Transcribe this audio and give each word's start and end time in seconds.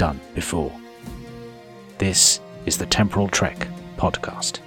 done 0.00 0.18
before. 0.34 0.72
This 1.98 2.40
is 2.64 2.78
the 2.78 2.86
Temporal 2.86 3.28
Trek 3.28 3.68
podcast. 3.98 4.60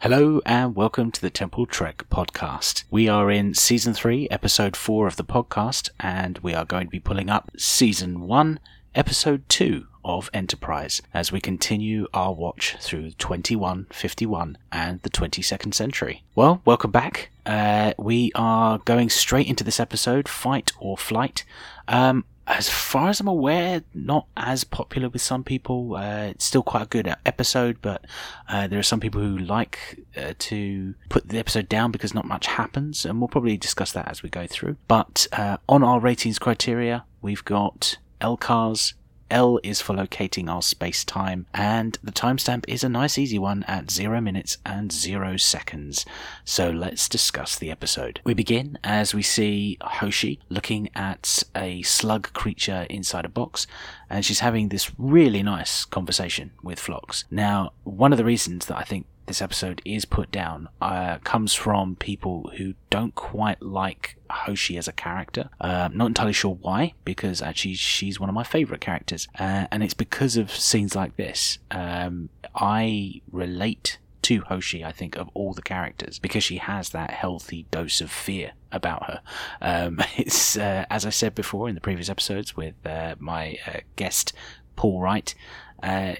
Hello 0.00 0.40
and 0.44 0.74
welcome 0.74 1.12
to 1.12 1.20
the 1.20 1.30
Temporal 1.30 1.66
Trek 1.66 2.02
podcast. 2.10 2.82
We 2.90 3.08
are 3.08 3.30
in 3.30 3.54
season 3.54 3.94
3, 3.94 4.26
episode 4.32 4.74
4 4.74 5.06
of 5.06 5.14
the 5.14 5.22
podcast, 5.22 5.90
and 6.00 6.38
we 6.38 6.52
are 6.52 6.64
going 6.64 6.88
to 6.88 6.90
be 6.90 6.98
pulling 6.98 7.30
up 7.30 7.52
season 7.56 8.22
1, 8.22 8.58
episode 8.96 9.48
2 9.48 9.86
of 10.04 10.30
Enterprise 10.32 11.02
as 11.14 11.32
we 11.32 11.40
continue 11.40 12.06
our 12.12 12.32
watch 12.32 12.76
through 12.80 13.12
2151 13.12 14.58
and 14.70 15.00
the 15.02 15.10
22nd 15.10 15.74
century. 15.74 16.22
Well, 16.34 16.62
welcome 16.64 16.90
back. 16.90 17.30
Uh, 17.44 17.94
we 17.98 18.32
are 18.34 18.78
going 18.78 19.10
straight 19.10 19.48
into 19.48 19.64
this 19.64 19.80
episode, 19.80 20.28
Fight 20.28 20.72
or 20.78 20.96
Flight. 20.96 21.44
Um, 21.88 22.24
as 22.46 22.68
far 22.68 23.08
as 23.08 23.20
I'm 23.20 23.28
aware, 23.28 23.82
not 23.94 24.26
as 24.36 24.64
popular 24.64 25.08
with 25.08 25.22
some 25.22 25.44
people. 25.44 25.94
Uh, 25.94 26.26
it's 26.26 26.44
still 26.44 26.62
quite 26.62 26.82
a 26.82 26.86
good 26.86 27.14
episode, 27.24 27.78
but 27.80 28.04
uh, 28.48 28.66
there 28.66 28.78
are 28.78 28.84
some 28.84 29.00
people 29.00 29.20
who 29.20 29.38
like 29.38 30.00
uh, 30.16 30.34
to 30.38 30.94
put 31.08 31.28
the 31.28 31.38
episode 31.38 31.68
down 31.68 31.92
because 31.92 32.14
not 32.14 32.26
much 32.26 32.46
happens, 32.46 33.04
and 33.04 33.20
we'll 33.20 33.28
probably 33.28 33.56
discuss 33.56 33.92
that 33.92 34.08
as 34.08 34.22
we 34.22 34.28
go 34.28 34.46
through. 34.46 34.76
But 34.88 35.28
uh, 35.32 35.58
on 35.68 35.82
our 35.84 36.00
ratings 36.00 36.38
criteria, 36.38 37.04
we've 37.20 37.44
got 37.44 37.98
LCARS, 38.20 38.94
L 39.32 39.58
is 39.62 39.80
for 39.80 39.94
locating 39.94 40.48
our 40.48 40.62
space 40.62 41.04
time, 41.04 41.46
and 41.54 41.98
the 42.04 42.12
timestamp 42.12 42.64
is 42.68 42.84
a 42.84 42.88
nice 42.88 43.16
easy 43.16 43.38
one 43.38 43.64
at 43.64 43.90
0 43.90 44.20
minutes 44.20 44.58
and 44.64 44.92
0 44.92 45.38
seconds. 45.38 46.04
So 46.44 46.70
let's 46.70 47.08
discuss 47.08 47.58
the 47.58 47.70
episode. 47.70 48.20
We 48.24 48.34
begin 48.34 48.78
as 48.84 49.14
we 49.14 49.22
see 49.22 49.78
Hoshi 49.80 50.38
looking 50.50 50.90
at 50.94 51.42
a 51.56 51.82
slug 51.82 52.32
creature 52.34 52.86
inside 52.90 53.24
a 53.24 53.30
box, 53.30 53.66
and 54.10 54.24
she's 54.24 54.40
having 54.40 54.68
this 54.68 54.92
really 54.98 55.42
nice 55.42 55.86
conversation 55.86 56.52
with 56.62 56.78
Phlox. 56.78 57.24
Now, 57.30 57.72
one 57.84 58.12
of 58.12 58.18
the 58.18 58.24
reasons 58.24 58.66
that 58.66 58.76
I 58.76 58.82
think 58.82 59.06
this 59.26 59.42
episode 59.42 59.80
is 59.84 60.04
put 60.04 60.30
down 60.30 60.68
uh, 60.80 61.18
comes 61.18 61.54
from 61.54 61.96
people 61.96 62.50
who 62.56 62.74
don't 62.90 63.14
quite 63.14 63.62
like 63.62 64.16
Hoshi 64.30 64.76
as 64.76 64.88
a 64.88 64.92
character. 64.92 65.48
Uh, 65.60 65.88
not 65.92 66.06
entirely 66.06 66.32
sure 66.32 66.58
why, 66.60 66.94
because 67.04 67.40
actually 67.42 67.74
she's 67.74 68.18
one 68.18 68.28
of 68.28 68.34
my 68.34 68.44
favourite 68.44 68.80
characters, 68.80 69.28
uh, 69.38 69.66
and 69.70 69.82
it's 69.82 69.94
because 69.94 70.36
of 70.36 70.50
scenes 70.50 70.94
like 70.94 71.16
this. 71.16 71.58
Um, 71.70 72.28
I 72.54 73.20
relate 73.30 73.98
to 74.22 74.40
Hoshi, 74.42 74.84
I 74.84 74.92
think, 74.92 75.16
of 75.16 75.28
all 75.34 75.52
the 75.52 75.62
characters 75.62 76.18
because 76.18 76.44
she 76.44 76.58
has 76.58 76.90
that 76.90 77.10
healthy 77.10 77.66
dose 77.70 78.00
of 78.00 78.10
fear 78.10 78.52
about 78.70 79.04
her. 79.06 79.20
Um, 79.60 80.00
it's, 80.16 80.56
uh, 80.56 80.86
as 80.90 81.04
I 81.04 81.10
said 81.10 81.34
before 81.34 81.68
in 81.68 81.74
the 81.74 81.80
previous 81.80 82.08
episodes 82.08 82.56
with 82.56 82.74
uh, 82.86 83.16
my 83.18 83.58
uh, 83.66 83.80
guest, 83.96 84.32
Paul 84.76 85.00
Wright, 85.00 85.34
uh, 85.82 86.14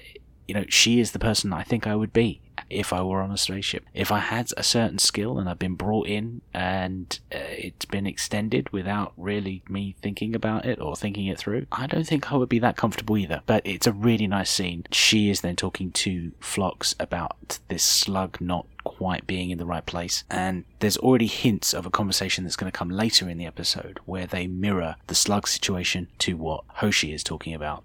you 0.47 0.53
know, 0.53 0.65
she 0.67 0.99
is 0.99 1.11
the 1.11 1.19
person 1.19 1.53
I 1.53 1.63
think 1.63 1.87
I 1.87 1.95
would 1.95 2.13
be 2.13 2.41
if 2.69 2.93
I 2.93 3.01
were 3.01 3.21
on 3.21 3.31
a 3.31 3.37
spaceship. 3.37 3.85
If 3.93 4.11
I 4.11 4.19
had 4.19 4.51
a 4.57 4.63
certain 4.63 4.99
skill 4.99 5.37
and 5.37 5.49
I've 5.49 5.59
been 5.59 5.75
brought 5.75 6.07
in 6.07 6.41
and 6.53 7.19
uh, 7.31 7.37
it's 7.39 7.85
been 7.85 8.07
extended 8.07 8.71
without 8.71 9.13
really 9.17 9.63
me 9.69 9.95
thinking 10.01 10.35
about 10.35 10.65
it 10.65 10.79
or 10.79 10.95
thinking 10.95 11.27
it 11.27 11.37
through, 11.37 11.67
I 11.71 11.87
don't 11.87 12.07
think 12.07 12.31
I 12.31 12.35
would 12.35 12.49
be 12.49 12.59
that 12.59 12.77
comfortable 12.77 13.17
either. 13.17 13.41
But 13.45 13.65
it's 13.65 13.87
a 13.87 13.91
really 13.91 14.27
nice 14.27 14.49
scene. 14.49 14.85
She 14.91 15.29
is 15.29 15.41
then 15.41 15.55
talking 15.55 15.91
to 15.91 16.31
Phlox 16.39 16.95
about 16.99 17.59
this 17.67 17.83
slug 17.83 18.39
not 18.39 18.65
quite 18.83 19.25
being 19.25 19.49
in 19.49 19.57
the 19.57 19.65
right 19.65 19.85
place. 19.85 20.23
And 20.29 20.65
there's 20.79 20.97
already 20.97 21.27
hints 21.27 21.73
of 21.73 21.85
a 21.85 21.89
conversation 21.89 22.43
that's 22.43 22.55
going 22.55 22.71
to 22.71 22.77
come 22.77 22.89
later 22.89 23.29
in 23.29 23.37
the 23.37 23.45
episode 23.45 23.99
where 24.05 24.25
they 24.25 24.47
mirror 24.47 24.95
the 25.07 25.15
slug 25.15 25.47
situation 25.47 26.07
to 26.19 26.37
what 26.37 26.63
Hoshi 26.67 27.13
is 27.13 27.23
talking 27.23 27.53
about. 27.53 27.83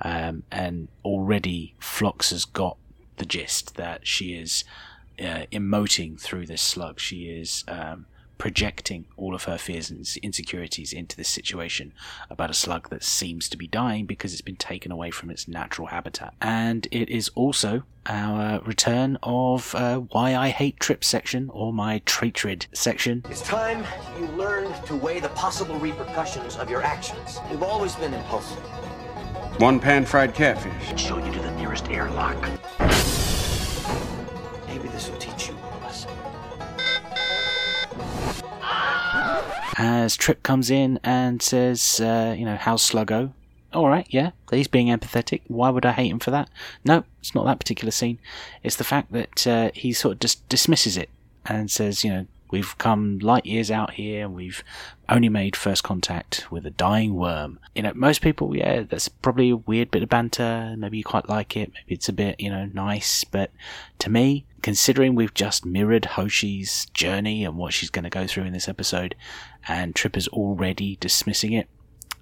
Um, 0.00 0.44
and 0.52 0.88
already 1.04 1.74
Phlox 1.80 2.30
has 2.30 2.44
got 2.44 2.76
the 3.18 3.26
gist 3.26 3.76
that 3.76 4.06
she 4.06 4.34
is 4.34 4.64
uh, 5.20 5.46
emoting 5.52 6.18
through 6.20 6.46
this 6.46 6.62
slug. 6.62 7.00
She 7.00 7.24
is 7.24 7.64
um, 7.68 8.06
projecting 8.38 9.04
all 9.16 9.34
of 9.34 9.44
her 9.44 9.58
fears 9.58 9.90
and 9.90 10.08
insecurities 10.22 10.92
into 10.92 11.16
this 11.16 11.28
situation 11.28 11.92
about 12.30 12.50
a 12.50 12.54
slug 12.54 12.88
that 12.88 13.02
seems 13.02 13.48
to 13.48 13.56
be 13.56 13.66
dying 13.66 14.06
because 14.06 14.32
it's 14.32 14.42
been 14.42 14.56
taken 14.56 14.90
away 14.92 15.10
from 15.10 15.28
its 15.28 15.48
natural 15.48 15.88
habitat. 15.88 16.32
And 16.40 16.86
it 16.90 17.08
is 17.08 17.30
also 17.34 17.82
our 18.06 18.60
return 18.60 19.18
of 19.22 19.74
uh, 19.74 19.98
why 19.98 20.34
I 20.34 20.48
hate 20.48 20.80
trip 20.80 21.04
section 21.04 21.50
or 21.50 21.72
my 21.72 22.00
tratrid 22.00 22.66
section. 22.72 23.24
It's 23.28 23.42
time 23.42 23.84
you 24.18 24.26
learned 24.28 24.74
to 24.86 24.96
weigh 24.96 25.20
the 25.20 25.28
possible 25.30 25.78
repercussions 25.78 26.56
of 26.56 26.70
your 26.70 26.82
actions. 26.82 27.38
You've 27.50 27.64
always 27.64 27.94
been 27.96 28.14
impulsive. 28.14 28.62
One 29.56 29.80
pan 29.80 30.04
fried 30.04 30.34
catfish. 30.34 31.00
Show 31.00 31.18
you 31.18 31.32
to 31.32 31.38
the 31.40 31.50
nearest 31.52 31.88
airlock. 31.88 32.40
Maybe 34.66 34.88
this 34.88 35.10
will 35.10 35.18
teach 35.18 35.48
you 35.48 35.54
a 35.54 35.78
lesson. 35.84 36.10
As 39.76 40.16
Trip 40.16 40.42
comes 40.42 40.70
in 40.70 41.00
and 41.02 41.42
says, 41.42 42.00
uh, 42.00 42.34
you 42.38 42.44
know, 42.44 42.56
how's 42.56 42.88
Sluggo? 42.88 43.32
Alright, 43.74 44.06
yeah, 44.10 44.30
he's 44.50 44.68
being 44.68 44.86
empathetic. 44.86 45.42
Why 45.48 45.70
would 45.70 45.84
I 45.84 45.92
hate 45.92 46.10
him 46.10 46.20
for 46.20 46.30
that? 46.30 46.48
No, 46.84 47.04
it's 47.20 47.34
not 47.34 47.44
that 47.46 47.58
particular 47.58 47.90
scene. 47.90 48.18
It's 48.62 48.76
the 48.76 48.84
fact 48.84 49.12
that 49.12 49.46
uh, 49.46 49.70
he 49.74 49.92
sort 49.92 50.12
of 50.14 50.20
just 50.20 50.48
dismisses 50.48 50.96
it 50.96 51.10
and 51.44 51.70
says, 51.70 52.02
you 52.02 52.10
know, 52.10 52.26
We've 52.50 52.76
come 52.78 53.18
light 53.18 53.46
years 53.46 53.70
out 53.70 53.94
here 53.94 54.24
and 54.24 54.34
we've 54.34 54.64
only 55.08 55.28
made 55.28 55.56
first 55.56 55.84
contact 55.84 56.50
with 56.50 56.66
a 56.66 56.70
dying 56.70 57.14
worm. 57.14 57.58
You 57.74 57.82
know, 57.82 57.92
most 57.94 58.20
people, 58.20 58.56
yeah, 58.56 58.82
that's 58.82 59.08
probably 59.08 59.50
a 59.50 59.56
weird 59.56 59.90
bit 59.90 60.02
of 60.02 60.08
banter. 60.08 60.74
Maybe 60.78 60.98
you 60.98 61.04
quite 61.04 61.28
like 61.28 61.56
it. 61.56 61.72
Maybe 61.74 61.94
it's 61.94 62.08
a 62.08 62.12
bit, 62.12 62.40
you 62.40 62.50
know, 62.50 62.66
nice. 62.66 63.24
But 63.24 63.50
to 64.00 64.10
me, 64.10 64.46
considering 64.62 65.14
we've 65.14 65.34
just 65.34 65.64
mirrored 65.64 66.04
Hoshi's 66.04 66.86
journey 66.94 67.44
and 67.44 67.56
what 67.56 67.72
she's 67.72 67.90
going 67.90 68.04
to 68.04 68.10
go 68.10 68.26
through 68.26 68.44
in 68.44 68.52
this 68.52 68.68
episode, 68.68 69.14
and 69.66 69.94
Trip 69.94 70.16
is 70.16 70.28
already 70.28 70.96
dismissing 70.96 71.52
it, 71.52 71.68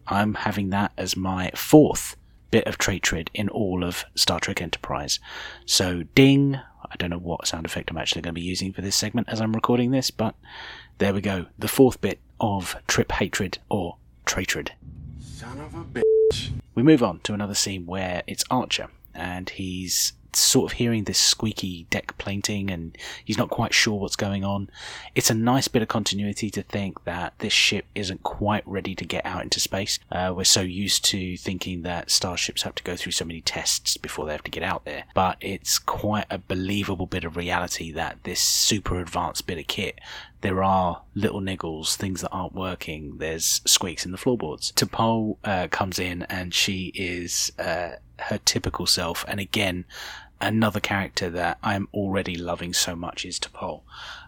I'm 0.08 0.34
having 0.34 0.70
that 0.70 0.92
as 0.96 1.16
my 1.16 1.50
fourth 1.54 2.16
bit 2.50 2.66
of 2.66 2.78
tratrid 2.78 3.28
in 3.34 3.48
all 3.48 3.84
of 3.84 4.04
Star 4.14 4.40
Trek 4.40 4.62
Enterprise. 4.62 5.18
So, 5.64 6.04
ding, 6.14 6.60
I 6.90 6.96
don't 6.96 7.10
know 7.10 7.18
what 7.18 7.46
sound 7.46 7.66
effect 7.66 7.90
I'm 7.90 7.98
actually 7.98 8.22
going 8.22 8.34
to 8.34 8.40
be 8.40 8.46
using 8.46 8.72
for 8.72 8.82
this 8.82 8.96
segment 8.96 9.28
as 9.28 9.40
I'm 9.40 9.54
recording 9.54 9.90
this, 9.90 10.10
but 10.10 10.34
there 10.98 11.14
we 11.14 11.20
go. 11.20 11.46
The 11.58 11.68
fourth 11.68 12.00
bit 12.00 12.18
of 12.40 12.76
Trip 12.86 13.12
Hatred 13.12 13.58
or 13.68 13.96
Traitred. 14.24 14.72
Son 15.20 15.60
of 15.60 15.74
a 15.74 15.84
bitch. 15.84 16.52
We 16.74 16.82
move 16.82 17.02
on 17.02 17.20
to 17.20 17.34
another 17.34 17.54
scene 17.54 17.86
where 17.86 18.22
it's 18.26 18.44
Archer 18.50 18.88
and 19.14 19.48
he's 19.50 20.12
sort 20.38 20.72
of 20.72 20.78
hearing 20.78 21.04
this 21.04 21.18
squeaky 21.18 21.86
deck 21.90 22.16
plating 22.18 22.70
and 22.70 22.96
he's 23.24 23.38
not 23.38 23.50
quite 23.50 23.74
sure 23.74 23.98
what's 23.98 24.16
going 24.16 24.44
on. 24.44 24.70
It's 25.14 25.30
a 25.30 25.34
nice 25.34 25.68
bit 25.68 25.82
of 25.82 25.88
continuity 25.88 26.50
to 26.50 26.62
think 26.62 27.04
that 27.04 27.34
this 27.38 27.52
ship 27.52 27.86
isn't 27.94 28.22
quite 28.22 28.66
ready 28.66 28.94
to 28.94 29.04
get 29.04 29.24
out 29.24 29.42
into 29.42 29.60
space. 29.60 29.98
Uh, 30.10 30.32
we're 30.36 30.44
so 30.44 30.60
used 30.60 31.04
to 31.06 31.36
thinking 31.36 31.82
that 31.82 32.10
starships 32.10 32.62
have 32.62 32.74
to 32.76 32.82
go 32.82 32.96
through 32.96 33.12
so 33.12 33.24
many 33.24 33.40
tests 33.40 33.96
before 33.96 34.26
they 34.26 34.32
have 34.32 34.44
to 34.44 34.50
get 34.50 34.62
out 34.62 34.84
there, 34.84 35.04
but 35.14 35.36
it's 35.40 35.78
quite 35.78 36.26
a 36.30 36.38
believable 36.38 37.06
bit 37.06 37.24
of 37.24 37.36
reality 37.36 37.92
that 37.92 38.18
this 38.24 38.40
super 38.40 39.00
advanced 39.00 39.46
bit 39.46 39.58
of 39.58 39.66
kit 39.66 40.00
there 40.46 40.62
are 40.62 41.02
little 41.14 41.40
niggles, 41.40 41.96
things 41.96 42.20
that 42.20 42.30
aren't 42.30 42.54
working. 42.54 43.18
There's 43.18 43.60
squeaks 43.64 44.04
in 44.06 44.12
the 44.12 44.18
floorboards. 44.18 44.72
T'Pol 44.72 45.38
uh, 45.42 45.66
comes 45.68 45.98
in 45.98 46.22
and 46.24 46.54
she 46.54 46.92
is 46.94 47.50
uh, 47.58 47.96
her 48.18 48.38
typical 48.44 48.86
self. 48.86 49.24
And 49.26 49.40
again, 49.40 49.86
another 50.40 50.80
character 50.80 51.30
that 51.30 51.58
I'm 51.62 51.88
already 51.94 52.36
loving 52.36 52.72
so 52.72 52.94
much 52.94 53.24
is 53.24 53.38
T'Pol. 53.38 53.82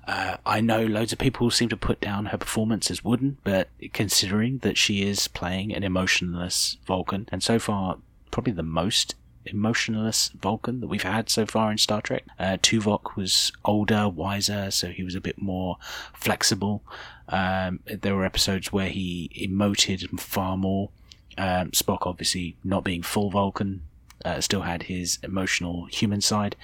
Uh, 0.06 0.38
I 0.46 0.60
know 0.60 0.84
loads 0.84 1.12
of 1.12 1.18
people 1.18 1.50
seem 1.50 1.68
to 1.68 1.76
put 1.76 2.00
down 2.00 2.26
her 2.26 2.38
performance 2.38 2.90
as 2.90 3.04
wooden, 3.04 3.38
but 3.44 3.68
considering 3.92 4.58
that 4.58 4.78
she 4.78 5.02
is 5.02 5.28
playing 5.28 5.74
an 5.74 5.84
emotionless 5.84 6.78
Vulcan, 6.86 7.28
and 7.30 7.42
so 7.42 7.58
far 7.58 7.98
probably 8.30 8.52
the 8.52 8.62
most 8.62 9.14
emotionless 9.44 10.28
Vulcan 10.28 10.80
that 10.80 10.88
we've 10.88 11.02
had 11.02 11.28
so 11.30 11.46
far 11.46 11.70
in 11.70 11.78
Star 11.78 12.00
Trek. 12.00 12.24
Uh, 12.38 12.56
Tuvok 12.60 13.16
was 13.16 13.52
older, 13.64 14.08
wiser, 14.08 14.70
so 14.70 14.88
he 14.88 15.02
was 15.02 15.14
a 15.14 15.20
bit 15.20 15.40
more 15.40 15.76
flexible. 16.14 16.82
Um, 17.28 17.80
there 17.86 18.14
were 18.14 18.24
episodes 18.24 18.72
where 18.72 18.88
he 18.88 19.30
emoted 19.36 20.18
far 20.20 20.56
more. 20.56 20.90
Um, 21.36 21.70
Spock, 21.70 21.98
obviously, 22.02 22.56
not 22.64 22.84
being 22.84 23.02
full 23.02 23.30
Vulcan, 23.30 23.82
uh, 24.24 24.40
still 24.40 24.62
had 24.62 24.84
his 24.84 25.18
emotional 25.22 25.86
human 25.86 26.20
side. 26.20 26.56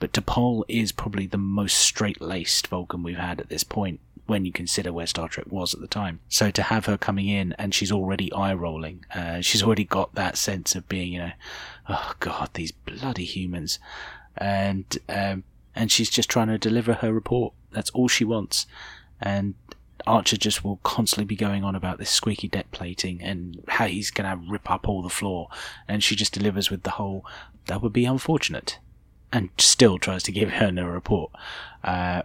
But 0.00 0.12
T'Pol 0.12 0.62
is 0.68 0.92
probably 0.92 1.26
the 1.26 1.38
most 1.38 1.76
straight 1.76 2.20
laced 2.20 2.68
Vulcan 2.68 3.02
we've 3.02 3.16
had 3.16 3.40
at 3.40 3.48
this 3.48 3.64
point 3.64 4.00
when 4.26 4.44
you 4.44 4.52
consider 4.52 4.92
where 4.92 5.06
Star 5.06 5.26
Trek 5.26 5.46
was 5.48 5.72
at 5.72 5.80
the 5.80 5.88
time. 5.88 6.20
So 6.28 6.50
to 6.50 6.62
have 6.62 6.84
her 6.84 6.98
coming 6.98 7.28
in 7.28 7.54
and 7.54 7.74
she's 7.74 7.90
already 7.90 8.30
eye 8.32 8.52
rolling, 8.52 9.04
uh, 9.14 9.40
she's 9.40 9.62
already 9.62 9.84
got 9.84 10.14
that 10.14 10.36
sense 10.36 10.74
of 10.74 10.88
being, 10.88 11.14
you 11.14 11.18
know, 11.20 11.32
oh 11.88 12.12
god, 12.20 12.50
these 12.52 12.70
bloody 12.70 13.24
humans, 13.24 13.78
and 14.36 14.98
um, 15.08 15.44
and 15.74 15.90
she's 15.90 16.10
just 16.10 16.28
trying 16.28 16.48
to 16.48 16.58
deliver 16.58 16.94
her 16.94 17.12
report. 17.12 17.54
That's 17.72 17.90
all 17.90 18.06
she 18.06 18.24
wants, 18.24 18.66
and 19.20 19.54
Archer 20.08 20.36
just 20.36 20.64
will 20.64 20.78
constantly 20.82 21.24
be 21.26 21.36
going 21.36 21.62
on 21.64 21.74
about 21.74 21.98
this 21.98 22.10
squeaky 22.10 22.48
deck 22.48 22.70
plating 22.70 23.22
and 23.22 23.62
how 23.68 23.86
he's 23.86 24.10
going 24.10 24.28
to 24.28 24.50
rip 24.50 24.70
up 24.70 24.88
all 24.88 25.02
the 25.02 25.08
floor, 25.08 25.48
and 25.86 26.02
she 26.02 26.16
just 26.16 26.32
delivers 26.32 26.70
with 26.70 26.82
the 26.82 26.92
whole 26.92 27.24
that 27.66 27.82
would 27.82 27.92
be 27.92 28.06
unfortunate, 28.06 28.78
and 29.32 29.50
still 29.58 29.98
tries 29.98 30.22
to 30.24 30.32
give 30.32 30.50
her 30.52 30.72
no 30.72 30.86
report. 30.86 31.30
Uh, 31.84 32.22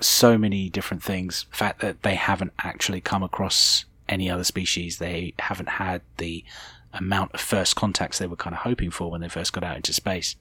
so 0.00 0.38
many 0.38 0.70
different 0.70 1.02
things. 1.02 1.46
Fact 1.50 1.80
that 1.80 2.02
they 2.02 2.14
haven't 2.14 2.52
actually 2.64 3.00
come 3.00 3.22
across 3.22 3.84
any 4.08 4.30
other 4.30 4.44
species, 4.44 4.98
they 4.98 5.34
haven't 5.38 5.68
had 5.68 6.02
the 6.16 6.44
amount 6.92 7.32
of 7.32 7.40
first 7.40 7.76
contacts 7.76 8.18
they 8.18 8.26
were 8.26 8.34
kind 8.34 8.54
of 8.54 8.62
hoping 8.62 8.90
for 8.90 9.10
when 9.10 9.20
they 9.20 9.28
first 9.28 9.52
got 9.52 9.62
out 9.62 9.76
into 9.76 9.92
space. 9.92 10.36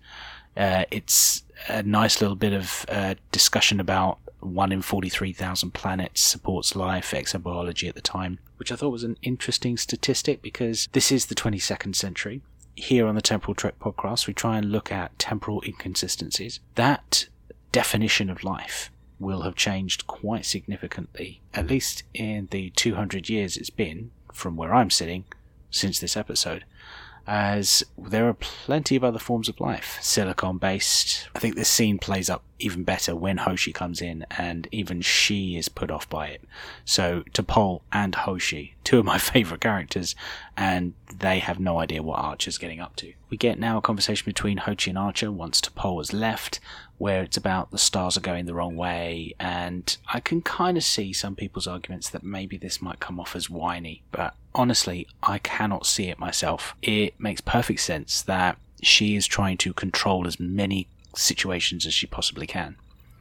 Uh, 0.58 0.86
it's 0.90 1.44
a 1.68 1.84
nice 1.84 2.22
little 2.22 2.36
bit 2.36 2.54
of 2.54 2.86
uh, 2.90 3.16
discussion 3.32 3.80
about 3.80 4.18
one 4.40 4.72
in 4.72 4.82
43,000 4.82 5.74
planets 5.74 6.22
supports 6.22 6.76
life, 6.76 7.12
exobiology 7.12 7.90
at 7.90 7.96
the 7.96 8.02
time, 8.02 8.40
which 8.58 8.72
I 8.72 8.76
thought 8.76 8.92
was 8.92 9.04
an 9.04 9.18
interesting 9.22 9.78
statistic 9.78 10.42
because 10.42 10.88
this 10.92 11.12
is 11.12 11.26
the 11.26 11.36
22nd 11.36 11.96
century. 11.96 12.42
Here 12.76 13.08
on 13.08 13.16
the 13.16 13.22
Temporal 13.22 13.56
Trek 13.56 13.78
podcast, 13.80 14.28
we 14.28 14.34
try 14.34 14.58
and 14.58 14.72
look 14.72 14.92
at 14.92 15.18
temporal 15.20 15.62
inconsistencies. 15.66 16.60
That 16.76 17.28
definition 17.72 18.30
of 18.30 18.44
life 18.44 18.90
will 19.20 19.42
have 19.42 19.56
changed 19.56 20.08
quite 20.08 20.46
significantly, 20.46 21.42
at 21.54 21.68
least 21.68 22.04
in 22.14 22.48
the 22.52 22.70
200 22.72 23.30
years 23.30 23.58
it's 23.58 23.70
been 23.70 24.12
from 24.34 24.56
where 24.56 24.74
I'm 24.74 24.90
sitting 24.90 25.26
since 25.70 26.00
this 26.00 26.16
episode, 26.16 26.64
as 27.30 27.84
there 27.96 28.28
are 28.28 28.34
plenty 28.34 28.96
of 28.96 29.04
other 29.04 29.20
forms 29.20 29.48
of 29.48 29.62
life, 29.62 30.00
silicon 30.02 30.58
based. 30.58 31.30
I 31.36 31.40
think 31.40 31.56
this 31.56 31.70
scene 31.70 32.00
plays 32.00 32.28
up 32.28 32.44
even 32.58 32.84
better 32.84 33.16
when 33.16 33.38
Hoshi 33.38 33.72
comes 33.72 34.02
in, 34.02 34.26
and 34.32 34.68
even 34.72 35.02
she 35.02 35.56
is 35.56 35.70
put 35.70 35.92
off 35.92 36.10
by 36.10 36.30
it. 36.30 36.42
So, 36.86 37.24
T'Pol 37.32 37.82
and 37.94 38.16
Hoshi, 38.16 38.74
two 38.84 38.98
of 38.98 39.06
my 39.06 39.18
favourite 39.20 39.62
characters, 39.62 40.16
and 40.58 40.94
they 41.16 41.38
have 41.38 41.60
no 41.60 41.78
idea 41.78 42.02
what 42.02 42.18
Archer's 42.18 42.58
getting 42.58 42.80
up 42.80 42.96
to. 42.96 43.14
We 43.30 43.38
get 43.38 43.60
now 43.60 43.78
a 43.78 43.82
conversation 43.82 44.26
between 44.26 44.58
Hoshi 44.58 44.90
and 44.90 44.98
Archer 44.98 45.32
once 45.32 45.62
T'Pol 45.62 46.00
has 46.00 46.12
left, 46.12 46.60
where 47.00 47.24
it's 47.24 47.38
about 47.38 47.72
the 47.72 47.78
stars 47.78 48.18
are 48.18 48.22
going 48.22 48.46
the 48.46 48.54
wrong 48.54 48.76
way, 48.76 49.34
and 49.40 49.98
I 50.14 50.20
can 50.20 50.42
kind 50.42 50.78
of 50.78 50.84
see 50.84 51.14
some 51.14 51.36
people's 51.36 51.66
arguments 51.66 52.10
that 52.10 52.24
maybe 52.24 52.58
this 52.58 52.82
might 52.82 53.00
come 53.00 53.20
off 53.20 53.36
as 53.36 53.50
whiny, 53.50 54.04
but 54.12 54.36
honestly, 54.54 55.08
I 55.24 55.40
cannot 55.40 55.86
see 55.86 56.10
it 56.10 56.20
myself. 56.20 56.76
It 56.82 57.18
makes 57.18 57.40
perfect 57.40 57.80
sense 57.80 58.22
that 58.24 58.58
she 58.82 59.16
is 59.16 59.26
trying 59.26 59.58
to 59.58 59.74
control 59.74 60.28
as 60.28 60.40
many 60.40 60.88
situations 61.16 61.86
as 61.86 61.94
she 61.94 62.06
possibly 62.06 62.46
can. 62.46 62.76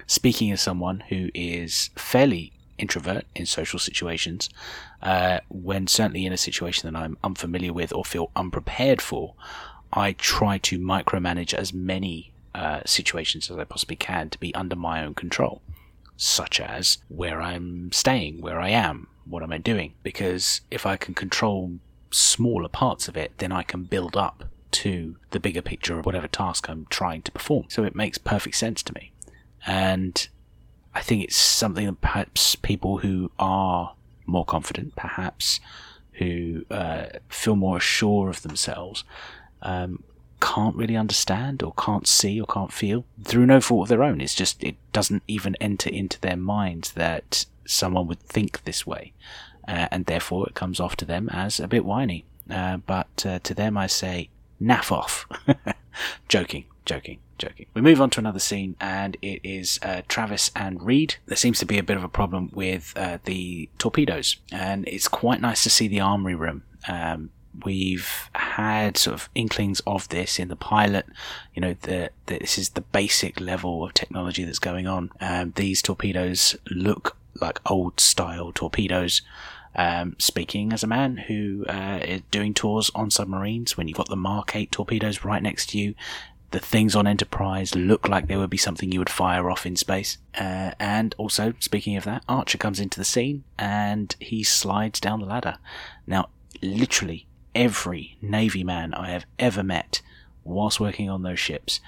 Speaking 0.09 0.51
as 0.51 0.61
someone 0.61 1.05
who 1.09 1.31
is 1.33 1.91
fairly 1.95 2.53
introvert 2.79 3.27
in 3.37 3.47
social 3.47 3.79
situations, 3.79 4.51
uh, 5.03 5.39
when 5.49 5.87
certainly 5.87 6.27
in 6.27 6.33
a 6.33 6.37
situation 6.37 6.91
that 6.91 6.99
I'm 6.99 7.17
unfamiliar 7.23 7.73
with 7.73 7.93
or 7.93 8.05
feel 8.05 8.33
unprepared 8.35 9.01
for, 9.01 9.35
I 9.93 10.13
try 10.13 10.59
to 10.59 10.81
micromanage 10.81 11.55
as 11.55 11.73
many 11.73 12.33
uh, 12.55 12.81
situations 12.87 13.51
as 13.51 13.59
I 13.59 13.65
possibly 13.65 13.97
can 13.97 14.31
to 14.31 14.39
be 14.39 14.55
under 14.55 14.77
my 14.77 15.05
own 15.05 15.15
control, 15.15 15.63
such 16.17 16.61
as 16.61 16.99
where 17.09 17.41
I'm 17.41 17.93
staying, 17.93 18.41
where 18.41 18.61
I 18.61 18.71
am, 18.71 19.09
what 19.25 19.43
am 19.43 19.53
I 19.53 19.59
doing? 19.59 19.95
Because 20.03 20.63
if 20.71 20.87
I 20.87 20.97
can 20.97 21.15
control 21.15 21.79
smaller 22.11 22.69
parts 22.69 23.09
of 23.09 23.17
it, 23.17 23.33
then 23.39 23.53
I 23.53 23.63
can 23.63 23.85
build 23.85 24.17
up 24.17 24.45
to 24.71 25.17
the 25.31 25.41
bigger 25.41 25.63
picture 25.63 25.99
of 25.99 26.07
whatever 26.07 26.29
task 26.29 26.69
I'm 26.69 26.87
trying 26.91 27.23
to 27.23 27.33
perform. 27.33 27.67
So 27.69 27.85
it 27.85 27.95
makes 27.95 28.19
perfect 28.19 28.57
sense 28.57 28.83
to 28.85 28.95
me. 28.95 29.13
And 29.67 30.29
I 30.95 31.01
think 31.01 31.25
it's 31.25 31.37
something 31.37 31.87
that 31.87 32.01
perhaps 32.01 32.55
people 32.57 32.99
who 32.99 33.31
are 33.39 33.95
more 34.27 34.45
confident, 34.45 34.97
perhaps 34.97 35.61
who 36.13 36.65
uh, 36.71 37.07
feel 37.29 37.57
more 37.57 37.81
sure 37.81 38.29
of 38.29 38.43
themselves, 38.43 39.05
um, 39.63 40.03
can't 40.41 40.77
really 40.77 40.97
understand 40.97 41.63
or 41.63 41.73
can't 41.75 42.07
see 42.07 42.41
or 42.41 42.47
can't 42.47 42.73
feel 42.73 43.05
through 43.25 43.47
no 43.47 43.61
fault 43.61 43.85
of 43.85 43.89
their 43.89 44.03
own. 44.03 44.21
It's 44.21 44.35
just, 44.35 44.63
it 44.63 44.77
doesn't 44.93 45.23
even 45.27 45.57
enter 45.61 45.91
into 45.91 46.21
their 46.21 46.37
mind 46.37 46.93
that 46.95 47.47
someone 47.67 48.07
would 48.07 48.21
think 48.21 48.65
this 48.65 48.87
way. 48.87 49.13
Uh, 49.67 49.87
and 49.91 50.07
therefore 50.07 50.47
it 50.49 50.55
comes 50.55 50.81
off 50.81 50.97
to 50.97 51.05
them 51.05 51.29
as 51.29 51.61
a 51.61 51.69
bit 51.69 51.85
whiny. 51.85 52.25
Uh, 52.51 52.79
but 52.79 53.27
uh, 53.27 53.39
to 53.41 53.55
them 53.55 53.77
I 53.77 53.87
say, 53.87 54.31
naff 54.61 54.91
off. 54.91 55.27
joking, 56.29 56.65
joking, 56.85 57.19
joking. 57.39 57.67
We 57.75 57.81
move 57.81 58.01
on 58.01 58.11
to 58.11 58.21
another 58.21 58.39
scene, 58.39 58.77
and 58.81 59.17
it 59.23 59.41
is 59.45 59.79
uh, 59.83 60.03
Travis 60.09 60.51
and 60.55 60.83
Reed. 60.83 61.17
There 61.27 61.37
seems 61.37 61.59
to 61.61 61.67
be 61.67 61.79
a 61.79 61.83
bit 61.83 61.97
of 61.97 62.05
a 62.05 62.09
problem 62.09 62.51
with 62.53 62.93
uh, 62.97 63.19
the 63.25 63.69
torpedoes, 63.79 64.37
and 64.53 64.87
it's 64.89 65.09
quite 65.09 65.41
nice 65.41 65.63
to 65.65 65.71
see 65.71 65.89
the 65.89 66.01
armory 66.01 66.35
room. 66.35 66.65
Um, 66.87 67.31
we've 67.65 68.31
had 68.35 68.97
sort 68.97 69.15
of 69.15 69.29
inklings 69.35 69.81
of 69.87 70.09
this 70.09 70.39
in 70.39 70.49
the 70.49 70.57
pilot. 70.57 71.07
You 71.55 71.61
know, 71.61 71.77
that 71.83 72.13
this 72.27 72.59
is 72.59 72.71
the 72.71 72.81
basic 72.81 73.41
level 73.41 73.85
of 73.85 73.95
technology 73.95 74.45
that's 74.45 74.59
going 74.59 74.87
on. 74.87 75.11
Um, 75.21 75.53
these 75.57 75.83
torpedoes 75.83 76.57
look 76.71 77.17
like 77.41 77.61
old 77.71 78.01
style 78.01 78.53
torpedoes. 78.53 79.23
Um, 79.75 80.17
speaking 80.19 80.73
as 80.73 80.83
a 80.83 80.89
man 80.89 81.17
who 81.17 81.65
uh, 81.69 82.01
is 82.03 82.23
doing 82.31 82.55
tours 82.55 82.91
on 82.95 83.11
submarines, 83.11 83.77
when 83.77 83.87
you've 83.87 83.97
got 83.97 84.09
the 84.09 84.17
Mark 84.17 84.57
8 84.57 84.73
torpedoes 84.73 85.25
right 85.25 85.43
next 85.43 85.71
to 85.71 85.79
you, 85.79 85.95
the 86.51 86.59
things 86.59 86.97
on 86.97 87.07
Enterprise 87.07 87.75
look 87.75 88.09
like 88.09 88.27
they 88.27 88.37
would 88.37 88.51
be 88.51 88.57
something 88.57 88.91
you 88.91 88.99
would 88.99 89.11
fire 89.11 89.51
off 89.51 89.67
in 89.67 89.77
space. 89.77 90.19
Uh, 90.35 90.73
and 90.81 91.15
also, 91.19 91.53
speaking 91.61 91.97
of 91.97 92.05
that, 92.05 92.25
Archer 92.29 92.59
comes 92.59 92.81
into 92.81 92.99
the 92.99 93.05
scene 93.05 93.45
and 93.59 94.17
he 94.19 94.43
slides 94.43 94.99
down 94.99 95.21
the 95.21 95.27
ladder. 95.27 95.59
Now, 96.07 96.31
literally 96.63 97.28
every 97.59 98.17
Navy 98.23 98.63
man 98.63 98.95
I 98.95 99.11
have 99.11 99.27
ever 99.37 99.65
met 99.65 100.01
whilst 100.45 100.79
working 100.79 101.11
on 101.11 101.23
those 101.25 101.41
ships 101.41 101.81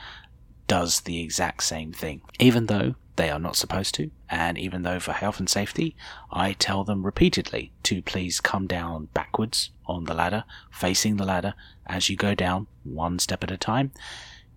does 0.67 1.03
the 1.03 1.23
exact 1.23 1.63
same 1.63 1.93
thing. 1.93 2.23
Even 2.41 2.67
though 2.67 2.97
they 3.15 3.31
are 3.31 3.39
not 3.39 3.55
supposed 3.55 3.95
to, 3.95 4.11
and 4.29 4.59
even 4.59 4.83
though 4.83 4.99
for 4.99 5.13
health 5.13 5.39
and 5.39 5.49
safety, 5.49 5.95
I 6.33 6.55
tell 6.55 6.83
them 6.83 7.05
repeatedly 7.05 7.71
to 7.85 8.03
please 8.03 8.41
come 8.41 8.67
down 8.67 9.11
backwards 9.15 9.71
on 9.87 10.05
the 10.05 10.15
ladder, 10.15 10.43
facing 10.73 11.17
the 11.17 11.25
ladder 11.25 11.55
as 11.87 12.11
you 12.11 12.17
go 12.17 12.35
down, 12.35 12.67
one 12.83 13.21
step 13.21 13.45
at 13.45 13.53
a 13.53 13.57
time. 13.57 13.93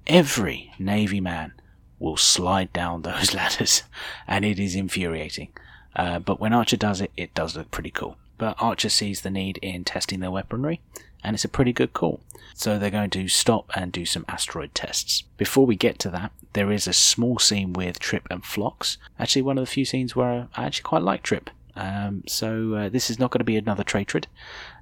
Every 0.08 0.74
Navy 0.80 1.22
man 1.22 1.54
will 2.00 2.18
slide 2.18 2.74
down 2.74 3.04
those 3.04 3.34
ladders, 3.36 3.84
and 4.28 4.44
it 4.44 4.58
is 4.58 4.74
infuriating. 4.74 5.54
Uh, 5.96 6.18
but 6.18 6.40
when 6.40 6.54
Archer 6.54 6.78
does 6.78 7.02
it, 7.02 7.12
it 7.16 7.36
does 7.36 7.56
look 7.56 7.70
pretty 7.70 7.92
cool. 7.92 8.18
But 8.44 8.58
Archer 8.60 8.90
sees 8.90 9.22
the 9.22 9.30
need 9.30 9.58
in 9.62 9.86
testing 9.86 10.20
their 10.20 10.30
weaponry, 10.30 10.82
and 11.24 11.34
it's 11.34 11.46
a 11.46 11.48
pretty 11.48 11.72
good 11.72 11.94
call. 11.94 12.20
So 12.54 12.78
they're 12.78 12.90
going 12.90 13.12
to 13.12 13.30
stop 13.30 13.72
and 13.74 13.90
do 13.90 14.06
some 14.06 14.26
asteroid 14.28 14.76
tests. 14.76 15.24
Before 15.38 15.66
we 15.66 15.78
get 15.78 15.98
to 16.00 16.10
that, 16.10 16.34
there 16.52 16.70
is 16.70 16.86
a 16.86 16.92
small 16.92 17.40
scene 17.40 17.72
with 17.72 18.00
Trip 18.00 18.28
and 18.30 18.44
Phlox. 18.44 18.98
Actually, 19.18 19.44
one 19.44 19.58
of 19.58 19.62
the 19.62 19.72
few 19.72 19.86
scenes 19.86 20.14
where 20.14 20.50
I 20.58 20.66
actually 20.66 20.84
quite 20.84 21.04
like 21.04 21.24
Trip. 21.24 21.52
Um, 21.78 22.26
so 22.28 22.74
uh, 22.74 22.90
this 22.90 23.10
is 23.10 23.18
not 23.18 23.32
going 23.32 23.40
to 23.40 23.46
be 23.46 23.56
another 23.56 23.86
Trade 23.86 24.28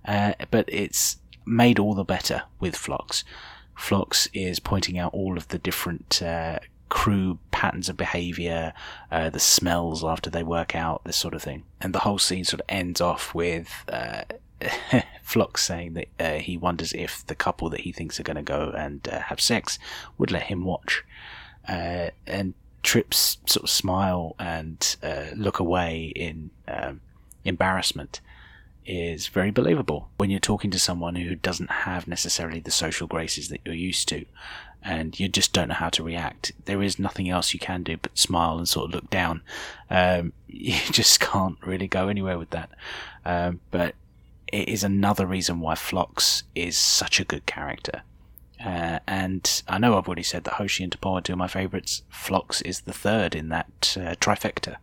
uh, 0.05 0.33
but 0.49 0.65
it's 0.67 1.17
made 1.45 1.77
all 1.77 1.93
the 1.93 2.03
better 2.03 2.41
with 2.59 2.75
Phlox. 2.75 3.23
Phlox 3.75 4.27
is 4.33 4.59
pointing 4.59 4.97
out 4.97 5.13
all 5.13 5.37
of 5.37 5.49
the 5.49 5.59
different 5.59 6.19
uh, 6.23 6.57
crew 6.91 7.39
patterns 7.51 7.87
of 7.87 7.95
behavior, 7.95 8.73
uh, 9.11 9.29
the 9.29 9.39
smells 9.39 10.03
after 10.03 10.29
they 10.29 10.43
work 10.43 10.75
out, 10.75 11.01
this 11.05 11.15
sort 11.15 11.33
of 11.33 11.41
thing. 11.41 11.63
And 11.79 11.95
the 11.95 11.99
whole 11.99 12.19
scene 12.19 12.43
sort 12.43 12.59
of 12.59 12.65
ends 12.67 12.99
off 12.99 13.33
with 13.33 13.85
uh, 13.87 14.23
Phlox 15.23 15.63
saying 15.63 15.93
that 15.93 16.07
uh, 16.19 16.39
he 16.39 16.57
wonders 16.57 16.91
if 16.91 17.25
the 17.25 17.33
couple 17.33 17.69
that 17.69 17.79
he 17.79 17.93
thinks 17.93 18.19
are 18.19 18.23
going 18.23 18.35
to 18.35 18.43
go 18.43 18.73
and 18.77 19.07
uh, 19.07 19.19
have 19.21 19.39
sex 19.39 19.79
would 20.17 20.31
let 20.31 20.43
him 20.43 20.65
watch. 20.65 21.03
Uh, 21.67 22.09
and 22.27 22.53
Trips 22.83 23.37
sort 23.45 23.63
of 23.63 23.69
smile 23.69 24.35
and 24.37 24.97
uh, 25.01 25.27
look 25.35 25.59
away 25.59 26.11
in 26.13 26.49
um, 26.67 26.99
embarrassment. 27.45 28.19
Is 28.85 29.27
very 29.27 29.51
believable 29.51 30.09
when 30.17 30.29
you're 30.29 30.39
talking 30.39 30.71
to 30.71 30.79
someone 30.79 31.15
who 31.15 31.35
doesn't 31.35 31.69
have 31.69 32.07
necessarily 32.07 32.59
the 32.59 32.71
social 32.71 33.07
graces 33.07 33.49
that 33.49 33.61
you're 33.63 33.75
used 33.75 34.07
to 34.09 34.25
and 34.83 35.19
you 35.19 35.27
just 35.27 35.53
don't 35.53 35.69
know 35.69 35.75
how 35.75 35.89
to 35.89 36.03
react. 36.03 36.51
There 36.65 36.81
is 36.81 36.97
nothing 36.97 37.29
else 37.29 37.53
you 37.53 37.59
can 37.59 37.83
do 37.83 37.97
but 37.97 38.17
smile 38.17 38.57
and 38.57 38.67
sort 38.67 38.89
of 38.89 38.95
look 38.95 39.09
down. 39.09 39.41
Um, 39.89 40.33
you 40.47 40.77
just 40.91 41.19
can't 41.19 41.57
really 41.65 41.87
go 41.87 42.07
anywhere 42.07 42.37
with 42.37 42.49
that. 42.51 42.69
Um, 43.25 43.59
but 43.69 43.95
it 44.47 44.67
is 44.67 44.83
another 44.83 45.25
reason 45.25 45.59
why 45.59 45.75
Phlox 45.75 46.43
is 46.55 46.77
such 46.77 47.19
a 47.19 47.25
good 47.25 47.45
character. 47.45 48.01
Uh, 48.63 48.99
and 49.07 49.63
I 49.67 49.77
know 49.77 49.97
I've 49.97 50.07
already 50.07 50.23
said 50.23 50.43
that 50.43 50.55
Hoshi 50.55 50.83
and 50.83 50.91
T'Pol 50.91 51.19
are 51.19 51.21
two 51.21 51.33
of 51.33 51.39
my 51.39 51.47
favourites. 51.47 52.03
Phlox 52.09 52.61
is 52.61 52.81
the 52.81 52.93
third 52.93 53.35
in 53.35 53.49
that 53.49 53.97
uh, 53.99 54.15
trifecta 54.15 54.77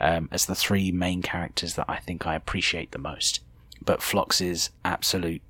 um, 0.00 0.28
as 0.32 0.46
the 0.46 0.54
three 0.54 0.90
main 0.90 1.22
characters 1.22 1.74
that 1.74 1.86
I 1.88 1.96
think 1.96 2.26
I 2.26 2.34
appreciate 2.34 2.90
the 2.90 2.98
most. 2.98 3.40
But 3.84 4.02
Phlox's 4.02 4.70
absolute 4.84 5.42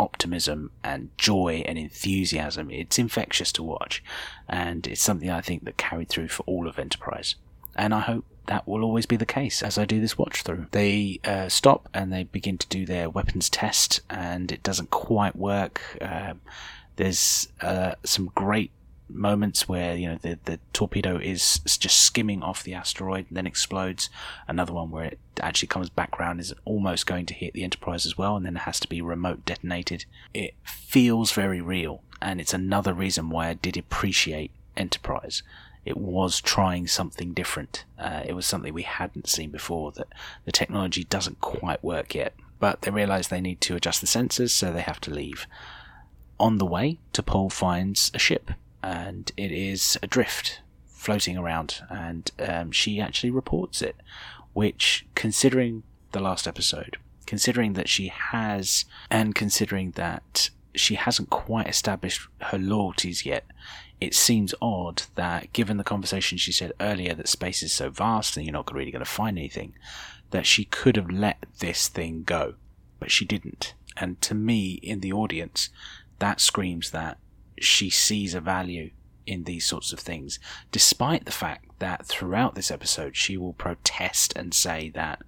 optimism 0.00 0.70
and 0.82 1.10
joy 1.16 1.62
and 1.66 1.78
enthusiasm, 1.78 2.70
it's 2.70 2.98
infectious 2.98 3.52
to 3.52 3.62
watch. 3.62 4.02
And 4.48 4.86
it's 4.86 5.02
something 5.02 5.30
I 5.30 5.40
think 5.40 5.64
that 5.64 5.76
carried 5.76 6.08
through 6.08 6.28
for 6.28 6.42
all 6.44 6.68
of 6.68 6.78
Enterprise. 6.78 7.36
And 7.76 7.94
I 7.94 8.00
hope 8.00 8.24
that 8.46 8.66
will 8.66 8.82
always 8.82 9.06
be 9.06 9.16
the 9.16 9.26
case 9.26 9.62
as 9.62 9.78
I 9.78 9.84
do 9.84 10.00
this 10.00 10.18
watch 10.18 10.42
through. 10.42 10.66
They 10.72 11.20
uh, 11.24 11.48
stop 11.48 11.88
and 11.94 12.12
they 12.12 12.24
begin 12.24 12.58
to 12.58 12.66
do 12.68 12.86
their 12.86 13.08
weapons 13.08 13.48
test, 13.48 14.00
and 14.10 14.50
it 14.50 14.62
doesn't 14.62 14.90
quite 14.90 15.36
work. 15.36 15.80
Um, 16.00 16.40
there's 16.98 17.48
uh, 17.62 17.94
some 18.04 18.30
great 18.34 18.72
moments 19.08 19.66
where 19.66 19.96
you 19.96 20.06
know 20.06 20.18
the 20.20 20.38
the 20.44 20.58
torpedo 20.72 21.16
is 21.16 21.60
just 21.64 22.00
skimming 22.00 22.42
off 22.42 22.62
the 22.62 22.74
asteroid 22.74 23.24
then 23.30 23.46
explodes. 23.46 24.10
Another 24.46 24.72
one 24.72 24.90
where 24.90 25.06
it 25.06 25.18
actually 25.40 25.68
comes 25.68 25.88
back 25.88 26.18
round 26.18 26.40
is 26.40 26.52
almost 26.64 27.06
going 27.06 27.24
to 27.26 27.34
hit 27.34 27.54
the 27.54 27.64
Enterprise 27.64 28.04
as 28.04 28.18
well, 28.18 28.36
and 28.36 28.44
then 28.44 28.56
it 28.56 28.60
has 28.60 28.80
to 28.80 28.88
be 28.88 29.00
remote 29.00 29.46
detonated. 29.46 30.04
It 30.34 30.54
feels 30.64 31.32
very 31.32 31.60
real, 31.60 32.02
and 32.20 32.40
it's 32.40 32.52
another 32.52 32.92
reason 32.92 33.30
why 33.30 33.48
I 33.48 33.54
did 33.54 33.76
appreciate 33.76 34.50
Enterprise. 34.76 35.42
It 35.84 35.96
was 35.96 36.40
trying 36.40 36.88
something 36.88 37.32
different. 37.32 37.84
Uh, 37.98 38.22
it 38.26 38.34
was 38.34 38.44
something 38.44 38.74
we 38.74 38.82
hadn't 38.82 39.28
seen 39.28 39.50
before. 39.50 39.92
That 39.92 40.08
the 40.44 40.52
technology 40.52 41.04
doesn't 41.04 41.40
quite 41.40 41.82
work 41.82 42.14
yet, 42.14 42.34
but 42.58 42.82
they 42.82 42.90
realise 42.90 43.28
they 43.28 43.40
need 43.40 43.60
to 43.62 43.76
adjust 43.76 44.00
the 44.00 44.06
sensors, 44.08 44.50
so 44.50 44.72
they 44.72 44.82
have 44.82 45.00
to 45.02 45.14
leave. 45.14 45.46
On 46.40 46.58
the 46.58 46.66
way, 46.66 46.98
T'Pol 47.12 47.50
finds 47.50 48.10
a 48.14 48.18
ship 48.18 48.52
and 48.82 49.32
it 49.36 49.50
is 49.50 49.98
adrift, 50.02 50.60
floating 50.86 51.36
around, 51.36 51.82
and 51.90 52.30
um, 52.38 52.70
she 52.70 53.00
actually 53.00 53.30
reports 53.30 53.82
it. 53.82 53.96
Which, 54.52 55.06
considering 55.14 55.82
the 56.12 56.20
last 56.20 56.48
episode, 56.48 56.96
considering 57.26 57.74
that 57.74 57.88
she 57.88 58.08
has, 58.08 58.84
and 59.10 59.34
considering 59.34 59.92
that 59.92 60.50
she 60.74 60.94
hasn't 60.94 61.30
quite 61.30 61.68
established 61.68 62.28
her 62.42 62.58
loyalties 62.58 63.26
yet, 63.26 63.44
it 64.00 64.14
seems 64.14 64.54
odd 64.62 65.02
that, 65.16 65.52
given 65.52 65.76
the 65.76 65.84
conversation 65.84 66.38
she 66.38 66.52
said 66.52 66.72
earlier 66.80 67.14
that 67.14 67.28
space 67.28 67.62
is 67.62 67.72
so 67.72 67.90
vast 67.90 68.36
and 68.36 68.46
you're 68.46 68.52
not 68.52 68.72
really 68.72 68.92
going 68.92 69.04
to 69.04 69.10
find 69.10 69.36
anything, 69.38 69.74
that 70.30 70.46
she 70.46 70.64
could 70.64 70.96
have 70.96 71.10
let 71.10 71.44
this 71.58 71.88
thing 71.88 72.22
go. 72.22 72.54
But 73.00 73.10
she 73.10 73.24
didn't. 73.24 73.74
And 73.96 74.20
to 74.22 74.34
me, 74.34 74.74
in 74.82 75.00
the 75.00 75.12
audience, 75.12 75.70
that 76.18 76.40
screams 76.40 76.90
that 76.90 77.18
she 77.58 77.90
sees 77.90 78.34
a 78.34 78.40
value 78.40 78.90
in 79.26 79.44
these 79.44 79.66
sorts 79.66 79.92
of 79.92 80.00
things, 80.00 80.38
despite 80.72 81.26
the 81.26 81.32
fact 81.32 81.66
that 81.78 82.06
throughout 82.06 82.54
this 82.54 82.70
episode 82.70 83.14
she 83.14 83.36
will 83.36 83.52
protest 83.52 84.32
and 84.36 84.54
say 84.54 84.90
that 84.94 85.22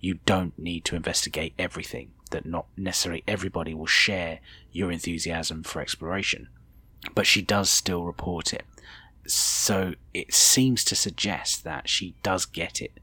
you 0.00 0.18
don't 0.26 0.58
need 0.58 0.84
to 0.84 0.96
investigate 0.96 1.54
everything, 1.58 2.10
that 2.30 2.44
not 2.44 2.66
necessarily 2.76 3.22
everybody 3.26 3.72
will 3.72 3.86
share 3.86 4.40
your 4.72 4.90
enthusiasm 4.90 5.62
for 5.62 5.80
exploration. 5.80 6.48
But 7.14 7.26
she 7.26 7.42
does 7.42 7.70
still 7.70 8.04
report 8.04 8.52
it. 8.52 8.64
So 9.26 9.94
it 10.12 10.34
seems 10.34 10.84
to 10.84 10.96
suggest 10.96 11.64
that 11.64 11.88
she 11.88 12.16
does 12.22 12.44
get 12.44 12.82
it. 12.82 12.98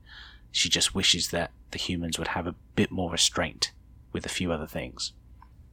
She 0.52 0.70
just 0.70 0.94
wishes 0.94 1.30
that 1.30 1.52
the 1.72 1.80
humans 1.80 2.20
would 2.20 2.30
have 2.30 2.46
a 2.46 2.56
bit 2.76 2.92
more 2.92 3.12
restraint 3.12 3.72
with 4.12 4.26
a 4.26 4.30
few 4.30 4.52
other 4.52 4.68
things. 4.68 5.14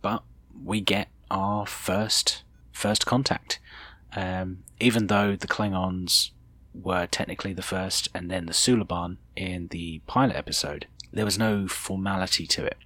But 0.00 0.22
we 0.64 0.80
get 0.80 1.08
our 1.30 1.66
first 1.66 2.42
first 2.72 3.06
contact. 3.06 3.58
Um, 4.14 4.64
even 4.80 5.08
though 5.08 5.36
the 5.36 5.48
Klingons 5.48 6.30
were 6.74 7.06
technically 7.06 7.52
the 7.52 7.62
first 7.62 8.08
and 8.14 8.30
then 8.30 8.46
the 8.46 8.52
Suliban 8.52 9.16
in 9.36 9.68
the 9.68 10.00
pilot 10.06 10.36
episode, 10.36 10.86
there 11.12 11.24
was 11.24 11.38
no 11.38 11.66
formality 11.66 12.46
to 12.46 12.64
it. 12.64 12.76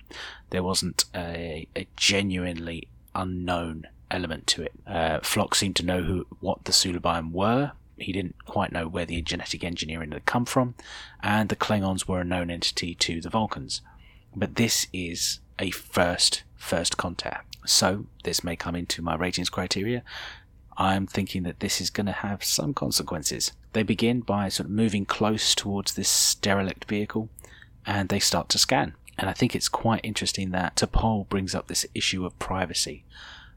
There 0.50 0.62
wasn't 0.62 1.04
a, 1.14 1.66
a 1.76 1.87
genuinely 1.96 2.88
unknown 3.14 3.87
element 4.11 4.46
to 4.46 4.62
it. 4.62 4.72
Uh, 4.87 5.20
Phlox 5.22 5.58
seemed 5.58 5.76
to 5.76 5.87
know 5.87 6.02
who 6.02 6.26
what 6.40 6.64
the 6.64 6.72
Suliban 6.72 7.32
were. 7.32 7.72
He 7.96 8.12
didn't 8.12 8.44
quite 8.46 8.72
know 8.72 8.88
where 8.88 9.04
the 9.06 9.20
genetic 9.22 9.62
engineering 9.62 10.12
had 10.12 10.26
come 10.26 10.44
from, 10.44 10.75
and 11.22 11.49
the 11.49 11.56
Klingons 11.56 12.08
were 12.08 12.20
a 12.20 12.25
known 12.25 12.50
entity 12.50 12.94
to 12.96 13.20
the 13.20 13.30
Vulcans. 13.30 13.80
But 14.34 14.56
this 14.56 14.87
is 14.92 15.40
a 15.58 15.70
first 15.70 16.42
first 16.56 16.96
contact. 16.96 17.51
So 17.64 18.07
this 18.25 18.42
may 18.42 18.57
come 18.57 18.75
into 18.75 19.02
my 19.02 19.14
ratings 19.14 19.50
criteria. 19.50 20.02
I'm 20.76 21.07
thinking 21.07 21.42
that 21.42 21.61
this 21.61 21.81
is 21.81 21.90
going 21.90 22.07
to 22.07 22.12
have 22.12 22.42
some 22.42 22.75
consequences. 22.75 23.52
They 23.73 23.83
begin 23.83 24.21
by 24.21 24.49
sort 24.49 24.66
of 24.66 24.73
moving 24.73 25.04
close 25.04 25.54
towards 25.54 25.95
this 25.95 26.35
derelict 26.37 26.87
vehicle 26.87 27.28
and 27.87 28.09
they 28.09 28.19
start 28.19 28.49
to 28.50 28.59
scan. 28.59 28.95
And 29.19 29.28
I 29.28 29.33
think 29.33 29.54
it's 29.54 29.69
quite 29.69 30.00
interesting 30.02 30.50
that 30.50 30.76
T'Pol 30.76 31.28
brings 31.28 31.54
up 31.54 31.69
this 31.69 31.87
issue 31.95 32.25
of 32.25 32.38
privacy. 32.38 33.04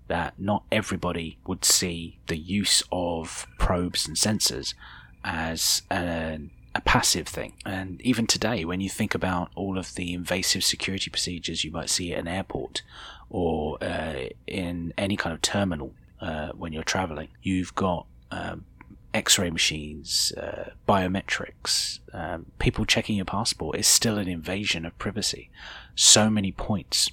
That 0.08 0.34
not 0.38 0.64
everybody 0.72 1.40
would 1.48 1.66
see 1.66 2.20
the 2.28 2.38
use 2.38 2.84
of 2.92 3.48
probes 3.58 4.08
and 4.08 4.16
sensors 4.16 4.76
as 5.24 5.82
an 5.90 6.52
a 6.76 6.82
passive 6.82 7.28
thing. 7.28 7.54
And 7.66 8.02
even 8.02 8.28
today, 8.28 8.66
when 8.66 8.82
you 8.82 8.90
think 8.90 9.16
about 9.16 9.50
all 9.56 9.78
of 9.78 9.96
the 9.96 10.14
invasive 10.14 10.64
security 10.64 11.10
procedures 11.10 11.64
you 11.64 11.72
might 11.72 11.90
see 11.90 12.14
at 12.14 12.20
an 12.20 12.28
airport 12.28 12.84
or 13.30 13.82
uh, 13.82 14.26
in 14.46 14.94
any 14.98 15.16
kind 15.16 15.34
of 15.34 15.42
terminal 15.42 15.94
uh, 16.20 16.50
when 16.50 16.74
you're 16.74 16.84
traveling, 16.84 17.30
you've 17.42 17.74
got 17.76 18.06
um, 18.30 18.66
x-ray 19.14 19.50
machines, 19.50 20.34
uh, 20.34 20.72
biometrics, 20.88 22.00
um, 22.14 22.48
people 22.60 22.86
checking 22.86 23.16
your 23.16 23.26
passport 23.26 23.78
is 23.78 23.88
still 23.88 24.18
an 24.18 24.28
invasion 24.28 24.86
of 24.86 24.98
privacy. 25.00 25.50
So 25.96 26.30
many 26.30 26.52
points, 26.52 27.10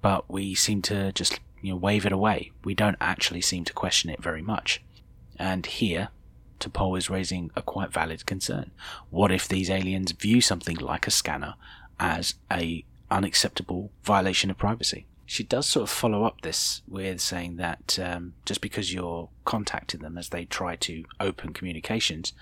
but 0.00 0.30
we 0.30 0.54
seem 0.54 0.80
to 0.82 1.10
just 1.12 1.40
you 1.60 1.72
know 1.72 1.76
wave 1.76 2.06
it 2.06 2.12
away. 2.12 2.52
We 2.62 2.74
don't 2.74 2.96
actually 3.00 3.40
seem 3.40 3.64
to 3.64 3.72
question 3.72 4.10
it 4.10 4.22
very 4.22 4.42
much. 4.42 4.80
And 5.38 5.66
here, 5.66 6.10
T'Pol 6.62 6.96
is 6.96 7.10
raising 7.10 7.50
a 7.56 7.62
quite 7.62 7.92
valid 7.92 8.24
concern. 8.24 8.70
What 9.10 9.32
if 9.32 9.48
these 9.48 9.68
aliens 9.68 10.12
view 10.12 10.40
something 10.40 10.76
like 10.76 11.06
a 11.06 11.10
scanner 11.10 11.54
as 11.98 12.34
a 12.50 12.84
unacceptable 13.10 13.90
violation 14.04 14.50
of 14.50 14.58
privacy? 14.58 15.06
She 15.26 15.44
does 15.44 15.66
sort 15.66 15.84
of 15.84 15.90
follow 15.90 16.24
up 16.24 16.42
this 16.42 16.82
with 16.86 17.20
saying 17.20 17.56
that 17.56 17.98
um, 17.98 18.34
just 18.44 18.60
because 18.60 18.92
you're 18.92 19.28
contacting 19.44 20.00
them 20.00 20.18
as 20.18 20.28
they 20.28 20.44
try 20.44 20.76
to 20.76 21.04
open 21.20 21.52
communications, 21.52 22.32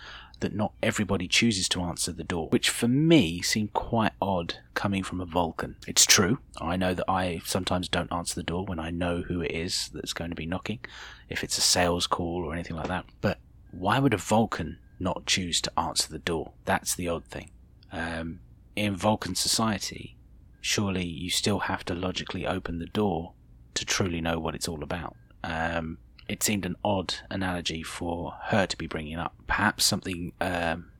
that 0.40 0.54
not 0.54 0.72
everybody 0.82 1.28
chooses 1.28 1.68
to 1.68 1.82
answer 1.82 2.12
the 2.12 2.24
door, 2.24 2.48
which 2.48 2.68
for 2.68 2.88
me 2.88 3.42
seemed 3.42 3.72
quite 3.72 4.12
odd 4.20 4.56
coming 4.74 5.02
from 5.02 5.20
a 5.20 5.26
Vulcan. 5.26 5.76
It's 5.86 6.04
true, 6.04 6.38
I 6.60 6.76
know 6.76 6.94
that 6.94 7.08
I 7.08 7.42
sometimes 7.44 7.88
don't 7.88 8.12
answer 8.12 8.34
the 8.34 8.42
door 8.42 8.64
when 8.64 8.80
I 8.80 8.90
know 8.90 9.22
who 9.22 9.40
it 9.40 9.52
is 9.52 9.90
that's 9.94 10.12
going 10.12 10.30
to 10.30 10.36
be 10.36 10.46
knocking, 10.46 10.80
if 11.28 11.44
it's 11.44 11.58
a 11.58 11.62
sales 11.62 12.06
call 12.06 12.44
or 12.44 12.54
anything 12.54 12.76
like 12.76 12.88
that, 12.88 13.04
but 13.20 13.38
why 13.72 13.98
would 13.98 14.14
a 14.14 14.18
Vulcan 14.18 14.78
not 14.98 15.26
choose 15.26 15.60
to 15.62 15.78
answer 15.78 16.08
the 16.08 16.18
door? 16.18 16.52
That's 16.64 16.94
the 16.94 17.08
odd 17.08 17.24
thing. 17.24 17.50
Um, 17.92 18.40
in 18.76 18.96
Vulcan 18.96 19.34
society, 19.34 20.16
surely 20.60 21.04
you 21.04 21.30
still 21.30 21.60
have 21.60 21.84
to 21.86 21.94
logically 21.94 22.46
open 22.46 22.78
the 22.78 22.86
door 22.86 23.32
to 23.74 23.84
truly 23.84 24.20
know 24.20 24.38
what 24.38 24.54
it's 24.54 24.68
all 24.68 24.82
about. 24.82 25.16
Um, 25.42 25.98
it 26.28 26.42
seemed 26.42 26.66
an 26.66 26.76
odd 26.84 27.14
analogy 27.30 27.82
for 27.82 28.36
her 28.46 28.66
to 28.66 28.76
be 28.76 28.86
bringing 28.86 29.18
up. 29.18 29.34
Perhaps 29.46 29.84
something 29.84 30.32
um, 30.40 30.90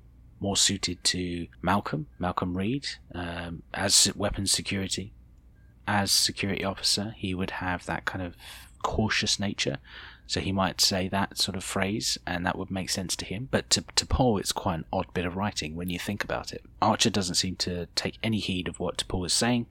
more 0.41 0.57
suited 0.57 1.03
to 1.05 1.47
Malcolm, 1.63 2.07
Malcolm 2.19 2.57
Reed, 2.57 2.87
um, 3.15 3.63
as 3.75 4.11
weapons 4.17 4.51
security. 4.51 5.13
As 5.87 6.11
security 6.11 6.65
officer, 6.65 7.15
he 7.17 7.35
would 7.35 7.51
have 7.53 7.87
that 7.87 8.05
kind 8.05 8.25
of 8.25 8.37
cautious 8.83 9.39
nature 9.39 9.79
so 10.31 10.39
he 10.39 10.53
might 10.53 10.81
say 10.81 11.09
that 11.09 11.39
sort 11.39 11.57
of 11.57 11.65
phrase, 11.65 12.17
and 12.25 12.47
that 12.47 12.57
would 12.57 12.71
make 12.71 12.89
sense 12.89 13.17
to 13.17 13.25
him. 13.25 13.49
But 13.51 13.69
to, 13.71 13.83
to 13.97 14.07
T'Pol, 14.07 14.39
it's 14.39 14.53
quite 14.53 14.77
an 14.77 14.85
odd 14.93 15.13
bit 15.13 15.27
of 15.27 15.35
writing 15.35 15.75
when 15.75 15.91
you 15.91 15.99
think 15.99 16.23
about 16.23 16.53
it. 16.53 16.65
Archer 16.81 17.11
doesn't 17.11 17.35
seem 17.35 17.57
to 17.57 17.87
take 17.97 18.17
any 18.23 18.39
heed 18.39 18.69
of 18.69 18.79
what 18.79 18.99
T'Pol 18.99 19.27
is 19.27 19.33
saying, 19.33 19.67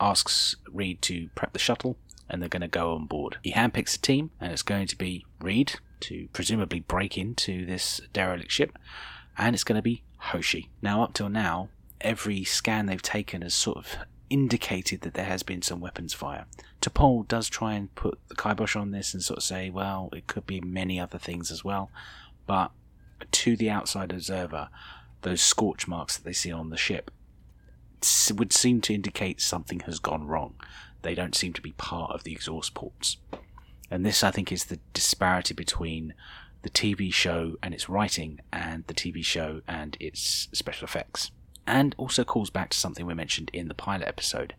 asks 0.00 0.56
Reed 0.68 1.02
to 1.02 1.28
prep 1.36 1.52
the 1.52 1.60
shuttle, 1.60 1.98
and 2.28 2.42
they're 2.42 2.48
going 2.48 2.62
to 2.62 2.66
go 2.66 2.94
on 2.94 3.06
board. 3.06 3.36
He 3.44 3.52
handpicks 3.52 3.94
a 3.94 4.00
team, 4.00 4.32
and 4.40 4.50
it's 4.50 4.62
going 4.62 4.88
to 4.88 4.98
be 4.98 5.24
Reed 5.40 5.74
to 6.00 6.26
presumably 6.32 6.80
break 6.80 7.16
into 7.16 7.64
this 7.64 8.00
derelict 8.12 8.50
ship, 8.50 8.76
and 9.38 9.54
it's 9.54 9.62
going 9.62 9.78
to 9.78 9.82
be 9.82 10.02
Hoshi. 10.16 10.68
Now, 10.82 11.04
up 11.04 11.14
till 11.14 11.28
now, 11.28 11.68
every 12.00 12.42
scan 12.42 12.86
they've 12.86 13.00
taken 13.00 13.42
has 13.42 13.54
sort 13.54 13.78
of 13.78 13.94
indicated 14.32 15.02
that 15.02 15.12
there 15.14 15.26
has 15.26 15.42
been 15.42 15.60
some 15.60 15.80
weapons 15.80 16.14
fire. 16.14 16.46
T'Pol 16.80 17.28
does 17.28 17.48
try 17.48 17.74
and 17.74 17.94
put 17.94 18.18
the 18.28 18.34
kibosh 18.34 18.74
on 18.74 18.90
this 18.90 19.12
and 19.12 19.22
sort 19.22 19.36
of 19.36 19.42
say, 19.42 19.68
well, 19.68 20.08
it 20.12 20.26
could 20.26 20.46
be 20.46 20.60
many 20.60 20.98
other 20.98 21.18
things 21.18 21.50
as 21.50 21.62
well. 21.62 21.90
But 22.46 22.72
to 23.30 23.56
the 23.56 23.68
outside 23.68 24.10
observer, 24.10 24.68
those 25.20 25.42
scorch 25.42 25.86
marks 25.86 26.16
that 26.16 26.24
they 26.24 26.32
see 26.32 26.50
on 26.50 26.70
the 26.70 26.76
ship 26.76 27.10
would 28.34 28.52
seem 28.52 28.80
to 28.80 28.94
indicate 28.94 29.40
something 29.40 29.80
has 29.80 29.98
gone 29.98 30.26
wrong. 30.26 30.54
They 31.02 31.14
don't 31.14 31.36
seem 31.36 31.52
to 31.52 31.60
be 31.60 31.72
part 31.72 32.12
of 32.12 32.24
the 32.24 32.32
exhaust 32.32 32.74
ports. 32.74 33.18
And 33.90 34.06
this, 34.06 34.24
I 34.24 34.30
think, 34.30 34.50
is 34.50 34.64
the 34.64 34.80
disparity 34.94 35.52
between 35.52 36.14
the 36.62 36.70
TV 36.70 37.12
show 37.12 37.56
and 37.62 37.74
its 37.74 37.88
writing 37.88 38.40
and 38.52 38.84
the 38.86 38.94
TV 38.94 39.24
show 39.24 39.60
and 39.68 39.96
its 40.00 40.48
special 40.52 40.86
effects. 40.86 41.30
And 41.66 41.94
also 41.96 42.24
calls 42.24 42.50
back 42.50 42.70
to 42.70 42.78
something 42.78 43.06
we 43.06 43.14
mentioned 43.14 43.50
in 43.52 43.68
the 43.68 43.74
pilot 43.74 44.08
episode 44.08 44.54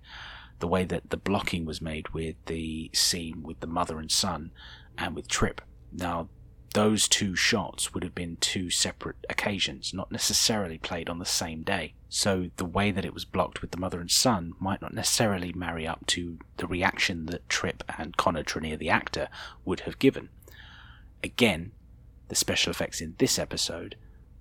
the 0.60 0.68
way 0.68 0.86
that 0.86 1.10
the 1.10 1.18
blocking 1.18 1.66
was 1.66 1.82
made 1.82 2.10
with 2.10 2.36
the 2.46 2.90
scene 2.94 3.44
with 3.44 3.60
the 3.60 3.68
mother 3.68 4.00
and 4.00 4.10
son 4.10 4.52
and 4.98 5.14
with 5.14 5.28
Trip. 5.28 5.60
Now, 5.92 6.30
those 6.74 7.08
two 7.08 7.36
shots 7.36 7.94
would 7.94 8.04
have 8.04 8.16
been 8.16 8.38
two 8.38 8.70
separate 8.70 9.18
occasions, 9.30 9.94
not 9.94 10.12
necessarily 10.12 10.78
played 10.78 11.10
on 11.10 11.20
the 11.20 11.26
same 11.26 11.62
day. 11.62 11.94
So 12.10 12.50
the 12.58 12.66
way 12.66 12.92
that 12.92 13.06
it 13.06 13.14
was 13.14 13.26
blocked 13.26 13.62
with 13.62 13.72
the 13.72 13.78
mother 13.78 14.00
and 14.00 14.10
son 14.10 14.54
might 14.60 14.82
not 14.82 14.94
necessarily 14.94 15.54
marry 15.54 15.86
up 15.86 16.06
to 16.08 16.40
the 16.58 16.68
reaction 16.68 17.26
that 17.28 17.48
Trip 17.50 17.84
and 17.98 18.18
Connor 18.18 18.44
Trinneer, 18.44 18.80
the 18.80 18.90
actor, 18.90 19.28
would 19.66 19.82
have 19.82 20.00
given. 20.00 20.30
Again, 21.24 21.74
the 22.30 22.36
special 22.36 22.72
effects 22.72 23.02
in 23.02 23.16
this 23.18 23.38
episode 23.38 23.96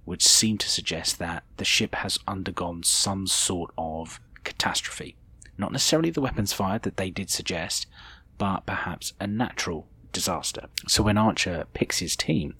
would 0.05 0.23
seem 0.23 0.59
to 0.59 0.69
suggest 0.69 1.19
that 1.19 1.45
the 1.57 1.65
ship 1.65 1.95
has 1.97 2.19
undergone 2.27 2.83
some 2.83 3.27
sort 3.27 3.73
of 3.79 4.21
catastrophe. 4.45 5.17
Not 5.57 5.73
necessarily 5.73 6.11
the 6.11 6.21
weapons 6.21 6.53
fired 6.53 6.83
that 6.83 6.97
they 6.97 7.11
did 7.11 7.31
suggest, 7.31 7.87
but 8.39 8.67
perhaps 8.67 9.13
a 9.21 9.27
natural 9.27 9.87
disaster. 10.13 10.67
So 10.89 11.03
when 11.03 11.19
Archer 11.19 11.67
picks 11.73 11.99
his 11.99 12.17
team, 12.17 12.55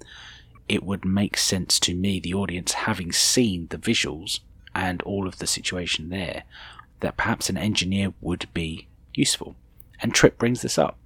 it 0.69 0.85
would 0.85 1.05
make 1.05 1.37
sense 1.37 1.81
to 1.81 1.95
me, 1.95 2.21
the 2.21 2.35
audience, 2.35 2.73
having 2.73 3.13
seen 3.13 3.67
the 3.69 3.79
visuals 3.79 4.41
and 4.75 5.03
all 5.03 5.27
of 5.27 5.39
the 5.39 5.47
situation 5.47 6.09
there, 6.09 6.45
that 7.01 7.17
perhaps 7.17 7.51
an 7.51 7.57
engineer 7.59 8.15
would 8.21 8.47
be 8.55 8.87
useful. 9.15 9.57
And 10.01 10.15
Trip 10.15 10.39
brings 10.39 10.63
this 10.63 10.79
up. 10.79 10.97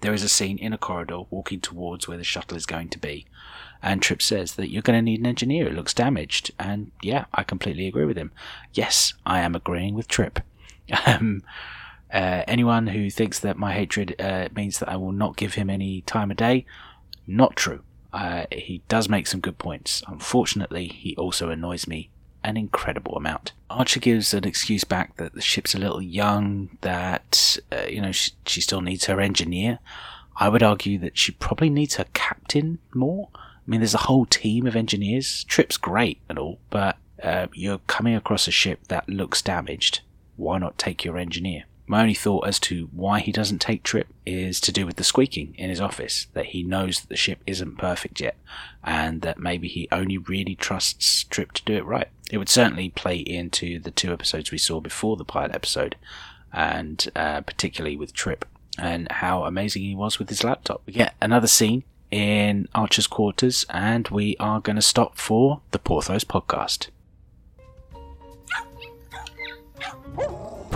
There 0.00 0.14
is 0.14 0.22
a 0.22 0.28
scene 0.28 0.58
in 0.58 0.72
a 0.72 0.78
corridor 0.78 1.22
walking 1.30 1.60
towards 1.60 2.06
where 2.06 2.18
the 2.18 2.24
shuttle 2.24 2.56
is 2.56 2.66
going 2.66 2.88
to 2.90 2.98
be, 2.98 3.26
and 3.82 4.02
Trip 4.02 4.22
says 4.22 4.54
that 4.54 4.70
you're 4.70 4.82
going 4.82 4.98
to 4.98 5.02
need 5.02 5.20
an 5.20 5.26
engineer. 5.26 5.68
It 5.68 5.74
looks 5.74 5.94
damaged. 5.94 6.50
And 6.58 6.90
yeah, 7.02 7.26
I 7.32 7.42
completely 7.42 7.86
agree 7.86 8.04
with 8.04 8.16
him. 8.16 8.32
Yes, 8.72 9.14
I 9.24 9.40
am 9.40 9.54
agreeing 9.54 9.94
with 9.94 10.08
Trip. 10.08 10.40
Um, 11.04 11.42
uh, 12.12 12.44
anyone 12.46 12.86
who 12.86 13.10
thinks 13.10 13.40
that 13.40 13.58
my 13.58 13.72
hatred 13.72 14.14
uh, 14.20 14.48
means 14.54 14.78
that 14.78 14.88
I 14.88 14.94
will 14.94 15.10
not 15.10 15.36
give 15.36 15.54
him 15.54 15.68
any 15.68 16.02
time 16.02 16.30
of 16.30 16.36
day, 16.36 16.64
not 17.26 17.56
true. 17.56 17.82
Uh, 18.12 18.46
he 18.52 18.82
does 18.88 19.08
make 19.08 19.26
some 19.26 19.40
good 19.40 19.58
points. 19.58 20.04
Unfortunately, 20.06 20.86
he 20.86 21.16
also 21.16 21.50
annoys 21.50 21.88
me 21.88 22.10
an 22.46 22.56
incredible 22.56 23.16
amount. 23.16 23.52
Archer 23.68 23.98
gives 23.98 24.32
an 24.32 24.44
excuse 24.44 24.84
back 24.84 25.16
that 25.16 25.34
the 25.34 25.40
ship's 25.40 25.74
a 25.74 25.78
little 25.78 26.00
young, 26.00 26.78
that, 26.80 27.58
uh, 27.72 27.86
you 27.88 28.00
know, 28.00 28.12
she, 28.12 28.30
she 28.46 28.60
still 28.60 28.80
needs 28.80 29.06
her 29.06 29.20
engineer. 29.20 29.80
I 30.36 30.48
would 30.48 30.62
argue 30.62 30.98
that 31.00 31.18
she 31.18 31.32
probably 31.32 31.68
needs 31.68 31.96
her 31.96 32.06
captain 32.14 32.78
more. 32.94 33.28
I 33.34 33.40
mean, 33.66 33.80
there's 33.80 33.94
a 33.94 34.06
whole 34.06 34.26
team 34.26 34.66
of 34.66 34.76
engineers. 34.76 35.42
Trip's 35.44 35.76
great 35.76 36.20
and 36.28 36.38
all, 36.38 36.60
but 36.70 36.96
uh, 37.20 37.48
you're 37.52 37.80
coming 37.88 38.14
across 38.14 38.46
a 38.46 38.52
ship 38.52 38.86
that 38.88 39.08
looks 39.08 39.42
damaged. 39.42 40.02
Why 40.36 40.58
not 40.58 40.78
take 40.78 41.04
your 41.04 41.18
engineer? 41.18 41.64
My 41.88 42.02
only 42.02 42.14
thought 42.14 42.48
as 42.48 42.58
to 42.60 42.88
why 42.92 43.20
he 43.20 43.30
doesn't 43.30 43.60
take 43.60 43.84
Trip 43.84 44.08
is 44.24 44.60
to 44.62 44.72
do 44.72 44.86
with 44.86 44.96
the 44.96 45.04
squeaking 45.04 45.54
in 45.56 45.70
his 45.70 45.80
office, 45.80 46.26
that 46.34 46.46
he 46.46 46.64
knows 46.64 47.00
that 47.00 47.08
the 47.08 47.16
ship 47.16 47.40
isn't 47.46 47.78
perfect 47.78 48.20
yet, 48.20 48.36
and 48.82 49.22
that 49.22 49.38
maybe 49.38 49.68
he 49.68 49.88
only 49.92 50.18
really 50.18 50.56
trusts 50.56 51.24
Trip 51.24 51.52
to 51.52 51.64
do 51.64 51.74
it 51.74 51.84
right. 51.84 52.08
It 52.30 52.38
would 52.38 52.48
certainly 52.48 52.88
play 52.90 53.18
into 53.18 53.78
the 53.78 53.92
two 53.92 54.12
episodes 54.12 54.50
we 54.50 54.58
saw 54.58 54.80
before 54.80 55.16
the 55.16 55.24
pilot 55.24 55.54
episode, 55.54 55.94
and 56.52 57.08
uh, 57.14 57.42
particularly 57.42 57.96
with 57.96 58.12
Trip, 58.12 58.44
and 58.78 59.10
how 59.10 59.44
amazing 59.44 59.82
he 59.82 59.94
was 59.94 60.18
with 60.18 60.28
his 60.28 60.42
laptop. 60.42 60.82
We 60.86 60.92
get 60.92 61.14
another 61.20 61.46
scene 61.46 61.84
in 62.10 62.68
Archer's 62.74 63.06
quarters, 63.06 63.64
and 63.70 64.08
we 64.08 64.36
are 64.40 64.60
going 64.60 64.76
to 64.76 64.82
stop 64.82 65.18
for 65.18 65.60
the 65.70 65.78
Porthos 65.78 66.24
podcast. 66.24 66.88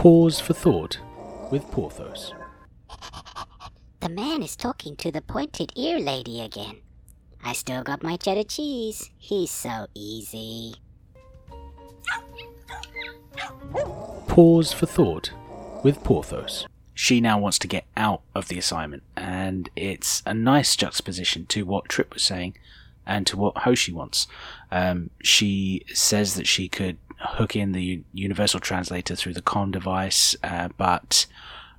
Pause 0.00 0.40
for 0.40 0.54
thought 0.54 0.98
with 1.50 1.70
Porthos. 1.70 2.32
The 4.00 4.08
man 4.08 4.42
is 4.42 4.56
talking 4.56 4.96
to 4.96 5.12
the 5.12 5.20
pointed 5.20 5.74
ear 5.76 6.00
lady 6.00 6.40
again. 6.40 6.78
I 7.44 7.52
still 7.52 7.82
got 7.82 8.02
my 8.02 8.16
cheddar 8.16 8.44
cheese. 8.44 9.10
He's 9.18 9.50
so 9.50 9.88
easy. 9.94 10.76
Pause 14.26 14.72
for 14.72 14.86
thought 14.86 15.32
with 15.84 16.02
Porthos. 16.02 16.66
She 16.94 17.20
now 17.20 17.38
wants 17.38 17.58
to 17.58 17.68
get 17.68 17.84
out 17.94 18.22
of 18.34 18.48
the 18.48 18.56
assignment, 18.56 19.02
and 19.18 19.68
it's 19.76 20.22
a 20.24 20.32
nice 20.32 20.76
juxtaposition 20.76 21.44
to 21.48 21.66
what 21.66 21.90
Trip 21.90 22.14
was 22.14 22.22
saying 22.22 22.56
and 23.06 23.26
to 23.26 23.36
what 23.36 23.58
Hoshi 23.58 23.92
wants. 23.92 24.26
Um, 24.70 25.10
she 25.22 25.84
says 25.92 26.36
that 26.36 26.46
she 26.46 26.70
could 26.70 26.96
hook 27.20 27.54
in 27.54 27.72
the 27.72 28.02
universal 28.12 28.60
translator 28.60 29.14
through 29.14 29.34
the 29.34 29.42
com 29.42 29.70
device, 29.70 30.34
uh, 30.42 30.68
but 30.76 31.26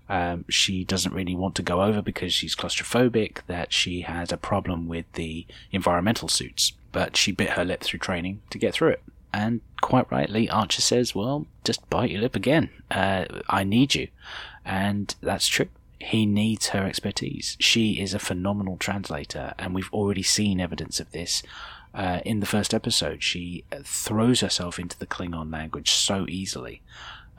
um, 0.09 0.45
she 0.49 0.83
doesn't 0.83 1.13
really 1.13 1.35
want 1.35 1.55
to 1.55 1.63
go 1.63 1.81
over 1.81 2.01
because 2.01 2.33
she's 2.33 2.55
claustrophobic, 2.55 3.39
that 3.47 3.71
she 3.71 4.01
has 4.01 4.31
a 4.31 4.37
problem 4.37 4.87
with 4.87 5.11
the 5.13 5.45
environmental 5.71 6.27
suits. 6.27 6.73
But 6.91 7.15
she 7.15 7.31
bit 7.31 7.51
her 7.51 7.63
lip 7.63 7.81
through 7.81 7.99
training 7.99 8.41
to 8.49 8.57
get 8.57 8.73
through 8.73 8.89
it. 8.89 9.03
And 9.33 9.61
quite 9.79 10.11
rightly, 10.11 10.49
Archer 10.49 10.81
says, 10.81 11.15
Well, 11.15 11.47
just 11.63 11.89
bite 11.89 12.11
your 12.11 12.21
lip 12.21 12.35
again. 12.35 12.69
Uh, 12.89 13.25
I 13.49 13.63
need 13.63 13.95
you. 13.95 14.09
And 14.65 15.15
that's 15.21 15.47
true. 15.47 15.69
He 15.99 16.25
needs 16.25 16.69
her 16.69 16.85
expertise. 16.85 17.55
She 17.59 18.01
is 18.01 18.13
a 18.13 18.19
phenomenal 18.19 18.75
translator, 18.77 19.53
and 19.59 19.73
we've 19.73 19.93
already 19.93 20.23
seen 20.23 20.59
evidence 20.59 20.99
of 20.99 21.11
this 21.11 21.43
uh, 21.93 22.19
in 22.25 22.39
the 22.39 22.45
first 22.45 22.73
episode, 22.73 23.21
she 23.23 23.63
throws 23.83 24.39
herself 24.39 24.79
into 24.79 24.97
the 24.97 25.05
Klingon 25.05 25.51
language 25.51 25.91
so 25.91 26.25
easily. 26.29 26.81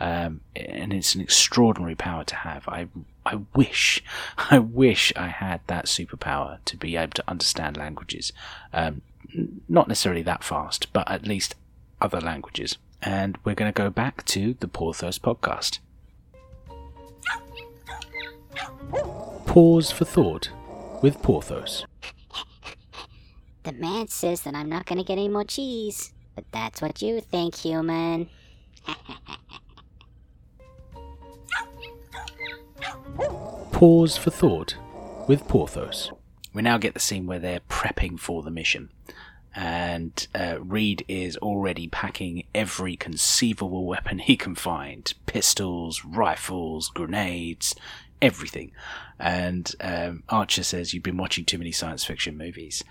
Um, 0.01 0.41
and 0.57 0.93
it's 0.93 1.15
an 1.15 1.21
extraordinary 1.21 1.95
power 1.95 2.25
to 2.25 2.35
have. 2.35 2.67
I, 2.69 2.89
I 3.25 3.41
wish, 3.55 4.03
I 4.39 4.59
wish 4.59 5.13
I 5.17 5.29
had 5.29 5.61
that 5.69 5.87
superpower 5.87 6.59
to 6.65 6.77
be 6.77 6.97
able 6.97 7.13
to 7.13 7.25
understand 7.29 7.77
languages. 7.77 8.33
Um, 8.73 9.03
not 9.69 9.89
necessarily 9.89 10.23
that 10.23 10.45
fast, 10.45 10.93
but 10.93 11.11
at 11.11 11.27
least 11.27 11.55
other 12.01 12.21
languages. 12.21 12.79
And 13.01 13.39
we're 13.45 13.55
going 13.55 13.73
to 13.73 13.77
go 13.77 13.91
back 13.91 14.25
to 14.27 14.55
the 14.61 14.69
Porthos 14.69 15.19
podcast. 15.19 15.79
Pause 19.47 19.91
for 19.91 20.05
thought 20.05 20.51
with 21.03 21.23
Porthos. 21.23 21.85
The 23.65 23.73
man 23.73 24.09
says 24.09 24.43
that 24.43 24.55
I'm 24.55 24.69
not 24.69 24.87
gonna 24.87 25.05
get 25.05 25.19
any 25.19 25.29
more 25.29 25.45
cheese. 25.45 26.13
But 26.35 26.45
that's 26.51 26.81
what 26.81 27.03
you 27.03 27.21
think, 27.21 27.57
human. 27.57 28.31
Pause 33.73 34.17
for 34.17 34.31
thought 34.31 34.77
with 35.29 35.47
Porthos. 35.49 36.11
We 36.55 36.63
now 36.63 36.79
get 36.79 36.95
the 36.95 37.01
scene 37.01 37.27
where 37.27 37.39
they're 37.39 37.61
prepping 37.69 38.19
for 38.19 38.43
the 38.43 38.51
mission. 38.51 38.91
And 39.55 40.27
uh, 40.35 40.57
Reed 40.61 41.05
is 41.09 41.37
already 41.39 41.87
packing 41.89 42.45
every 42.55 42.97
conceivable 42.97 43.85
weapon 43.87 44.19
he 44.19 44.37
can 44.37 44.55
find 44.55 45.13
pistols, 45.27 46.05
rifles, 46.05 46.89
grenades, 46.89 47.75
everything. 48.23 48.73
And 49.19 49.75
um, 49.81 50.23
Archer 50.31 50.63
says, 50.63 50.95
You've 50.95 51.03
been 51.03 51.19
watching 51.19 51.45
too 51.45 51.59
many 51.59 51.73
science 51.73 52.05
fiction 52.05 52.39
movies. 52.39 52.83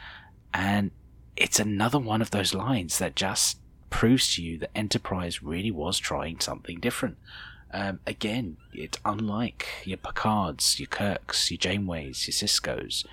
And 0.53 0.91
it's 1.35 1.59
another 1.59 1.99
one 1.99 2.21
of 2.21 2.31
those 2.31 2.53
lines 2.53 2.97
that 2.99 3.15
just 3.15 3.57
proves 3.89 4.35
to 4.35 4.43
you 4.43 4.57
that 4.59 4.75
Enterprise 4.75 5.43
really 5.43 5.71
was 5.71 5.97
trying 5.97 6.39
something 6.39 6.79
different. 6.79 7.17
Um, 7.73 7.99
again, 8.05 8.57
it's 8.73 8.99
unlike 9.05 9.67
your 9.85 9.97
Picards, 9.97 10.79
your 10.79 10.87
Kirks, 10.87 11.49
your 11.51 11.57
Janeways, 11.57 12.27
your 12.27 12.33
Sisko's. 12.33 13.05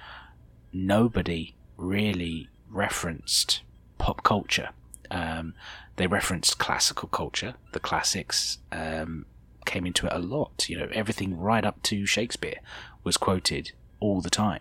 Nobody 0.72 1.55
really 1.77 2.48
referenced 2.70 3.62
pop 3.98 4.22
culture. 4.22 4.70
Um, 5.11 5.55
they 5.96 6.07
referenced 6.07 6.59
classical 6.59 7.09
culture. 7.09 7.55
The 7.72 7.81
classics 7.81 8.59
um, 8.72 9.27
came 9.64 9.87
into 9.87 10.07
it 10.07 10.12
a 10.12 10.18
lot. 10.18 10.68
You 10.68 10.79
know, 10.79 10.88
everything 10.92 11.38
right 11.38 11.64
up 11.64 11.83
to 11.85 12.07
Shakespeare 12.07 12.59
was 13.05 13.16
quoted 13.16 13.72
all 14.01 14.20
the 14.20 14.31
time. 14.31 14.61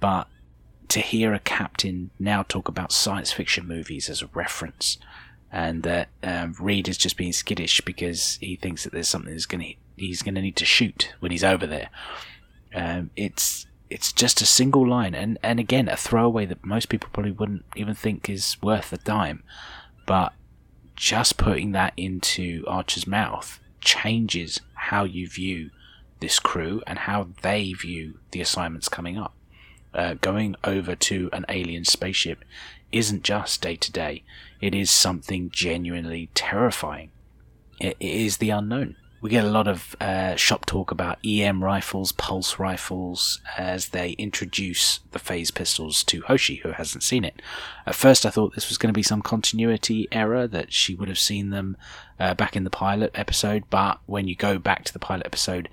But 0.00 0.28
to 0.88 1.00
hear 1.00 1.34
a 1.34 1.38
captain 1.38 2.10
now 2.18 2.42
talk 2.42 2.68
about 2.68 2.92
science 2.92 3.32
fiction 3.32 3.66
movies 3.66 4.08
as 4.08 4.22
a 4.22 4.30
reference 4.34 4.98
and 5.50 5.82
that 5.82 6.08
um, 6.22 6.54
Reed 6.60 6.88
is 6.88 6.98
just 6.98 7.16
being 7.16 7.32
skittish 7.32 7.80
because 7.80 8.38
he 8.40 8.56
thinks 8.56 8.84
that 8.84 8.92
there's 8.92 9.08
something 9.08 9.32
that's 9.32 9.46
going 9.46 9.64
to 9.64 9.74
he's 9.96 10.22
going 10.22 10.34
to 10.34 10.42
need 10.42 10.56
to 10.56 10.64
shoot 10.64 11.14
when 11.20 11.32
he's 11.32 11.44
over 11.44 11.66
there. 11.66 11.88
Um, 12.74 13.10
it's 13.16 13.66
it's 13.90 14.12
just 14.12 14.42
a 14.42 14.46
single 14.46 14.86
line, 14.86 15.14
and 15.14 15.38
and 15.42 15.58
again 15.58 15.88
a 15.88 15.96
throwaway 15.96 16.44
that 16.46 16.64
most 16.64 16.88
people 16.88 17.08
probably 17.12 17.32
wouldn't 17.32 17.64
even 17.76 17.94
think 17.94 18.28
is 18.28 18.56
worth 18.62 18.92
a 18.92 18.98
dime, 18.98 19.42
but 20.06 20.34
just 20.94 21.38
putting 21.38 21.72
that 21.72 21.92
into 21.96 22.64
Archer's 22.66 23.06
mouth 23.06 23.60
changes 23.80 24.60
how 24.74 25.04
you 25.04 25.28
view 25.28 25.70
this 26.20 26.40
crew 26.40 26.82
and 26.86 27.00
how 27.00 27.28
they 27.42 27.72
view 27.72 28.18
the 28.32 28.40
assignments 28.40 28.88
coming 28.88 29.16
up. 29.16 29.34
Uh, 29.94 30.14
going 30.20 30.54
over 30.64 30.94
to 30.94 31.30
an 31.32 31.44
alien 31.48 31.84
spaceship 31.84 32.44
isn't 32.92 33.22
just 33.22 33.62
day 33.62 33.76
to 33.76 33.92
day, 33.92 34.22
it 34.60 34.74
is 34.74 34.90
something 34.90 35.50
genuinely 35.50 36.30
terrifying. 36.34 37.10
It, 37.80 37.96
is 38.00 38.38
the 38.38 38.50
unknown. 38.50 38.96
We 39.20 39.30
get 39.30 39.44
a 39.44 39.50
lot 39.50 39.66
of 39.66 39.96
uh, 40.00 40.36
shop 40.36 40.64
talk 40.64 40.90
about 40.92 41.18
EM 41.24 41.62
rifles, 41.62 42.12
pulse 42.12 42.58
rifles, 42.58 43.40
as 43.56 43.88
they 43.88 44.10
introduce 44.12 45.00
the 45.10 45.18
phase 45.18 45.50
pistols 45.50 46.04
to 46.04 46.22
Hoshi, 46.22 46.56
who 46.56 46.70
hasn't 46.70 47.02
seen 47.02 47.24
it. 47.24 47.42
At 47.84 47.96
first, 47.96 48.24
I 48.24 48.30
thought 48.30 48.54
this 48.54 48.68
was 48.68 48.78
going 48.78 48.92
to 48.92 48.98
be 48.98 49.02
some 49.02 49.22
continuity 49.22 50.06
error 50.12 50.46
that 50.46 50.72
she 50.72 50.94
would 50.94 51.08
have 51.08 51.18
seen 51.18 51.50
them 51.50 51.76
uh, 52.20 52.34
back 52.34 52.54
in 52.54 52.62
the 52.62 52.70
pilot 52.70 53.10
episode, 53.14 53.64
but 53.70 53.98
when 54.06 54.28
you 54.28 54.36
go 54.36 54.56
back 54.58 54.84
to 54.84 54.92
the 54.92 55.00
pilot 55.00 55.26
episode, 55.26 55.68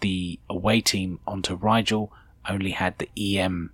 the 0.00 0.38
away 0.48 0.80
team 0.80 1.20
onto 1.26 1.54
Rigel 1.54 2.12
only 2.48 2.70
had 2.70 2.98
the 2.98 3.38
EM 3.38 3.70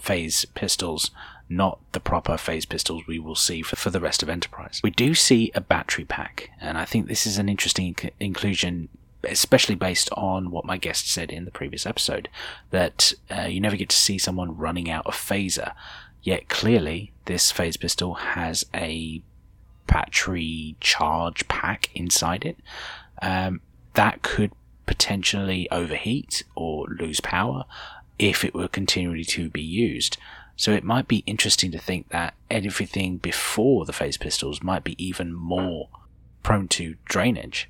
phase 0.00 0.44
pistols, 0.54 1.10
not 1.48 1.78
the 1.92 2.00
proper 2.00 2.36
phase 2.36 2.66
pistols 2.66 3.06
we 3.06 3.18
will 3.18 3.34
see 3.34 3.62
for, 3.62 3.76
for 3.76 3.90
the 3.90 4.00
rest 4.00 4.22
of 4.22 4.28
Enterprise. 4.28 4.80
We 4.82 4.90
do 4.90 5.14
see 5.14 5.50
a 5.54 5.60
battery 5.60 6.04
pack, 6.04 6.50
and 6.60 6.78
I 6.78 6.84
think 6.84 7.06
this 7.06 7.26
is 7.26 7.38
an 7.38 7.48
interesting 7.48 7.94
inc- 7.94 8.10
inclusion, 8.20 8.88
especially 9.24 9.74
based 9.74 10.10
on 10.12 10.50
what 10.50 10.64
my 10.64 10.76
guest 10.76 11.10
said 11.10 11.30
in 11.30 11.44
the 11.44 11.50
previous 11.50 11.86
episode 11.86 12.28
that 12.70 13.12
uh, 13.30 13.42
you 13.42 13.60
never 13.60 13.76
get 13.76 13.88
to 13.90 13.96
see 13.96 14.18
someone 14.18 14.56
running 14.56 14.90
out 14.90 15.06
of 15.06 15.14
phaser. 15.14 15.72
Yet 16.22 16.48
clearly, 16.48 17.12
this 17.26 17.52
phase 17.52 17.76
pistol 17.76 18.14
has 18.14 18.66
a 18.74 19.22
battery 19.86 20.76
charge 20.80 21.46
pack 21.46 21.90
inside 21.94 22.44
it. 22.44 22.56
Um, 23.22 23.60
that 23.94 24.22
could 24.22 24.52
potentially 24.86 25.68
overheat 25.70 26.42
or 26.54 26.86
lose 26.88 27.20
power 27.20 27.64
if 28.18 28.44
it 28.44 28.54
were 28.54 28.68
continually 28.68 29.24
to 29.24 29.50
be 29.50 29.62
used. 29.62 30.16
So 30.56 30.72
it 30.72 30.84
might 30.84 31.06
be 31.06 31.22
interesting 31.26 31.70
to 31.72 31.78
think 31.78 32.08
that 32.08 32.34
everything 32.50 33.18
before 33.18 33.84
the 33.84 33.92
phase 33.92 34.16
pistols 34.16 34.62
might 34.62 34.84
be 34.84 35.02
even 35.02 35.32
more 35.32 35.88
prone 36.42 36.68
to 36.68 36.96
drainage. 37.04 37.68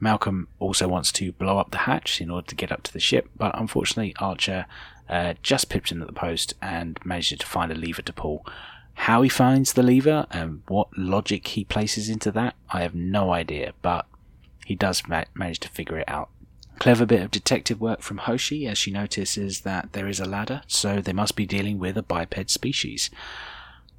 Malcolm 0.00 0.48
also 0.58 0.88
wants 0.88 1.12
to 1.12 1.32
blow 1.32 1.58
up 1.58 1.70
the 1.70 1.78
hatch 1.78 2.20
in 2.20 2.30
order 2.30 2.46
to 2.48 2.54
get 2.54 2.72
up 2.72 2.82
to 2.82 2.92
the 2.92 3.00
ship, 3.00 3.28
but 3.36 3.58
unfortunately 3.58 4.14
Archer 4.18 4.66
uh, 5.08 5.34
just 5.42 5.68
pipped 5.68 5.92
in 5.92 6.00
at 6.00 6.06
the 6.06 6.12
post 6.12 6.54
and 6.60 6.98
managed 7.04 7.40
to 7.40 7.46
find 7.46 7.70
a 7.70 7.74
lever 7.74 8.02
to 8.02 8.12
pull. 8.12 8.44
How 8.94 9.22
he 9.22 9.28
finds 9.28 9.72
the 9.72 9.82
lever 9.82 10.26
and 10.30 10.62
what 10.68 10.88
logic 10.96 11.48
he 11.48 11.64
places 11.64 12.08
into 12.08 12.30
that, 12.32 12.54
I 12.70 12.82
have 12.82 12.94
no 12.94 13.32
idea, 13.32 13.72
but 13.82 14.06
he 14.66 14.74
does 14.74 15.06
ma- 15.06 15.24
manage 15.34 15.60
to 15.60 15.68
figure 15.68 15.98
it 15.98 16.08
out. 16.08 16.30
Clever 16.78 17.06
bit 17.06 17.22
of 17.22 17.30
detective 17.30 17.80
work 17.80 18.02
from 18.02 18.18
Hoshi 18.18 18.66
as 18.66 18.76
she 18.76 18.90
notices 18.90 19.60
that 19.60 19.92
there 19.92 20.08
is 20.08 20.20
a 20.20 20.26
ladder, 20.26 20.62
so 20.66 21.00
they 21.00 21.12
must 21.12 21.36
be 21.36 21.46
dealing 21.46 21.78
with 21.78 21.96
a 21.96 22.02
biped 22.02 22.50
species. 22.50 23.10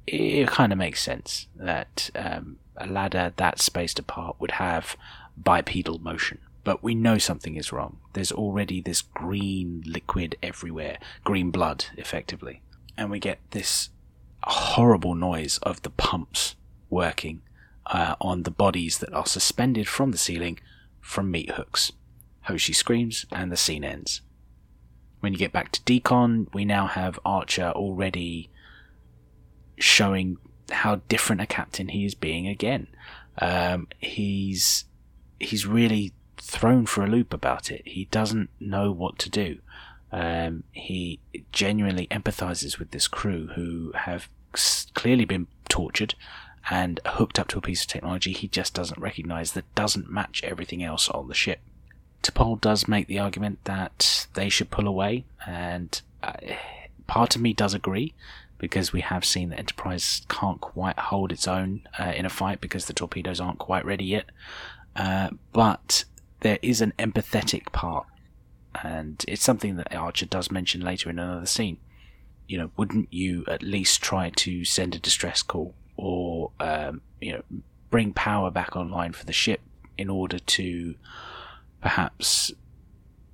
It 0.06 0.48
kind 0.48 0.72
of 0.72 0.78
makes 0.78 1.02
sense 1.02 1.48
that 1.56 2.10
um, 2.14 2.58
a 2.76 2.86
ladder 2.86 3.32
that 3.36 3.60
spaced 3.60 3.98
apart 3.98 4.36
would 4.38 4.52
have 4.52 4.96
bipedal 5.36 5.98
motion. 5.98 6.38
But 6.64 6.82
we 6.82 6.94
know 6.94 7.18
something 7.18 7.56
is 7.56 7.72
wrong. 7.72 7.98
There's 8.12 8.32
already 8.32 8.80
this 8.80 9.02
green 9.02 9.82
liquid 9.86 10.36
everywhere, 10.42 10.98
green 11.24 11.50
blood, 11.50 11.86
effectively. 11.96 12.62
And 12.96 13.10
we 13.10 13.18
get 13.18 13.38
this 13.50 13.90
horrible 14.42 15.14
noise 15.14 15.58
of 15.58 15.82
the 15.82 15.90
pumps 15.90 16.56
working 16.90 17.42
uh, 17.86 18.16
on 18.20 18.42
the 18.42 18.50
bodies 18.50 18.98
that 18.98 19.12
are 19.12 19.26
suspended 19.26 19.88
from 19.88 20.10
the 20.10 20.18
ceiling 20.18 20.58
from 21.00 21.30
meat 21.30 21.52
hooks. 21.52 21.92
Hoshi 22.46 22.72
screams, 22.72 23.26
and 23.32 23.50
the 23.50 23.56
scene 23.56 23.84
ends. 23.84 24.22
When 25.20 25.32
you 25.32 25.38
get 25.38 25.52
back 25.52 25.72
to 25.72 25.80
Decon, 25.82 26.52
we 26.54 26.64
now 26.64 26.86
have 26.86 27.18
Archer 27.24 27.72
already 27.74 28.50
showing 29.78 30.38
how 30.70 30.96
different 31.08 31.42
a 31.42 31.46
captain 31.46 31.88
he 31.88 32.04
is 32.04 32.14
being 32.14 32.46
again. 32.46 32.88
Um, 33.38 33.88
he's 33.98 34.84
he's 35.38 35.66
really 35.66 36.12
thrown 36.38 36.86
for 36.86 37.04
a 37.04 37.08
loop 37.08 37.32
about 37.32 37.70
it. 37.70 37.82
He 37.86 38.06
doesn't 38.06 38.50
know 38.60 38.92
what 38.92 39.18
to 39.20 39.30
do. 39.30 39.58
Um, 40.12 40.64
he 40.72 41.20
genuinely 41.52 42.06
empathizes 42.08 42.78
with 42.78 42.90
this 42.90 43.08
crew 43.08 43.48
who 43.54 43.92
have 43.94 44.28
clearly 44.94 45.24
been 45.24 45.48
tortured 45.68 46.14
and 46.70 47.00
hooked 47.04 47.38
up 47.38 47.48
to 47.48 47.58
a 47.58 47.62
piece 47.62 47.82
of 47.82 47.88
technology 47.88 48.32
he 48.32 48.48
just 48.48 48.74
doesn't 48.74 49.00
recognize 49.00 49.52
that 49.52 49.74
doesn't 49.74 50.10
match 50.10 50.42
everything 50.42 50.82
else 50.82 51.08
on 51.10 51.28
the 51.28 51.34
ship. 51.34 51.60
T'Pol 52.26 52.60
does 52.60 52.88
make 52.88 53.06
the 53.06 53.18
argument 53.18 53.58
that 53.64 54.26
they 54.34 54.48
should 54.48 54.70
pull 54.70 54.88
away, 54.88 55.24
and 55.46 56.00
uh, 56.22 56.32
part 57.06 57.36
of 57.36 57.42
me 57.42 57.52
does 57.52 57.72
agree 57.72 58.14
because 58.58 58.92
we 58.92 59.02
have 59.02 59.24
seen 59.24 59.50
that 59.50 59.58
Enterprise 59.58 60.22
can't 60.28 60.60
quite 60.60 60.98
hold 60.98 61.30
its 61.30 61.46
own 61.46 61.86
uh, 61.98 62.12
in 62.16 62.24
a 62.24 62.30
fight 62.30 62.60
because 62.60 62.86
the 62.86 62.92
torpedoes 62.92 63.40
aren't 63.40 63.58
quite 63.58 63.84
ready 63.84 64.04
yet. 64.04 64.26
Uh, 64.96 65.28
but 65.52 66.04
there 66.40 66.58
is 66.62 66.80
an 66.80 66.92
empathetic 66.98 67.70
part, 67.72 68.06
and 68.82 69.24
it's 69.28 69.44
something 69.44 69.76
that 69.76 69.94
Archer 69.94 70.26
does 70.26 70.50
mention 70.50 70.80
later 70.80 71.10
in 71.10 71.18
another 71.18 71.46
scene. 71.46 71.78
You 72.48 72.58
know, 72.58 72.70
wouldn't 72.76 73.12
you 73.12 73.44
at 73.46 73.62
least 73.62 74.02
try 74.02 74.30
to 74.30 74.64
send 74.64 74.94
a 74.94 74.98
distress 74.98 75.42
call 75.42 75.74
or 75.96 76.50
um, 76.60 77.02
you 77.20 77.32
know 77.32 77.42
bring 77.90 78.12
power 78.12 78.50
back 78.50 78.74
online 78.74 79.12
for 79.12 79.24
the 79.24 79.32
ship 79.32 79.60
in 79.96 80.10
order 80.10 80.38
to 80.38 80.94
perhaps 81.86 82.50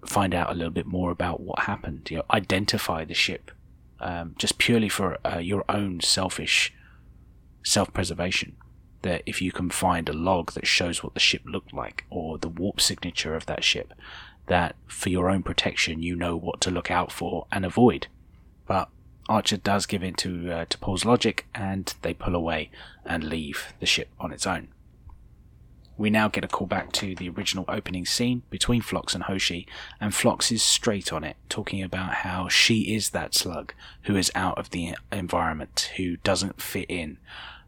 find 0.05 0.35
out 0.35 0.51
a 0.51 0.55
little 0.55 0.71
bit 0.71 0.85
more 0.85 1.11
about 1.11 1.41
what 1.41 1.61
happened. 1.61 2.11
You 2.11 2.19
know, 2.19 2.25
identify 2.31 3.03
the 3.07 3.15
ship, 3.15 3.51
um, 3.99 4.35
just 4.37 4.59
purely 4.59 4.91
for 4.91 5.17
uh, 5.25 5.39
your 5.39 5.65
own 5.71 6.01
selfish 6.01 6.71
self-preservation. 7.65 8.55
That 9.01 9.23
if 9.25 9.41
you 9.41 9.53
can 9.53 9.71
find 9.71 10.07
a 10.07 10.13
log 10.13 10.53
that 10.53 10.67
shows 10.67 11.03
what 11.03 11.15
the 11.15 11.21
ship 11.29 11.41
looked 11.47 11.73
like, 11.73 12.05
or 12.11 12.37
the 12.37 12.51
warp 12.51 12.79
signature 12.79 13.35
of 13.35 13.47
that 13.47 13.65
ship, 13.65 13.95
that 14.49 14.77
for 14.87 15.09
your 15.09 15.31
own 15.31 15.43
protection 15.43 16.03
you 16.03 16.15
know 16.15 16.37
what 16.37 16.61
to 16.61 16.71
look 16.71 16.91
out 16.91 17.11
for 17.11 17.47
and 17.51 17.65
avoid. 17.65 18.09
But 18.67 18.91
Archer 19.31 19.57
does 19.57 19.87
give 19.87 20.03
in 20.03 20.15
to, 20.17 20.53
uh, 20.53 20.65
T'Pol's 20.67 21.07
logic, 21.07 21.47
and 21.55 21.95
they 22.03 22.13
pull 22.13 22.35
away 22.35 22.71
and 23.07 23.25
leave 23.25 23.73
the 23.81 23.87
ship 23.87 24.11
on 24.21 24.31
its 24.31 24.47
own. 24.47 24.69
We 25.97 26.11
now 26.11 26.29
get 26.29 26.45
a 26.45 26.49
call 26.49 26.67
back 26.67 26.93
to 26.93 27.15
the 27.15 27.29
original 27.29 27.65
opening 27.69 28.07
scene 28.07 28.43
between 28.51 28.81
Phlox 28.81 29.15
and 29.15 29.25
Hoshi, 29.25 29.67
and 30.01 30.15
Phlox 30.15 30.51
is 30.51 30.63
straight 30.63 31.13
on 31.13 31.23
it, 31.23 31.37
talking 31.49 31.83
about 31.83 32.15
how 32.15 32.49
she 32.49 32.95
is 32.95 33.11
that 33.11 33.35
slug 33.35 33.75
who 34.03 34.17
is 34.17 34.33
out 34.35 34.59
of 34.59 34.71
the 34.71 34.95
environment, 35.11 35.93
who 35.97 36.17
doesn't 36.19 36.63
fit 36.63 36.87
in. 36.89 37.19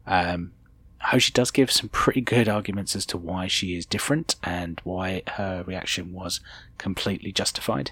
Um, 0.07 0.53
Hoshi 0.99 1.31
does 1.31 1.51
give 1.51 1.71
some 1.71 1.89
pretty 1.89 2.21
good 2.21 2.49
arguments 2.49 2.95
as 2.95 3.05
to 3.07 3.17
why 3.17 3.47
she 3.47 3.77
is 3.77 3.85
different 3.85 4.35
and 4.43 4.81
why 4.83 5.21
her 5.33 5.63
reaction 5.65 6.11
was 6.13 6.39
completely 6.79 7.31
justified. 7.31 7.91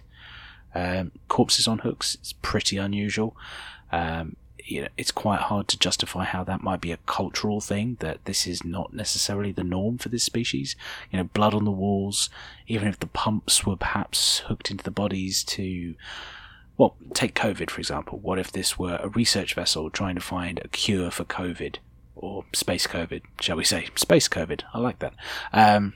Um, 0.74 1.12
corpses 1.28 1.67
on 1.67 1.80
hooks 1.80 2.17
is 2.24 2.34
pretty 2.41 2.78
unusual. 2.78 3.38
Um, 3.91 4.36
you 4.65 4.82
know, 4.82 4.88
it's 4.97 5.12
quite 5.12 5.41
hard 5.41 5.67
to 5.69 5.80
justify 5.80 6.23
how 6.23 6.43
that 6.43 6.63
might 6.63 6.82
be 6.82 6.91
a 6.91 6.97
cultural 7.06 7.60
thing, 7.60 7.97
that 7.99 8.23
this 8.26 8.47
is 8.47 8.63
not 8.63 8.93
necessarily 8.93 9.52
the 9.52 9.63
norm 9.63 9.97
for 9.97 10.10
this 10.10 10.23
species. 10.23 10.76
You 11.12 11.17
know, 11.17 11.26
blood 11.26 11.54
on 11.54 11.65
the 11.65 11.71
walls, 11.71 12.30
even 12.67 12.88
if 12.88 12.99
the 12.99 13.08
pumps 13.08 13.65
were 13.65 13.76
perhaps 13.76 14.39
hooked 14.39 14.71
into 14.71 14.84
the 14.84 14.91
bodies 14.91 15.43
to, 15.45 15.95
well, 16.78 16.95
take 17.13 17.36
COVID 17.36 17.69
for 17.69 17.80
example. 17.80 18.19
What 18.19 18.39
if 18.39 18.52
this 18.52 18.80
were 18.80 18.99
a 19.02 19.10
research 19.10 19.54
vessel 19.54 19.89
trying 19.89 20.15
to 20.15 20.21
find 20.21 20.60
a 20.63 20.67
cure 20.69 21.12
for 21.12 21.26
COVID? 21.26 21.78
Or 22.15 22.45
space 22.54 22.88
COVID, 22.88 23.23
shall 23.41 23.58
we 23.58 23.65
say? 23.65 23.89
Space 23.95 24.30
COVID. 24.30 24.62
I 24.73 24.80
like 24.80 24.99
that. 24.99 25.13
Um, 25.52 25.95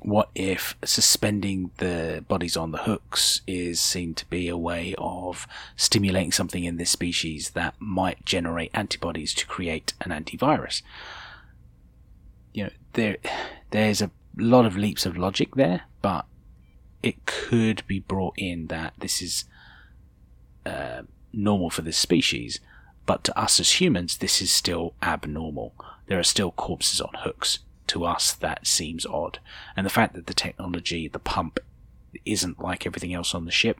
what 0.00 0.30
if 0.34 0.76
suspending 0.84 1.70
the 1.78 2.24
bodies 2.28 2.56
on 2.56 2.70
the 2.70 2.78
hooks 2.78 3.42
is 3.46 3.80
seen 3.80 4.14
to 4.14 4.26
be 4.26 4.48
a 4.48 4.56
way 4.56 4.94
of 4.96 5.46
stimulating 5.76 6.32
something 6.32 6.64
in 6.64 6.76
this 6.76 6.90
species 6.90 7.50
that 7.50 7.74
might 7.80 8.24
generate 8.24 8.70
antibodies 8.74 9.34
to 9.34 9.46
create 9.46 9.94
an 10.00 10.10
antivirus? 10.10 10.82
You 12.52 12.64
know, 12.64 12.70
there, 12.92 13.16
there's 13.70 14.00
a 14.00 14.10
lot 14.36 14.66
of 14.66 14.76
leaps 14.76 15.04
of 15.04 15.16
logic 15.16 15.56
there, 15.56 15.82
but 16.00 16.26
it 17.02 17.26
could 17.26 17.86
be 17.86 17.98
brought 17.98 18.34
in 18.36 18.68
that 18.68 18.94
this 18.98 19.20
is 19.20 19.44
uh, 20.64 21.02
normal 21.32 21.70
for 21.70 21.82
this 21.82 21.96
species, 21.96 22.60
but 23.04 23.24
to 23.24 23.38
us 23.38 23.58
as 23.58 23.80
humans, 23.80 24.18
this 24.18 24.40
is 24.40 24.50
still 24.50 24.94
abnormal. 25.02 25.74
there 26.06 26.18
are 26.18 26.24
still 26.24 26.52
corpses 26.52 27.00
on 27.00 27.10
hooks. 27.18 27.58
To 27.88 28.04
us, 28.04 28.32
that 28.32 28.66
seems 28.66 29.06
odd. 29.06 29.38
And 29.76 29.84
the 29.84 29.90
fact 29.90 30.14
that 30.14 30.26
the 30.26 30.34
technology, 30.34 31.08
the 31.08 31.18
pump, 31.18 31.58
isn't 32.24 32.60
like 32.60 32.86
everything 32.86 33.14
else 33.14 33.34
on 33.34 33.44
the 33.44 33.50
ship, 33.50 33.78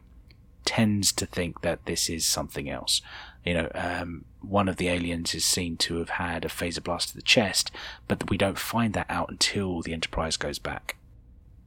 tends 0.65 1.13
to 1.13 1.25
think 1.25 1.63
that 1.63 1.87
this 1.87 2.11
is 2.11 2.27
something 2.27 2.69
else. 2.69 3.01
You 3.45 3.55
know, 3.55 3.71
um, 3.75 4.25
one 4.41 4.69
of 4.69 4.77
the 4.77 4.89
aliens 4.89 5.35
is 5.35 5.45
seen 5.45 5.77
to 5.79 5.99
have 5.99 6.11
had 6.11 6.45
a 6.45 6.49
phaser 6.49 6.83
blast 6.83 7.11
to 7.11 7.17
the 7.17 7.23
chest, 7.23 7.71
but 8.07 8.29
we 8.29 8.37
don't 8.37 8.59
find 8.59 8.93
that 8.95 9.07
out 9.09 9.31
until 9.31 9.81
the 9.81 9.93
Enterprise 9.93 10.37
goes 10.37 10.59
back. 10.59 10.97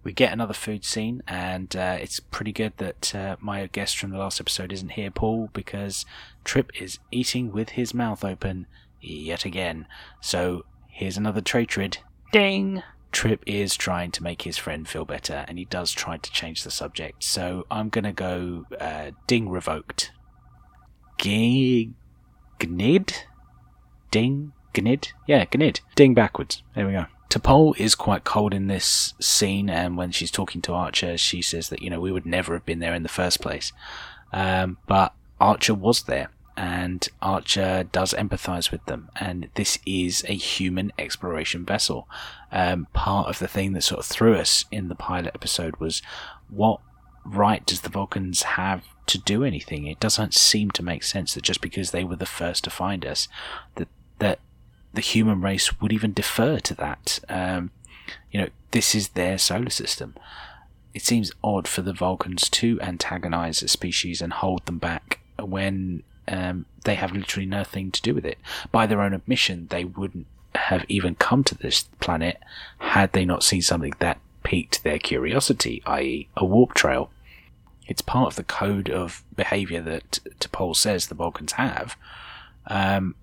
We 0.03 0.13
get 0.13 0.33
another 0.33 0.53
food 0.53 0.83
scene, 0.83 1.21
and 1.27 1.75
uh, 1.75 1.97
it's 1.99 2.19
pretty 2.19 2.51
good 2.51 2.73
that 2.77 3.13
uh, 3.13 3.35
my 3.39 3.67
guest 3.67 3.97
from 3.97 4.11
the 4.11 4.17
last 4.17 4.39
episode 4.39 4.73
isn't 4.73 4.93
here, 4.93 5.11
Paul, 5.11 5.49
because 5.53 6.05
Trip 6.43 6.71
is 6.79 6.99
eating 7.11 7.51
with 7.51 7.69
his 7.69 7.93
mouth 7.93 8.23
open 8.23 8.65
yet 8.99 9.45
again. 9.45 9.85
So 10.19 10.65
here's 10.87 11.17
another 11.17 11.41
tratrid. 11.41 11.97
Ding! 12.31 12.83
Trip 13.11 13.43
is 13.45 13.75
trying 13.75 14.11
to 14.11 14.23
make 14.23 14.43
his 14.43 14.57
friend 14.57 14.87
feel 14.87 15.03
better, 15.03 15.43
and 15.47 15.59
he 15.59 15.65
does 15.65 15.91
try 15.91 16.17
to 16.17 16.31
change 16.31 16.63
the 16.63 16.71
subject. 16.71 17.23
So 17.23 17.65
I'm 17.69 17.89
gonna 17.89 18.13
go 18.13 18.65
uh, 18.79 19.11
ding 19.27 19.49
revoked. 19.49 20.11
G- 21.17 21.91
gnid? 22.59 23.13
Ding? 24.11 24.53
Gnid? 24.73 25.09
Yeah, 25.27 25.45
gnid. 25.53 25.81
Ding 25.95 26.13
backwards. 26.13 26.63
There 26.73 26.87
we 26.87 26.93
go. 26.93 27.05
T'Pol 27.29 27.77
is 27.77 27.95
quite 27.95 28.23
cold 28.23 28.53
in 28.53 28.67
this 28.67 29.13
scene, 29.19 29.69
and 29.69 29.97
when 29.97 30.11
she's 30.11 30.31
talking 30.31 30.61
to 30.63 30.73
Archer, 30.73 31.17
she 31.17 31.41
says 31.41 31.69
that, 31.69 31.81
you 31.81 31.89
know, 31.89 31.99
we 31.99 32.11
would 32.11 32.25
never 32.25 32.53
have 32.53 32.65
been 32.65 32.79
there 32.79 32.93
in 32.93 33.03
the 33.03 33.09
first 33.09 33.41
place. 33.41 33.71
Um, 34.33 34.77
but 34.85 35.13
Archer 35.39 35.73
was 35.73 36.03
there, 36.03 36.29
and 36.57 37.07
Archer 37.21 37.83
does 37.91 38.13
empathize 38.13 38.71
with 38.71 38.85
them, 38.85 39.09
and 39.19 39.49
this 39.55 39.79
is 39.85 40.25
a 40.27 40.33
human 40.33 40.91
exploration 40.99 41.65
vessel. 41.65 42.07
Um, 42.51 42.87
part 42.93 43.27
of 43.27 43.39
the 43.39 43.47
thing 43.47 43.73
that 43.73 43.83
sort 43.83 43.99
of 43.99 44.05
threw 44.05 44.35
us 44.35 44.65
in 44.71 44.89
the 44.89 44.95
pilot 44.95 45.31
episode 45.33 45.77
was 45.77 46.01
what 46.49 46.79
right 47.25 47.65
does 47.65 47.81
the 47.81 47.89
Vulcans 47.89 48.43
have 48.43 48.83
to 49.07 49.17
do 49.17 49.43
anything? 49.43 49.87
It 49.87 49.99
doesn't 49.99 50.33
seem 50.33 50.71
to 50.71 50.83
make 50.83 51.03
sense 51.03 51.33
that 51.33 51.43
just 51.43 51.61
because 51.61 51.91
they 51.91 52.03
were 52.03 52.15
the 52.15 52.25
first 52.25 52.63
to 52.65 52.69
find 52.69 53.05
us, 53.05 53.27
that 53.75 53.87
that 54.19 54.39
the 54.93 55.01
human 55.01 55.41
race 55.41 55.79
would 55.79 55.93
even 55.93 56.13
defer 56.13 56.59
to 56.59 56.75
that. 56.75 57.19
Um, 57.29 57.71
you 58.31 58.41
know, 58.41 58.49
this 58.71 58.93
is 58.93 59.09
their 59.09 59.37
solar 59.37 59.69
system. 59.69 60.15
It 60.93 61.03
seems 61.03 61.31
odd 61.43 61.67
for 61.67 61.81
the 61.81 61.93
Vulcans 61.93 62.49
to 62.49 62.79
antagonize 62.81 63.63
a 63.63 63.69
species 63.69 64.21
and 64.21 64.33
hold 64.33 64.65
them 64.65 64.77
back 64.77 65.19
when 65.39 66.03
um, 66.31 66.65
they 66.85 66.95
have 66.95 67.11
literally 67.11 67.45
nothing 67.45 67.91
to 67.91 68.01
do 68.01 68.15
with 68.15 68.25
it. 68.25 68.37
By 68.71 68.87
their 68.87 69.01
own 69.01 69.13
admission, 69.13 69.67
they 69.69 69.83
wouldn't 69.83 70.27
have 70.55 70.85
even 70.87 71.15
come 71.15 71.43
to 71.45 71.55
this 71.55 71.83
planet 71.99 72.37
had 72.79 73.13
they 73.13 73.25
not 73.25 73.43
seen 73.43 73.61
something 73.61 73.93
that 73.99 74.19
piqued 74.43 74.83
their 74.83 74.99
curiosity, 74.99 75.81
i.e., 75.85 76.29
a 76.35 76.45
warp 76.45 76.73
trail. 76.73 77.11
It's 77.87 78.01
part 78.01 78.27
of 78.27 78.35
the 78.35 78.43
code 78.43 78.89
of 78.89 79.23
behavior 79.35 79.81
that 79.81 80.19
T'Pol 80.39 80.75
says 80.75 81.07
the 81.07 81.15
Vulcans 81.15 81.53
have. 81.53 81.97
Um, 82.67 83.15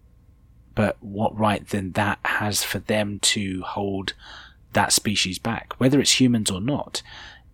but 0.74 0.96
what 1.00 1.36
right 1.36 1.66
then 1.66 1.92
that 1.92 2.18
has 2.24 2.62
for 2.62 2.78
them 2.78 3.18
to 3.20 3.62
hold 3.62 4.12
that 4.74 4.92
species 4.92 5.38
back, 5.38 5.74
whether 5.78 6.00
it's 6.00 6.20
humans 6.20 6.50
or 6.50 6.60
not, 6.60 7.02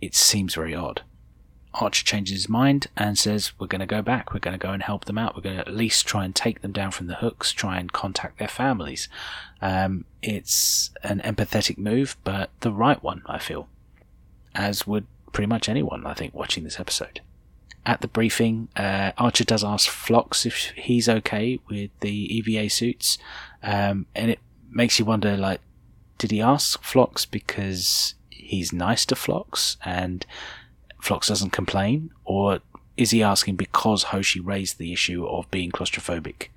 it 0.01 0.14
seems 0.14 0.55
very 0.55 0.75
odd. 0.75 1.03
Archer 1.74 2.04
changes 2.04 2.42
his 2.42 2.48
mind 2.48 2.87
and 2.96 3.18
says, 3.18 3.52
We're 3.58 3.66
going 3.66 3.80
to 3.80 3.87
go 3.87 4.00
back. 4.00 4.32
We're 4.32 4.40
going 4.40 4.58
to 4.58 4.64
go 4.64 4.72
and 4.72 4.82
help 4.82 5.04
them 5.04 5.18
out. 5.18 5.34
We're 5.34 5.42
going 5.42 5.56
to 5.56 5.68
at 5.68 5.74
least 5.74 6.06
try 6.06 6.24
and 6.24 6.34
take 6.34 6.62
them 6.62 6.72
down 6.72 6.92
from 6.92 7.08
the 7.08 7.16
hooks, 7.16 7.52
try 7.52 7.78
and 7.78 7.92
contact 7.92 8.38
their 8.38 8.48
families. 8.48 9.08
Um, 9.60 10.04
it's 10.22 10.90
an 11.02 11.20
empathetic 11.20 11.76
move, 11.76 12.16
but 12.22 12.50
the 12.60 12.72
right 12.72 13.02
one, 13.02 13.22
I 13.26 13.38
feel. 13.38 13.68
As 14.54 14.87
would 14.87 15.06
pretty 15.32 15.48
much 15.48 15.68
anyone, 15.68 16.06
I 16.06 16.14
think, 16.14 16.32
watching 16.32 16.62
this 16.62 16.78
episode. 16.78 17.20
At 17.84 18.00
the 18.00 18.08
briefing, 18.08 18.68
uh, 18.76 19.12
Archer 19.18 19.44
does 19.44 19.64
ask 19.64 19.88
Phlox 19.90 20.46
if 20.46 20.70
he's 20.76 21.08
okay 21.08 21.58
with 21.68 21.90
the 22.00 22.38
EVA 22.38 22.70
suits, 22.70 23.18
um, 23.62 24.06
and 24.14 24.30
it 24.30 24.38
makes 24.70 24.98
you 24.98 25.04
wonder, 25.04 25.37
like, 25.37 25.60
did 26.18 26.30
he 26.30 26.40
ask 26.40 26.82
Phlox 26.82 27.26
because 27.26 28.14
he's 28.30 28.72
nice 28.72 29.04
to 29.06 29.16
Phlox 29.16 29.76
and 29.84 30.24
Phlox 31.05 31.29
doesn't 31.29 31.51
complain, 31.51 32.09
or 32.25 32.61
is 32.97 33.11
he 33.11 33.23
asking 33.23 33.57
because 33.57 34.05
Hoshi 34.05 34.40
raised 34.40 34.79
the 34.79 34.90
issue 34.90 35.27
of 35.27 35.51
being 35.51 35.71
claustrophobic? 35.71 36.49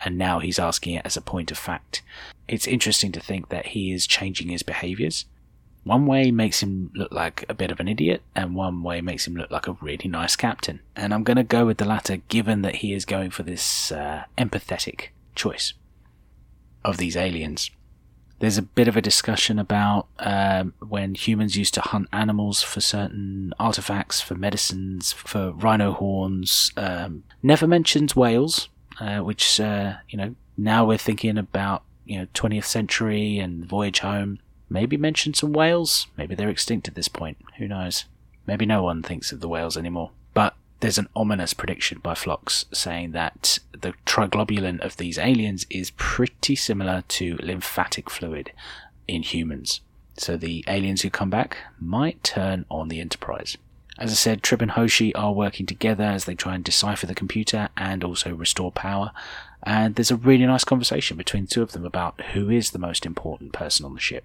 And 0.00 0.16
now 0.16 0.38
he's 0.38 0.60
asking 0.60 0.94
it 0.94 1.04
as 1.04 1.16
a 1.16 1.20
point 1.20 1.50
of 1.50 1.58
fact. 1.58 2.02
It's 2.46 2.68
interesting 2.68 3.10
to 3.10 3.20
think 3.20 3.48
that 3.48 3.66
he 3.66 3.90
is 3.90 4.06
changing 4.06 4.50
his 4.50 4.62
behaviors. 4.62 5.24
One 5.82 6.06
way 6.06 6.30
makes 6.30 6.62
him 6.62 6.92
look 6.94 7.10
like 7.10 7.44
a 7.48 7.54
bit 7.54 7.72
of 7.72 7.80
an 7.80 7.88
idiot, 7.88 8.22
and 8.36 8.54
one 8.54 8.84
way 8.84 9.00
makes 9.00 9.26
him 9.26 9.34
look 9.34 9.50
like 9.50 9.66
a 9.66 9.76
really 9.80 10.08
nice 10.08 10.36
captain. 10.36 10.78
And 10.94 11.12
I'm 11.12 11.24
going 11.24 11.36
to 11.36 11.42
go 11.42 11.66
with 11.66 11.78
the 11.78 11.84
latter, 11.84 12.18
given 12.28 12.62
that 12.62 12.76
he 12.76 12.92
is 12.92 13.04
going 13.04 13.30
for 13.30 13.42
this 13.42 13.90
uh, 13.90 14.26
empathetic 14.38 15.08
choice 15.34 15.72
of 16.84 16.98
these 16.98 17.16
aliens. 17.16 17.72
There's 18.40 18.58
a 18.58 18.62
bit 18.62 18.86
of 18.86 18.96
a 18.96 19.02
discussion 19.02 19.58
about 19.58 20.06
um, 20.20 20.74
when 20.78 21.14
humans 21.14 21.56
used 21.56 21.74
to 21.74 21.80
hunt 21.80 22.08
animals 22.12 22.62
for 22.62 22.80
certain 22.80 23.52
artifacts, 23.58 24.20
for 24.20 24.36
medicines, 24.36 25.12
for 25.12 25.50
rhino 25.52 25.92
horns. 25.92 26.70
Um, 26.76 27.24
never 27.42 27.66
mentions 27.66 28.14
whales, 28.14 28.68
uh, 29.00 29.18
which 29.18 29.58
uh, 29.60 29.94
you 30.08 30.16
know 30.18 30.34
now 30.56 30.84
we're 30.84 30.98
thinking 30.98 31.36
about 31.36 31.82
you 32.04 32.18
know 32.18 32.26
20th 32.34 32.64
century 32.64 33.38
and 33.38 33.64
voyage 33.64 34.00
home. 34.00 34.38
Maybe 34.70 34.96
mention 34.96 35.34
some 35.34 35.52
whales. 35.52 36.06
Maybe 36.16 36.34
they're 36.34 36.50
extinct 36.50 36.88
at 36.88 36.94
this 36.94 37.08
point. 37.08 37.38
Who 37.56 37.66
knows? 37.66 38.04
Maybe 38.46 38.66
no 38.66 38.82
one 38.82 39.02
thinks 39.02 39.32
of 39.32 39.40
the 39.40 39.48
whales 39.48 39.76
anymore. 39.76 40.10
But 40.34 40.54
there's 40.80 40.98
an 40.98 41.08
ominous 41.16 41.54
prediction 41.54 41.98
by 42.00 42.14
Phlox 42.14 42.64
saying 42.72 43.12
that 43.12 43.58
the 43.72 43.94
triglobulin 44.06 44.80
of 44.80 44.96
these 44.96 45.18
aliens 45.18 45.66
is 45.70 45.90
pretty 45.92 46.54
similar 46.54 47.02
to 47.08 47.36
lymphatic 47.42 48.08
fluid 48.08 48.52
in 49.06 49.22
humans. 49.22 49.80
So 50.16 50.36
the 50.36 50.64
aliens 50.68 51.02
who 51.02 51.10
come 51.10 51.30
back 51.30 51.58
might 51.80 52.22
turn 52.22 52.64
on 52.70 52.88
the 52.88 53.00
Enterprise. 53.00 53.56
As 53.98 54.12
I 54.12 54.14
said, 54.14 54.42
Trip 54.42 54.62
and 54.62 54.72
Hoshi 54.72 55.12
are 55.16 55.32
working 55.32 55.66
together 55.66 56.04
as 56.04 56.24
they 56.24 56.36
try 56.36 56.54
and 56.54 56.62
decipher 56.62 57.06
the 57.06 57.14
computer 57.14 57.68
and 57.76 58.04
also 58.04 58.32
restore 58.32 58.70
power. 58.70 59.10
And 59.64 59.96
there's 59.96 60.12
a 60.12 60.16
really 60.16 60.46
nice 60.46 60.62
conversation 60.62 61.16
between 61.16 61.44
the 61.44 61.50
two 61.50 61.62
of 61.62 61.72
them 61.72 61.84
about 61.84 62.20
who 62.32 62.48
is 62.48 62.70
the 62.70 62.78
most 62.78 63.04
important 63.04 63.52
person 63.52 63.84
on 63.84 63.94
the 63.94 64.00
ship. 64.00 64.24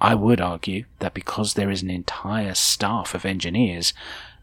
I 0.00 0.14
would 0.14 0.40
argue 0.40 0.84
that 0.98 1.14
because 1.14 1.54
there 1.54 1.70
is 1.70 1.82
an 1.82 1.90
entire 1.90 2.54
staff 2.54 3.14
of 3.14 3.24
engineers, 3.24 3.92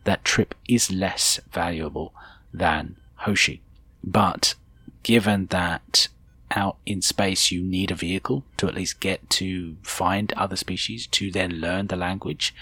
that 0.06 0.24
Trip 0.24 0.56
is 0.68 0.92
less 0.92 1.40
valuable 1.52 2.14
than 2.54 2.96
Hoshi. 3.16 3.62
But 4.04 4.56
given 5.04 5.48
that 5.48 6.08
out 6.52 6.78
in 6.86 7.02
space 7.02 7.52
you 7.52 7.62
need 7.62 7.92
a 7.92 7.96
vehicle 7.96 8.44
to 8.56 8.68
at 8.68 8.76
least 8.76 9.00
get 9.00 9.30
to 9.30 9.76
find 9.82 10.32
other 10.34 10.56
species 10.56 11.06
to 11.08 11.32
then 11.32 11.60
learn 11.60 11.88
the 11.88 11.96
language, 11.96 12.56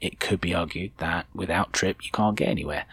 it 0.00 0.20
could 0.20 0.40
be 0.40 0.54
argued 0.54 0.92
that 0.98 1.26
without 1.34 1.72
Trip 1.72 2.04
you 2.04 2.10
can't 2.12 2.36
get 2.36 2.48
anywhere. 2.48 2.84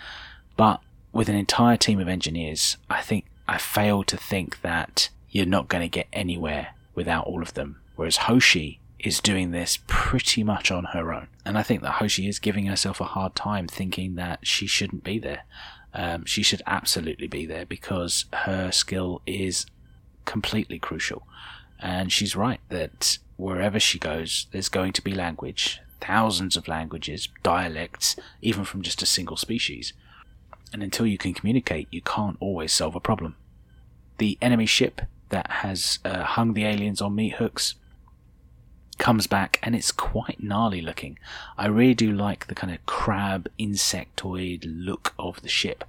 But 0.56 0.82
with 1.14 1.30
an 1.30 1.36
entire 1.36 1.78
team 1.78 2.00
of 2.00 2.08
engineers, 2.08 2.78
I 2.90 3.02
think 3.02 3.26
I 3.48 3.58
fail 3.58 4.04
to 4.06 4.18
think 4.18 4.62
that 4.62 5.10
you're 5.30 5.46
not 5.46 5.68
going 5.68 5.82
to 5.82 5.88
get 5.88 6.08
anywhere 6.12 6.70
without 6.96 7.26
all 7.26 7.42
of 7.42 7.54
them. 7.54 7.80
Whereas 7.96 8.18
Hoshi 8.18 8.80
is 9.00 9.20
doing 9.20 9.52
this 9.52 9.80
pretty 9.88 10.44
much 10.44 10.72
on 10.72 10.86
her 10.86 11.14
own. 11.14 11.28
And 11.46 11.58
I 11.58 11.64
think 11.64 11.82
that 11.82 11.94
Hoshi 11.94 12.28
is 12.28 12.40
giving 12.40 12.66
herself 12.66 13.00
a 13.00 13.06
hard 13.06 13.36
time 13.36 13.68
thinking 13.68 14.16
that 14.16 14.46
she 14.46 14.66
shouldn't 14.66 15.04
be 15.04 15.20
there. 15.20 15.44
Um, 15.94 16.26
she 16.26 16.44
should 16.44 16.62
absolutely 16.66 17.28
be 17.28 17.46
there 17.46 17.66
because 17.66 18.26
her 18.34 18.72
skill 18.72 19.22
is 19.26 19.66
completely 20.26 20.80
crucial. 20.80 21.28
And 21.80 22.12
she's 22.12 22.36
right 22.36 22.60
that 22.70 23.20
wherever 23.36 23.80
she 23.80 24.00
goes, 24.00 24.48
there's 24.52 24.70
going 24.70 24.94
to 24.94 25.04
be 25.04 25.14
language, 25.14 25.80
thousands 26.02 26.58
of 26.58 26.68
languages, 26.68 27.30
dialects, 27.44 28.16
even 28.42 28.64
from 28.64 28.82
just 28.82 29.02
a 29.02 29.06
single 29.06 29.38
species. 29.38 29.94
And 30.74 30.84
until 30.84 31.06
you 31.06 31.18
can 31.18 31.34
communicate, 31.34 31.88
you 31.92 32.02
can't 32.02 32.38
always 32.40 32.74
solve 32.74 32.96
a 32.96 33.00
problem. 33.00 33.36
The 34.18 34.38
enemy 34.42 34.66
ship 34.66 35.02
that 35.30 35.50
has 35.50 36.00
uh, 36.04 36.24
hung 36.24 36.54
the 36.54 36.66
aliens 36.66 37.02
on 37.02 37.16
meat 37.16 37.36
hooks 37.36 37.76
comes 38.98 39.28
back 39.28 39.60
and 39.64 39.76
it's 39.76 39.92
quite 39.92 40.42
gnarly 40.42 40.82
looking. 40.82 41.18
I 41.58 41.68
really 41.68 41.94
do 41.94 42.12
like 42.12 42.48
the 42.48 42.56
kind 42.56 42.74
of 42.74 42.86
crab 42.86 43.48
insectoid 43.60 44.64
look 44.66 45.14
of 45.18 45.42
the 45.42 45.50
ship. 45.50 45.84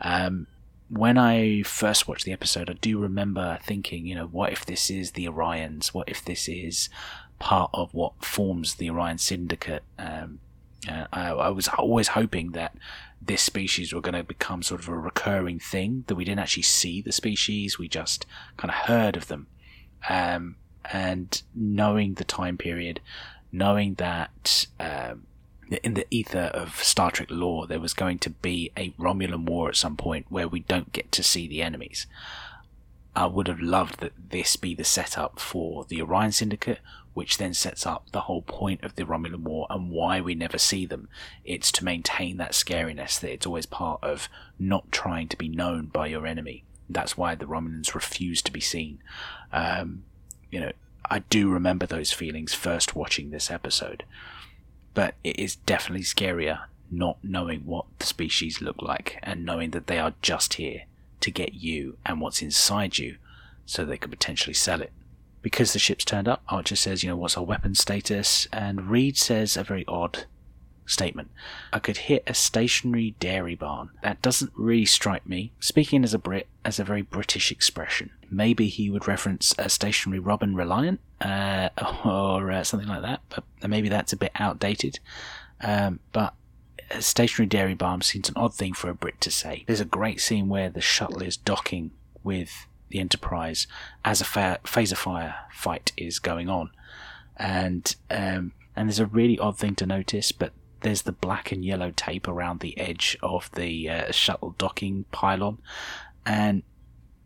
Um, 0.00 0.46
when 0.90 1.18
I 1.18 1.62
first 1.62 2.08
watched 2.08 2.24
the 2.24 2.32
episode, 2.32 2.70
I 2.70 2.74
do 2.74 2.98
remember 2.98 3.58
thinking, 3.62 4.06
you 4.06 4.14
know, 4.14 4.26
what 4.26 4.52
if 4.52 4.64
this 4.64 4.90
is 4.90 5.12
the 5.12 5.26
Orions? 5.26 5.88
What 5.88 6.08
if 6.08 6.24
this 6.24 6.48
is 6.48 6.88
part 7.38 7.70
of 7.74 7.92
what 7.92 8.24
forms 8.24 8.76
the 8.76 8.90
Orion 8.90 9.18
Syndicate? 9.18 9.82
Um, 9.98 10.40
uh, 10.88 11.06
I, 11.12 11.30
I, 11.30 11.48
was 11.50 11.68
always 11.68 12.08
hoping 12.08 12.52
that 12.52 12.74
this 13.20 13.42
species 13.42 13.92
were 13.92 14.00
going 14.00 14.14
to 14.14 14.22
become 14.22 14.62
sort 14.62 14.80
of 14.80 14.88
a 14.88 14.96
recurring 14.96 15.58
thing, 15.58 16.04
that 16.06 16.14
we 16.14 16.24
didn't 16.24 16.38
actually 16.38 16.62
see 16.62 17.02
the 17.02 17.12
species, 17.12 17.78
we 17.78 17.88
just 17.88 18.24
kind 18.56 18.70
of 18.70 18.76
heard 18.86 19.16
of 19.16 19.26
them. 19.26 19.48
Um, 20.08 20.56
And 20.92 21.40
knowing 21.54 22.14
the 22.14 22.24
time 22.24 22.56
period, 22.56 23.00
knowing 23.52 23.94
that 23.94 24.66
um, 24.80 25.26
in 25.82 25.94
the 25.94 26.06
ether 26.10 26.50
of 26.54 26.82
Star 26.82 27.10
Trek 27.10 27.28
lore, 27.30 27.66
there 27.66 27.80
was 27.80 27.92
going 27.92 28.18
to 28.20 28.30
be 28.30 28.72
a 28.76 28.90
Romulan 28.98 29.44
war 29.44 29.68
at 29.68 29.76
some 29.76 29.96
point 29.96 30.26
where 30.28 30.48
we 30.48 30.60
don't 30.60 30.92
get 30.92 31.12
to 31.12 31.22
see 31.22 31.46
the 31.46 31.62
enemies. 31.62 32.06
I 33.14 33.26
would 33.26 33.48
have 33.48 33.60
loved 33.60 34.00
that 34.00 34.12
this 34.30 34.56
be 34.56 34.74
the 34.74 34.84
setup 34.84 35.40
for 35.40 35.84
the 35.84 36.00
Orion 36.00 36.32
Syndicate, 36.32 36.78
which 37.14 37.38
then 37.38 37.52
sets 37.52 37.84
up 37.84 38.06
the 38.12 38.22
whole 38.22 38.42
point 38.42 38.84
of 38.84 38.94
the 38.94 39.02
Romulan 39.02 39.42
War 39.42 39.66
and 39.70 39.90
why 39.90 40.20
we 40.20 40.34
never 40.34 40.56
see 40.56 40.86
them. 40.86 41.08
It's 41.44 41.72
to 41.72 41.84
maintain 41.84 42.36
that 42.36 42.52
scariness 42.52 43.18
that 43.18 43.32
it's 43.32 43.46
always 43.46 43.66
part 43.66 44.02
of 44.04 44.28
not 44.58 44.92
trying 44.92 45.26
to 45.28 45.36
be 45.36 45.48
known 45.48 45.86
by 45.86 46.06
your 46.06 46.26
enemy. 46.26 46.64
That's 46.88 47.16
why 47.16 47.34
the 47.34 47.46
Romulans 47.46 47.94
refuse 47.94 48.40
to 48.42 48.52
be 48.52 48.60
seen. 48.60 49.00
Um, 49.52 50.04
you 50.50 50.60
know, 50.60 50.72
I 51.10 51.20
do 51.20 51.50
remember 51.50 51.86
those 51.86 52.12
feelings 52.12 52.54
first 52.54 52.94
watching 52.94 53.30
this 53.30 53.50
episode, 53.50 54.04
but 54.94 55.14
it 55.24 55.38
is 55.38 55.56
definitely 55.56 56.04
scarier 56.04 56.64
not 56.90 57.18
knowing 57.22 57.60
what 57.60 57.86
the 57.98 58.06
species 58.06 58.60
look 58.60 58.80
like 58.82 59.18
and 59.22 59.44
knowing 59.44 59.70
that 59.70 59.86
they 59.86 59.98
are 59.98 60.14
just 60.22 60.54
here 60.54 60.82
to 61.20 61.30
get 61.30 61.54
you 61.54 61.96
and 62.06 62.20
what's 62.20 62.42
inside 62.42 62.98
you 62.98 63.16
so 63.66 63.84
they 63.84 63.98
could 63.98 64.10
potentially 64.10 64.54
sell 64.54 64.80
it. 64.80 64.92
Because 65.42 65.72
the 65.72 65.78
ship's 65.78 66.04
turned 66.04 66.28
up, 66.28 66.42
Archer 66.48 66.76
says, 66.76 67.02
you 67.02 67.10
know, 67.10 67.16
what's 67.16 67.36
our 67.36 67.44
weapon 67.44 67.74
status? 67.74 68.48
And 68.52 68.90
Reed 68.90 69.16
says 69.16 69.56
a 69.56 69.62
very 69.62 69.84
odd 69.86 70.24
statement. 70.86 71.30
I 71.72 71.78
could 71.78 71.98
hit 71.98 72.24
a 72.26 72.34
stationary 72.34 73.14
dairy 73.20 73.54
barn. 73.54 73.90
That 74.02 74.20
doesn't 74.22 74.52
really 74.56 74.86
strike 74.86 75.26
me, 75.26 75.52
speaking 75.60 76.02
as 76.02 76.14
a 76.14 76.18
Brit, 76.18 76.48
as 76.64 76.78
a 76.78 76.84
very 76.84 77.02
British 77.02 77.52
expression. 77.52 78.10
Maybe 78.30 78.68
he 78.68 78.90
would 78.90 79.08
reference 79.08 79.54
a 79.58 79.68
stationary 79.68 80.18
Robin 80.18 80.54
Reliant, 80.54 81.00
uh, 81.20 81.68
or 82.04 82.50
uh, 82.50 82.64
something 82.64 82.88
like 82.88 83.02
that, 83.02 83.20
but 83.28 83.44
maybe 83.68 83.88
that's 83.88 84.12
a 84.12 84.16
bit 84.16 84.32
outdated. 84.36 85.00
Um, 85.60 86.00
but 86.12 86.34
a 86.90 87.02
stationary 87.02 87.48
dairy 87.48 87.74
barn 87.74 88.00
seems 88.00 88.28
an 88.28 88.36
odd 88.36 88.54
thing 88.54 88.72
for 88.72 88.88
a 88.88 88.94
Brit 88.94 89.20
to 89.22 89.30
say. 89.30 89.64
There's 89.66 89.80
a 89.80 89.84
great 89.84 90.20
scene 90.20 90.48
where 90.48 90.70
the 90.70 90.80
shuttle 90.80 91.22
is 91.22 91.36
docking 91.36 91.90
with 92.22 92.66
the 92.88 93.00
Enterprise 93.00 93.66
as 94.04 94.20
a 94.20 94.24
fa- 94.24 94.60
phaser 94.64 94.96
fire 94.96 95.34
fight 95.52 95.92
is 95.96 96.18
going 96.18 96.48
on, 96.48 96.70
and 97.36 97.94
um, 98.10 98.52
and 98.74 98.88
there's 98.88 99.00
a 99.00 99.06
really 99.06 99.38
odd 99.38 99.58
thing 99.58 99.74
to 99.76 99.86
notice, 99.86 100.32
but 100.32 100.52
there's 100.80 101.02
the 101.02 101.12
black 101.12 101.50
and 101.52 101.64
yellow 101.64 101.92
tape 101.94 102.28
around 102.28 102.60
the 102.60 102.78
edge 102.78 103.16
of 103.22 103.50
the 103.52 103.88
uh, 103.90 104.12
shuttle 104.12 104.54
docking 104.56 105.04
pylon, 105.10 105.58
and 106.24 106.62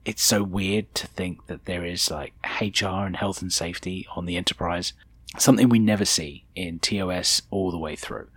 it's 0.05 0.23
so 0.23 0.43
weird 0.43 0.93
to 0.95 1.07
think 1.07 1.47
that 1.47 1.65
there 1.67 1.85
is 1.85 2.11
like 2.11 2.35
HR 2.61 3.05
and 3.07 3.17
health 3.17 3.41
and 3.43 3.53
safety 3.53 4.07
on 4.17 4.27
the 4.27 4.37
Enterprise, 4.37 4.93
something 5.39 5.69
we 5.69 5.79
never 5.79 6.05
see 6.05 6.45
in 6.55 6.79
TOS 6.79 7.43
all 7.51 7.71
the 7.71 7.79
way 7.79 7.97
through. 7.97 8.29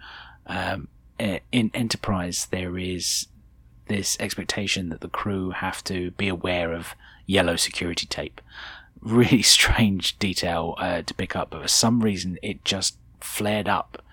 Um, 0.45 0.87
in 1.17 1.71
Enterprise, 1.73 2.47
there 2.51 2.77
is 2.77 3.27
this 3.87 4.17
expectation 4.19 4.89
that 4.89 5.01
the 5.01 5.07
crew 5.07 5.51
have 5.51 5.83
to 5.85 6.11
be 6.11 6.27
aware 6.27 6.73
of 6.73 6.95
yellow 7.25 7.55
security 7.55 8.05
tape. 8.05 8.41
Really 9.01 9.41
strange 9.43 10.17
detail 10.19 10.75
uh, 10.77 11.01
to 11.01 11.13
pick 11.13 11.35
up, 11.35 11.51
but 11.51 11.61
for 11.63 11.67
some 11.67 12.01
reason 12.01 12.37
it 12.41 12.63
just 12.63 12.97
flared 13.21 13.67
up 13.67 14.03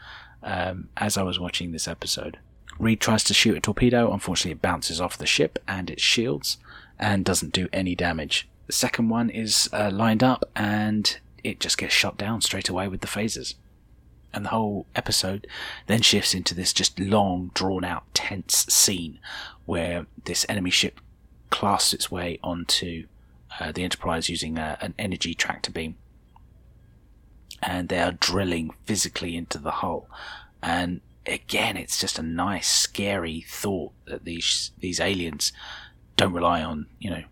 um, 0.43 0.88
as 0.97 1.17
I 1.17 1.23
was 1.23 1.38
watching 1.38 1.73
this 1.73 1.88
episode. 1.88 2.38
Reed 2.79 3.01
tries 3.01 3.23
to 3.25 3.35
shoot 3.35 3.57
a 3.57 3.61
torpedo, 3.61 4.12
unfortunately, 4.12 4.53
it 4.53 4.62
bounces 4.62 5.01
off 5.01 5.19
the 5.19 5.27
ship 5.27 5.59
and 5.69 5.91
its 5.91 6.03
shields 6.03 6.57
and 6.98 7.24
doesn't 7.24 7.52
do 7.52 7.68
any 7.72 7.94
damage. 7.94 8.48
The 8.66 8.72
second 8.72 9.09
one 9.09 9.31
is 9.31 9.68
uh, 9.72 9.90
lined 9.92 10.22
up 10.22 10.48
and 10.55 11.18
it 11.42 11.61
just 11.61 11.78
gets 11.78 11.92
shot 11.92 12.16
down 12.16 12.40
straight 12.40 12.68
away 12.68 12.88
with 12.88 13.00
the 13.00 13.07
phasers. 13.07 13.55
And 14.33 14.46
the 14.46 14.50
whole 14.50 14.87
episode 14.94 15.46
then 15.88 16.00
shifts 16.00 16.35
into 16.35 16.55
this 16.55 16.72
just 16.72 16.98
long, 16.98 17.50
drawn 17.55 17.85
out, 17.85 18.05
tense 18.14 18.66
scene 18.68 19.18
where 19.66 20.07
this 20.24 20.46
enemy 20.48 20.70
ship 20.70 21.00
clasts 21.50 21.92
its 21.92 22.11
way 22.11 22.38
onto 22.42 23.07
uh, 23.61 23.72
the 23.72 23.85
Enterprise 23.85 24.28
using 24.28 24.59
a, 24.59 24.78
an 24.81 24.94
energy 24.98 25.35
tractor 25.35 25.70
beam. 25.70 25.96
And 27.62 27.88
they 27.88 28.00
are 28.00 28.12
drilling 28.12 28.70
physically 28.85 29.37
into 29.37 29.59
the 29.59 29.70
hull. 29.70 30.09
And 30.62 31.00
again, 31.26 31.76
it's 31.76 32.00
just 32.00 32.18
a 32.18 32.22
nice, 32.22 32.68
scary 32.68 33.44
thought 33.46 33.92
that 34.07 34.24
these 34.24 34.72
these 34.81 34.98
aliens 34.98 35.52
don't 36.16 36.33
rely 36.33 36.62
on, 36.62 36.87
you 36.98 37.11
know, 37.11 37.25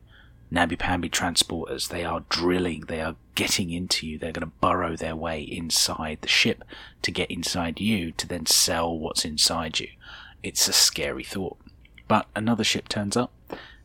namby-pamby 0.51 1.11
transporters. 1.11 1.89
They 1.89 2.05
are 2.05 2.25
drilling. 2.29 2.85
They 2.89 3.01
are 3.01 3.17
getting 3.35 3.71
into 3.71 4.07
you. 4.07 4.19
They're 4.19 4.33
going 4.33 4.47
to 4.47 4.53
burrow 4.61 4.97
their 4.97 5.17
way 5.17 5.43
inside 5.43 6.19
the 6.21 6.29
ship 6.29 6.65
to 7.03 7.11
get 7.11 7.31
inside 7.31 7.81
you 7.81 8.13
to 8.13 8.27
then 8.27 8.47
sell 8.47 8.99
what's 8.99 9.25
inside 9.25 9.81
you. 9.81 9.89
It's 10.43 10.69
a 10.69 10.73
scary 10.73 11.25
thought. 11.25 11.59
But 12.09 12.27
another 12.35 12.65
ship 12.65 12.89
turns 12.89 13.17
up 13.17 13.33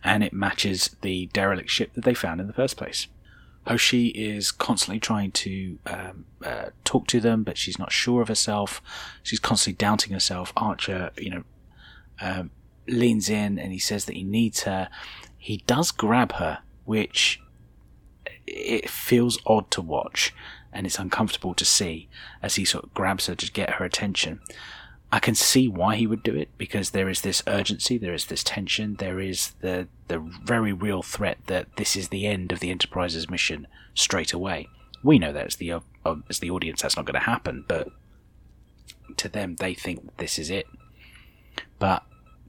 and 0.03 0.23
it 0.23 0.33
matches 0.33 0.95
the 1.01 1.27
derelict 1.27 1.69
ship 1.69 1.93
that 1.93 2.03
they 2.03 2.13
found 2.13 2.41
in 2.41 2.47
the 2.47 2.53
first 2.53 2.77
place. 2.77 3.07
Hoshi 3.67 4.07
is 4.09 4.51
constantly 4.51 4.99
trying 4.99 5.31
to 5.31 5.79
um, 5.87 6.25
uh, 6.43 6.65
talk 6.83 7.07
to 7.07 7.19
them, 7.19 7.43
but 7.43 7.57
she's 7.57 7.79
not 7.79 7.91
sure 7.91 8.21
of 8.21 8.27
herself. 8.27 8.81
She's 9.23 9.39
constantly 9.39 9.77
doubting 9.77 10.13
herself. 10.13 10.53
Archer, 10.55 11.11
you 11.17 11.31
know, 11.31 11.43
um, 12.21 12.51
leans 12.87 13.29
in 13.29 13.57
and 13.59 13.71
he 13.71 13.79
says 13.79 14.05
that 14.05 14.15
he 14.15 14.23
needs 14.23 14.63
her. 14.63 14.89
He 15.37 15.63
does 15.67 15.91
grab 15.91 16.33
her, 16.33 16.59
which 16.85 17.41
it 18.47 18.89
feels 18.89 19.39
odd 19.45 19.71
to 19.71 19.81
watch 19.81 20.33
and 20.71 20.85
it's 20.85 20.99
uncomfortable 20.99 21.53
to 21.55 21.65
see 21.65 22.09
as 22.43 22.55
he 22.55 22.65
sort 22.65 22.83
of 22.83 22.93
grabs 22.93 23.27
her 23.27 23.35
to 23.35 23.51
get 23.51 23.71
her 23.71 23.85
attention. 23.85 24.41
I 25.11 25.19
can 25.19 25.35
see 25.35 25.67
why 25.67 25.95
he 25.95 26.07
would 26.07 26.23
do 26.23 26.35
it 26.35 26.49
because 26.57 26.89
there 26.89 27.07
is 27.07 27.21
this 27.21 27.41
urgency, 27.47 27.97
there 27.97 28.13
is 28.13 28.25
this 28.25 28.43
tension, 28.43 28.95
there 28.95 29.19
is 29.19 29.51
the 29.61 29.87
the 30.07 30.19
very 30.19 30.73
real 30.73 31.01
threat 31.01 31.37
that 31.47 31.67
this 31.77 31.95
is 31.95 32.09
the 32.09 32.27
end 32.27 32.51
of 32.51 32.59
the 32.59 32.69
Enterprise's 32.69 33.29
mission 33.29 33.67
straight 33.93 34.33
away. 34.33 34.67
We 35.03 35.17
know 35.17 35.31
that 35.31 35.47
as 35.47 35.55
the 35.55 35.71
uh, 35.71 36.15
as 36.29 36.39
the 36.39 36.51
audience 36.51 36.81
that's 36.81 36.97
not 36.97 37.05
going 37.05 37.13
to 37.13 37.19
happen, 37.21 37.63
but 37.67 37.89
to 39.17 39.29
them 39.29 39.55
they 39.55 39.73
think 39.73 40.17
this 40.17 40.37
is 40.37 40.49
it. 40.49 40.67
But 41.79 42.03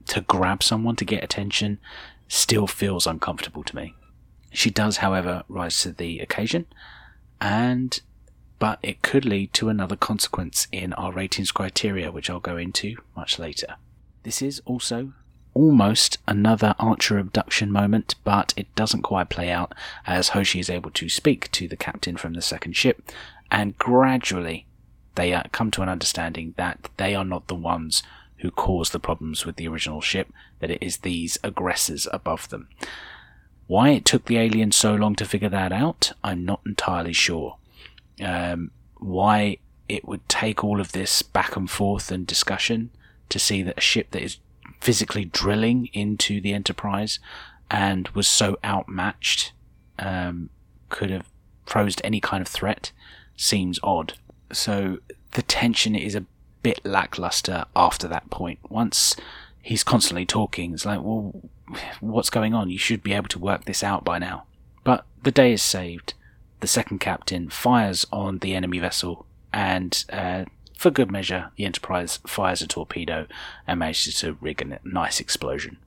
to 0.07 0.21
grab 0.21 0.63
someone 0.63 0.95
to 0.97 1.05
get 1.05 1.23
attention 1.23 1.79
still 2.27 2.67
feels 2.67 3.07
uncomfortable 3.07 3.63
to 3.63 3.75
me. 3.75 3.93
She 4.51 4.69
does, 4.69 4.97
however, 4.97 5.43
rise 5.47 5.81
to 5.81 5.91
the 5.91 6.19
occasion 6.19 6.65
and 7.39 8.01
but 8.59 8.79
it 8.81 9.03
could 9.03 9.23
lead 9.23 9.53
to 9.53 9.69
another 9.69 9.95
consequence 9.95 10.67
in 10.71 10.93
our 10.93 11.11
ratings 11.11 11.51
criteria, 11.51 12.11
which 12.11 12.29
I'll 12.29 12.39
go 12.39 12.57
into 12.57 12.95
much 13.15 13.37
later. 13.37 13.75
This 14.23 14.41
is 14.41 14.61
also 14.65 15.13
almost 15.53 16.17
another 16.27 16.75
Archer 16.79 17.19
abduction 17.19 17.71
moment, 17.71 18.15
but 18.23 18.53
it 18.57 18.73
doesn't 18.75 19.03
quite 19.03 19.29
play 19.29 19.51
out 19.51 19.73
as 20.05 20.29
Hoshi 20.29 20.59
is 20.59 20.69
able 20.69 20.91
to 20.91 21.09
speak 21.09 21.51
to 21.51 21.67
the 21.67 21.77
captain 21.77 22.17
from 22.17 22.33
the 22.33 22.41
second 22.41 22.75
ship, 22.75 23.11
and 23.51 23.77
gradually 23.77 24.65
they 25.15 25.33
uh, 25.33 25.43
come 25.51 25.71
to 25.71 25.81
an 25.81 25.89
understanding 25.89 26.53
that 26.57 26.89
they 26.97 27.15
are 27.15 27.25
not 27.25 27.47
the 27.47 27.55
ones 27.55 28.03
who 28.39 28.51
caused 28.51 28.91
the 28.91 28.99
problems 28.99 29.45
with 29.45 29.55
the 29.55 29.67
original 29.67 30.01
ship, 30.01 30.31
that 30.59 30.71
it 30.71 30.81
is 30.81 30.97
these 30.97 31.37
aggressors 31.43 32.07
above 32.11 32.49
them. 32.49 32.67
Why 33.67 33.89
it 33.89 34.05
took 34.05 34.25
the 34.25 34.37
aliens 34.37 34.75
so 34.75 34.95
long 34.95 35.15
to 35.15 35.25
figure 35.25 35.49
that 35.49 35.71
out, 35.71 36.13
I'm 36.23 36.45
not 36.45 36.61
entirely 36.65 37.13
sure 37.13 37.57
um, 38.23 38.71
why 38.97 39.57
it 39.87 40.07
would 40.07 40.27
take 40.27 40.63
all 40.63 40.79
of 40.79 40.91
this 40.91 41.21
back 41.21 41.55
and 41.55 41.69
forth 41.69 42.11
and 42.11 42.25
discussion 42.25 42.89
to 43.29 43.39
see 43.39 43.61
that 43.63 43.77
a 43.77 43.81
ship 43.81 44.11
that 44.11 44.21
is 44.21 44.37
physically 44.79 45.25
drilling 45.25 45.87
into 45.93 46.41
the 46.41 46.53
Enterprise 46.53 47.19
and 47.69 48.07
was 48.09 48.27
so 48.27 48.57
outmatched 48.63 49.53
um, 49.99 50.49
could 50.89 51.09
have 51.09 51.29
posed 51.65 52.01
any 52.03 52.19
kind 52.19 52.41
of 52.41 52.47
threat 52.47 52.91
seems 53.35 53.79
odd. 53.83 54.13
So 54.51 54.99
the 55.31 55.41
tension 55.41 55.95
is 55.95 56.15
a 56.15 56.25
bit 56.63 56.79
lackluster 56.85 57.65
after 57.75 58.07
that 58.07 58.29
point. 58.29 58.59
Once 58.69 59.15
he's 59.61 59.83
constantly 59.83 60.25
talking, 60.25 60.73
it's 60.73 60.85
like, 60.85 61.01
well, 61.01 61.49
what's 61.99 62.29
going 62.29 62.53
on? 62.53 62.69
You 62.69 62.77
should 62.77 63.03
be 63.03 63.13
able 63.13 63.27
to 63.29 63.39
work 63.39 63.65
this 63.65 63.83
out 63.83 64.03
by 64.03 64.19
now. 64.19 64.45
But 64.83 65.05
the 65.23 65.31
day 65.31 65.53
is 65.53 65.61
saved 65.61 66.13
the 66.59 66.67
second 66.67 66.99
captain 66.99 67.49
fires 67.49 68.05
on 68.11 68.39
the 68.39 68.55
enemy 68.55 68.79
vessel, 68.79 69.25
and 69.53 70.03
uh, 70.11 70.45
for 70.77 70.91
good 70.91 71.11
measure, 71.11 71.51
the 71.55 71.65
Enterprise 71.65 72.19
fires 72.25 72.61
a 72.61 72.67
torpedo 72.67 73.27
and 73.65 73.79
manages 73.79 74.19
to 74.19 74.37
rig 74.41 74.61
a 74.61 74.79
nice 74.83 75.19
explosion. 75.19 75.77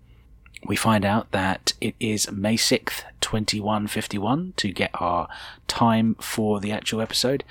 We 0.67 0.77
find 0.77 1.05
out 1.05 1.31
that 1.31 1.73
it 1.81 1.95
is 1.99 2.31
May 2.31 2.57
6th, 2.57 3.03
2151 3.21 4.55
to 4.57 4.73
get 4.73 4.91
our 4.95 5.29
time 5.69 6.17
for 6.17 6.61
the 6.61 6.73
actual 6.73 7.01
episode. 7.01 7.45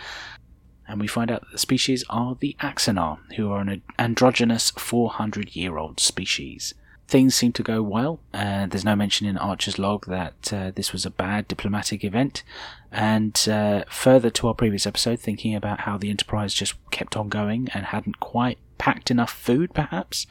And 0.89 0.99
we 0.99 1.07
find 1.07 1.29
out 1.29 1.41
that 1.41 1.51
the 1.51 1.59
species 1.59 2.03
are 2.09 2.35
the 2.39 2.57
Axanar, 2.61 3.19
who 3.35 3.51
are 3.51 3.61
an 3.61 3.83
androgynous 3.99 4.71
400 4.71 5.55
year 5.55 5.77
old 5.77 5.99
species. 5.99 6.73
things 7.07 7.33
seem 7.33 7.51
to 7.53 7.63
go 7.63 7.81
well. 7.81 8.19
Uh, 8.33 8.67
there's 8.67 8.85
no 8.85 8.95
mention 8.95 9.25
in 9.25 9.37
Archer's 9.37 9.79
log 9.79 10.05
that 10.05 10.53
uh, 10.53 10.71
this 10.75 10.93
was 10.93 11.05
a 11.05 11.09
bad 11.11 11.47
diplomatic 11.47 12.03
event. 12.03 12.43
And 12.91 13.47
uh, 13.49 13.83
further 13.89 14.29
to 14.31 14.47
our 14.47 14.53
previous 14.53 14.85
episode, 14.85 15.19
thinking 15.19 15.55
about 15.55 15.81
how 15.81 15.97
the 15.97 16.09
Enterprise 16.09 16.53
just 16.53 16.73
kept 16.91 17.17
on 17.17 17.29
going 17.29 17.67
and 17.73 17.85
hadn't 17.85 18.19
quite 18.19 18.59
packed 18.77 19.09
enough 19.09 19.31
food, 19.31 19.73
perhaps, 19.73 20.27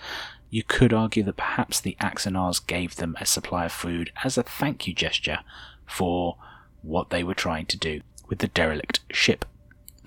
you 0.51 0.63
could 0.63 0.93
argue 0.93 1.23
that 1.25 1.37
perhaps 1.37 1.81
the 1.81 1.97
Axanars 2.01 2.65
gave 2.65 2.97
them 2.97 3.17
a 3.21 3.27
supply 3.27 3.67
of 3.67 3.73
food 3.73 4.13
as 4.25 4.39
a 4.39 4.43
thank 4.43 4.87
you 4.87 4.95
gesture 4.95 5.41
for 5.87 6.37
what 6.83 7.11
they 7.11 7.25
were 7.25 7.35
trying 7.35 7.67
to 7.67 7.77
do 7.77 8.01
with 8.29 8.39
the 8.39 8.49
derelict 8.49 9.01
ship. 9.11 9.45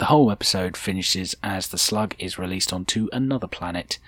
The 0.02 0.08
whole 0.08 0.32
episode 0.32 0.78
finishes 0.78 1.36
as 1.44 1.68
the 1.68 1.78
slug 1.78 2.16
is 2.18 2.40
released 2.40 2.74
onto 2.74 3.08
another 3.14 3.46
planet 3.46 4.00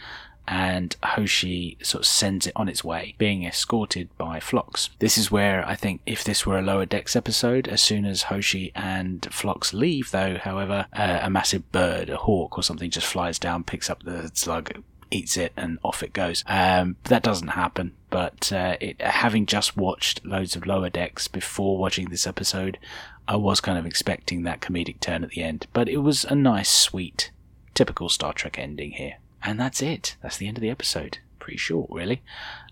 and 0.47 0.95
Hoshi 1.03 1.77
sort 1.83 2.01
of 2.01 2.07
sends 2.07 2.47
it 2.47 2.53
on 2.55 2.67
its 2.67 2.83
way, 2.83 3.13
being 3.19 3.43
escorted 3.45 4.09
by 4.17 4.39
Phlox. 4.39 4.89
This 4.97 5.19
is 5.19 5.29
where 5.29 5.63
I 5.67 5.75
think 5.75 6.01
if 6.07 6.23
this 6.23 6.47
were 6.47 6.57
a 6.57 6.63
lower 6.63 6.87
decks 6.87 7.15
episode, 7.15 7.67
as 7.67 7.79
soon 7.79 8.05
as 8.05 8.23
Hoshi 8.23 8.71
and 8.73 9.27
Phlox 9.29 9.71
leave, 9.71 10.09
though, 10.09 10.39
however, 10.39 10.87
uh, 10.93 11.19
a 11.21 11.29
massive 11.29 11.71
bird, 11.71 12.09
a 12.09 12.17
hawk 12.17 12.57
or 12.57 12.63
something, 12.63 12.89
just 12.89 13.05
flies 13.05 13.37
down, 13.37 13.63
picks 13.63 13.87
up 13.87 14.01
the 14.01 14.31
slug, 14.33 14.81
eats 15.11 15.37
it, 15.37 15.53
and 15.55 15.77
off 15.83 16.01
it 16.01 16.11
goes. 16.11 16.43
Um, 16.47 16.95
that 17.03 17.21
doesn't 17.21 17.49
happen. 17.49 17.93
But 18.09 18.51
uh, 18.51 18.77
it, 18.81 18.99
having 18.99 19.45
just 19.45 19.77
watched 19.77 20.25
loads 20.25 20.55
of 20.55 20.65
lower 20.65 20.89
decks 20.89 21.27
before 21.27 21.77
watching 21.77 22.09
this 22.09 22.25
episode, 22.27 22.79
I 23.27 23.35
was 23.35 23.61
kind 23.61 23.77
of 23.77 23.85
expecting 23.85 24.43
that 24.43 24.61
comedic 24.61 24.99
turn 24.99 25.23
at 25.23 25.31
the 25.31 25.43
end. 25.43 25.67
But 25.73 25.89
it 25.89 25.97
was 25.97 26.25
a 26.25 26.35
nice, 26.35 26.69
sweet, 26.69 27.31
typical 27.73 28.09
Star 28.09 28.33
Trek 28.33 28.59
ending 28.59 28.91
here. 28.91 29.15
And 29.43 29.59
that's 29.59 29.81
it. 29.81 30.15
That's 30.21 30.37
the 30.37 30.47
end 30.47 30.57
of 30.57 30.61
the 30.61 30.69
episode. 30.69 31.19
Pretty 31.39 31.57
short, 31.57 31.89
really. 31.91 32.21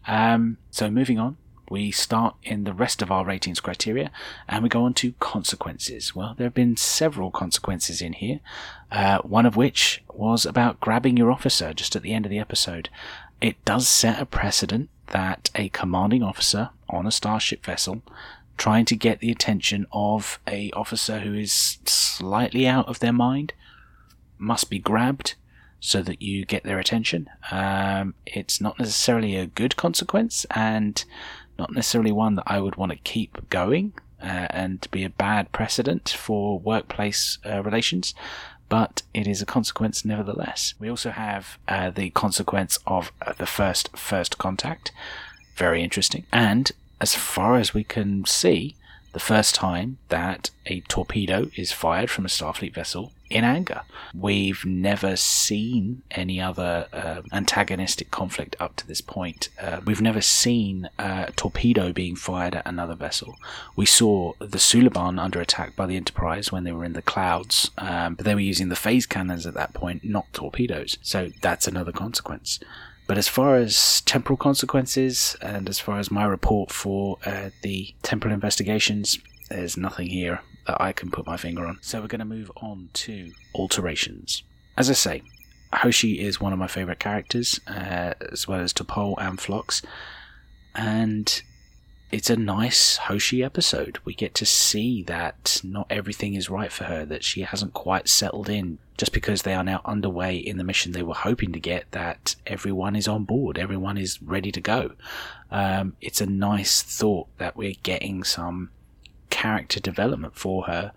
Um, 0.08 0.58
so 0.72 0.90
moving 0.90 1.20
on, 1.20 1.38
we 1.70 1.90
start 1.90 2.36
in 2.44 2.66
the 2.66 2.74
rest 2.74 3.02
of 3.02 3.12
our 3.12 3.26
ratings 3.26 3.62
criteria 3.62 4.12
and 4.48 4.62
we 4.62 4.70
go 4.70 4.84
on 4.84 4.94
to 4.96 5.14
consequences. 5.20 6.14
Well, 6.14 6.34
there 6.38 6.46
have 6.46 6.54
been 6.54 6.76
several 6.76 7.32
consequences 7.32 8.02
in 8.02 8.14
here, 8.14 8.42
uh, 8.92 9.20
one 9.20 9.46
of 9.46 9.56
which 9.56 10.04
was 10.14 10.46
about 10.46 10.82
grabbing 10.82 11.16
your 11.16 11.32
officer 11.32 11.74
just 11.74 11.96
at 11.96 12.02
the 12.02 12.14
end 12.14 12.26
of 12.26 12.30
the 12.30 12.40
episode. 12.40 12.90
It 13.40 13.64
does 13.64 13.88
set 13.88 14.22
a 14.22 14.26
precedent 14.26 14.90
that 15.08 15.50
a 15.56 15.70
commanding 15.70 16.24
officer 16.24 16.70
on 16.90 17.08
a 17.08 17.12
starship 17.12 17.66
vessel 17.66 18.02
trying 18.62 18.86
to 18.86 18.96
get 18.96 19.22
the 19.22 19.32
attention 19.32 19.88
of 19.92 20.40
a 20.48 20.70
officer 20.74 21.22
who 21.22 21.34
is 21.34 21.80
slightly 21.86 22.68
out 22.68 22.88
of 22.88 23.00
their 23.00 23.12
mind 23.12 23.54
must 24.38 24.70
be 24.70 24.78
grabbed 24.78 25.34
so 25.80 26.04
that 26.04 26.22
you 26.22 26.46
get 26.46 26.64
their 26.64 26.78
attention. 26.78 27.28
Um, 27.50 28.14
it's 28.28 28.62
not 28.62 28.78
necessarily 28.78 29.36
a 29.36 29.48
good 29.48 29.78
consequence 29.78 30.46
and 30.52 31.04
not 31.58 31.74
necessarily 31.74 32.12
one 32.12 32.36
that 32.36 32.44
I 32.46 32.60
would 32.60 32.76
want 32.76 32.92
to 32.92 33.00
keep 33.00 33.50
going 33.50 33.94
uh, 34.22 34.46
and 34.52 34.88
be 34.92 35.04
a 35.04 35.10
bad 35.10 35.52
precedent 35.52 36.10
for 36.10 36.60
workplace 36.60 37.40
uh, 37.44 37.64
relations. 37.64 38.14
But 38.70 39.02
it 39.12 39.26
is 39.26 39.42
a 39.42 39.48
consequence 39.48 40.06
nevertheless. 40.06 40.76
We 40.78 40.88
also 40.88 41.10
have 41.10 41.58
uh, 41.68 41.90
the 41.90 42.12
consequence 42.12 42.78
of 42.86 43.12
uh, 43.26 43.34
the 43.34 43.48
first 43.48 43.98
first 43.98 44.38
contact. 44.38 44.92
Very 45.56 45.82
interesting. 45.82 46.28
And 46.32 46.72
as 47.02 47.16
far 47.16 47.58
as 47.58 47.74
we 47.74 47.84
can 47.84 48.24
see, 48.26 48.76
the 49.14 49.20
first 49.20 49.56
time 49.56 49.98
that 50.10 50.52
a 50.68 50.82
torpedo 50.82 51.50
is 51.58 51.72
fired 51.72 52.10
from 52.10 52.26
a 52.26 52.30
Starfleet 52.30 52.74
vessel 52.74 53.12
in 53.30 53.44
anger. 53.44 53.82
We've 54.14 54.64
never 54.66 55.16
seen 55.16 56.04
any 56.12 56.40
other 56.40 56.88
uh, 56.94 57.22
antagonistic 57.34 58.12
conflict 58.12 58.56
up 58.60 58.76
to 58.78 58.88
this 58.88 59.02
point. 59.02 59.50
Uh, 59.60 59.82
we've 59.84 60.02
never 60.02 60.22
seen 60.22 60.90
a 61.00 61.32
torpedo 61.36 61.92
being 61.92 62.16
fired 62.16 62.56
at 62.56 62.68
another 62.68 62.96
vessel. 62.96 63.36
We 63.76 63.86
saw 63.86 64.34
the 64.40 64.60
Suliban 64.60 65.20
under 65.20 65.42
attack 65.42 65.76
by 65.76 65.88
the 65.88 65.98
Enterprise 65.98 66.52
when 66.52 66.66
they 66.66 66.72
were 66.72 66.86
in 66.86 66.94
the 66.94 67.02
clouds, 67.02 67.72
um, 67.80 68.16
but 68.16 68.26
they 68.26 68.36
were 68.36 68.42
using 68.42 68.70
the 68.70 68.76
phase 68.76 69.08
cannons 69.08 69.48
at 69.48 69.56
that 69.56 69.74
point, 69.74 70.04
not 70.04 70.32
torpedoes. 70.34 70.98
So 71.02 71.32
that's 71.42 71.68
another 71.68 71.92
consequence. 71.92 72.60
But 73.12 73.18
as 73.18 73.28
far 73.28 73.58
as 73.58 74.00
temporal 74.06 74.38
consequences, 74.38 75.36
and 75.42 75.68
as 75.68 75.80
far 75.80 76.00
as 76.00 76.10
my 76.10 76.24
report 76.24 76.72
for 76.72 77.18
uh, 77.26 77.50
the 77.62 77.94
temporal 78.04 78.34
investigations, 78.34 79.20
there's 79.50 79.76
nothing 79.76 80.08
here 80.08 80.40
that 80.66 80.82
I 80.82 80.94
can 80.94 81.12
put 81.12 81.26
my 81.26 81.36
finger 81.36 81.66
on. 81.66 81.78
So 81.82 82.00
we're 82.00 82.08
going 82.08 82.20
to 82.20 82.26
move 82.26 82.50
on 82.56 82.88
to 82.94 83.34
alterations. 83.54 84.44
As 84.78 84.90
I 84.90 84.94
say, 84.94 85.24
Hoshi 85.74 86.22
is 86.22 86.40
one 86.40 86.54
of 86.54 86.60
my 86.60 86.68
favourite 86.68 87.00
characters, 87.00 87.60
uh, 87.68 88.14
as 88.32 88.48
well 88.48 88.62
as 88.62 88.72
T'Pol 88.72 89.16
and 89.18 89.42
Phlox. 89.42 89.82
And 90.74 91.42
it's 92.12 92.30
a 92.30 92.36
nice 92.36 92.98
Hoshi 92.98 93.44
episode. 93.44 94.00
We 94.04 94.14
get 94.14 94.36
to 94.36 94.46
see 94.46 95.02
that 95.04 95.62
not 95.64 95.88
everything 95.90 96.34
is 96.34 96.50
right 96.50 96.72
for 96.72 96.84
her, 96.86 97.06
that 97.06 97.24
she 97.24 97.42
hasn't 97.42 97.74
quite 97.74 98.10
settled 98.10 98.50
in. 98.50 98.80
Just 98.98 99.14
because 99.14 99.42
they 99.42 99.54
are 99.54 99.64
now 99.64 99.82
underway 99.86 100.38
in 100.38 100.58
the 100.58 100.64
mission 100.64 100.92
they 100.92 101.02
were 101.02 101.16
hoping 101.16 101.52
to 101.54 101.60
get, 101.60 101.90
that 101.92 102.36
everyone 102.46 102.96
is 102.96 103.08
on 103.08 103.24
board, 103.24 103.58
everyone 103.58 103.98
is 103.98 104.22
ready 104.22 104.52
to 104.52 104.62
go. 104.62 104.92
Um, 105.50 105.96
it's 106.02 106.22
a 106.22 106.26
nice 106.26 106.84
thought 106.84 107.28
that 107.38 107.56
we're 107.56 107.76
getting 107.82 108.24
some 108.24 108.70
character 109.30 109.80
development 109.80 110.36
for 110.36 110.66
her, 110.66 110.92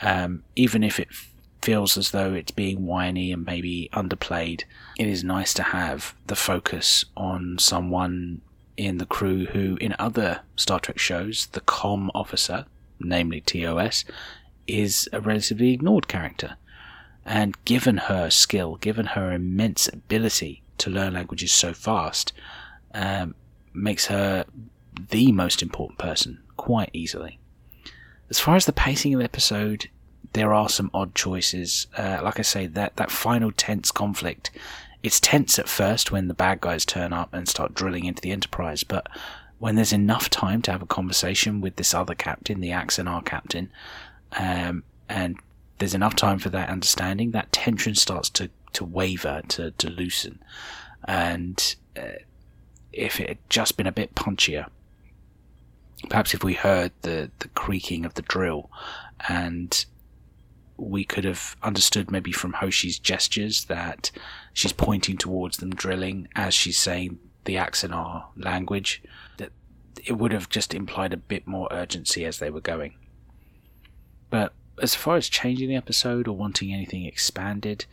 um, 0.00 0.42
even 0.56 0.82
if 0.82 1.00
it 1.00 1.08
feels 1.62 1.96
as 1.96 2.10
though 2.10 2.34
it's 2.34 2.50
being 2.50 2.84
whiny 2.84 3.32
and 3.32 3.46
maybe 3.46 3.88
underplayed. 3.92 4.64
It 4.98 5.06
is 5.06 5.24
nice 5.24 5.54
to 5.54 5.62
have 5.62 6.14
the 6.26 6.36
focus 6.36 7.04
on 7.16 7.58
someone 7.58 8.42
in 8.78 8.98
the 8.98 9.06
crew 9.06 9.44
who, 9.46 9.76
in 9.80 9.94
other 9.98 10.40
Star 10.56 10.78
Trek 10.78 10.98
shows, 10.98 11.48
the 11.48 11.60
com 11.60 12.10
officer, 12.14 12.64
namely 13.00 13.40
TOS, 13.40 14.04
is 14.66 15.08
a 15.12 15.20
relatively 15.20 15.72
ignored 15.72 16.08
character. 16.08 16.56
And 17.26 17.62
given 17.64 17.96
her 17.98 18.30
skill, 18.30 18.76
given 18.76 19.06
her 19.06 19.32
immense 19.32 19.88
ability 19.88 20.62
to 20.78 20.90
learn 20.90 21.14
languages 21.14 21.52
so 21.52 21.74
fast, 21.74 22.32
um, 22.94 23.34
makes 23.74 24.06
her 24.06 24.46
the 25.10 25.32
most 25.32 25.60
important 25.60 25.98
person 25.98 26.38
quite 26.56 26.90
easily. 26.92 27.38
As 28.30 28.38
far 28.38 28.56
as 28.56 28.64
the 28.64 28.72
pacing 28.72 29.12
of 29.12 29.18
the 29.18 29.24
episode, 29.24 29.88
there 30.34 30.54
are 30.54 30.68
some 30.68 30.90
odd 30.94 31.14
choices. 31.14 31.88
Uh, 31.96 32.20
like 32.22 32.38
I 32.38 32.42
say, 32.42 32.66
that, 32.66 32.96
that 32.96 33.10
final 33.10 33.50
tense 33.50 33.90
conflict, 33.90 34.50
it's 35.02 35.20
tense 35.20 35.58
at 35.58 35.68
first 35.68 36.10
when 36.10 36.28
the 36.28 36.34
bad 36.34 36.60
guys 36.60 36.84
turn 36.84 37.12
up 37.12 37.32
and 37.32 37.48
start 37.48 37.74
drilling 37.74 38.04
into 38.04 38.22
the 38.22 38.32
Enterprise, 38.32 38.82
but 38.82 39.08
when 39.58 39.74
there's 39.74 39.92
enough 39.92 40.30
time 40.30 40.62
to 40.62 40.72
have 40.72 40.82
a 40.82 40.86
conversation 40.86 41.60
with 41.60 41.76
this 41.76 41.94
other 41.94 42.14
captain, 42.14 42.60
the 42.60 42.70
Axanar 42.70 43.24
captain, 43.24 43.70
um, 44.32 44.84
and 45.08 45.36
there's 45.78 45.94
enough 45.94 46.14
time 46.14 46.38
for 46.38 46.48
that 46.50 46.68
understanding, 46.68 47.30
that 47.32 47.52
tension 47.52 47.94
starts 47.94 48.28
to, 48.30 48.50
to 48.72 48.84
waver, 48.84 49.42
to, 49.48 49.70
to 49.72 49.88
loosen. 49.88 50.40
And 51.04 51.76
uh, 51.96 52.20
if 52.92 53.20
it 53.20 53.28
had 53.28 53.38
just 53.48 53.76
been 53.76 53.86
a 53.86 53.92
bit 53.92 54.14
punchier, 54.14 54.66
perhaps 56.08 56.34
if 56.34 56.44
we 56.44 56.54
heard 56.54 56.92
the, 57.02 57.30
the 57.40 57.48
creaking 57.48 58.04
of 58.04 58.14
the 58.14 58.22
drill 58.22 58.70
and 59.28 59.84
we 60.76 61.04
could 61.04 61.24
have 61.24 61.56
understood 61.62 62.10
maybe 62.10 62.30
from 62.30 62.52
Hoshi's 62.52 62.98
gestures 62.98 63.64
that 63.64 64.12
she's 64.58 64.72
pointing 64.72 65.16
towards 65.16 65.58
them 65.58 65.70
drilling 65.70 66.26
as 66.34 66.52
she's 66.52 66.76
saying 66.76 67.16
the 67.44 67.54
Axanar 67.54 68.24
language, 68.36 69.00
that 69.36 69.52
it 70.04 70.14
would 70.14 70.32
have 70.32 70.48
just 70.48 70.74
implied 70.74 71.12
a 71.12 71.16
bit 71.16 71.46
more 71.46 71.68
urgency 71.70 72.24
as 72.24 72.40
they 72.40 72.50
were 72.50 72.60
going. 72.60 72.96
But 74.30 74.52
as 74.82 74.96
far 74.96 75.14
as 75.14 75.28
changing 75.28 75.68
the 75.68 75.76
episode 75.76 76.26
or 76.26 76.36
wanting 76.36 76.74
anything 76.74 77.04
expanded, 77.04 77.86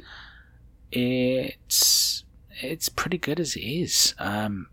it's 0.91 2.23
it's 2.63 2.89
pretty 2.89 3.19
good 3.19 3.39
as 3.39 3.55
it 3.55 3.61
is. 3.61 4.15
Um, 4.17 4.69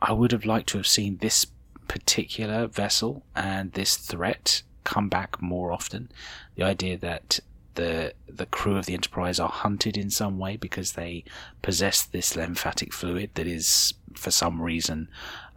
I 0.00 0.12
would 0.12 0.30
have 0.30 0.44
liked 0.44 0.68
to 0.68 0.78
have 0.78 0.86
seen 0.86 1.16
this 1.16 1.48
particular 1.88 2.68
vessel 2.68 3.24
and 3.34 3.72
this 3.72 3.96
threat 3.96 4.62
come 4.84 5.08
back 5.08 5.42
more 5.42 5.72
often. 5.72 6.12
The 6.54 6.62
idea 6.62 6.96
that 6.98 7.40
the 7.74 8.14
the 8.26 8.46
crew 8.46 8.76
of 8.76 8.86
the 8.86 8.94
Enterprise 8.94 9.38
are 9.38 9.48
hunted 9.48 9.96
in 9.96 10.10
some 10.10 10.38
way 10.38 10.56
because 10.56 10.92
they 10.92 11.24
possess 11.62 12.02
this 12.02 12.36
lymphatic 12.36 12.92
fluid 12.92 13.30
that 13.34 13.46
is, 13.46 13.94
for 14.14 14.30
some 14.30 14.60
reason, 14.60 15.08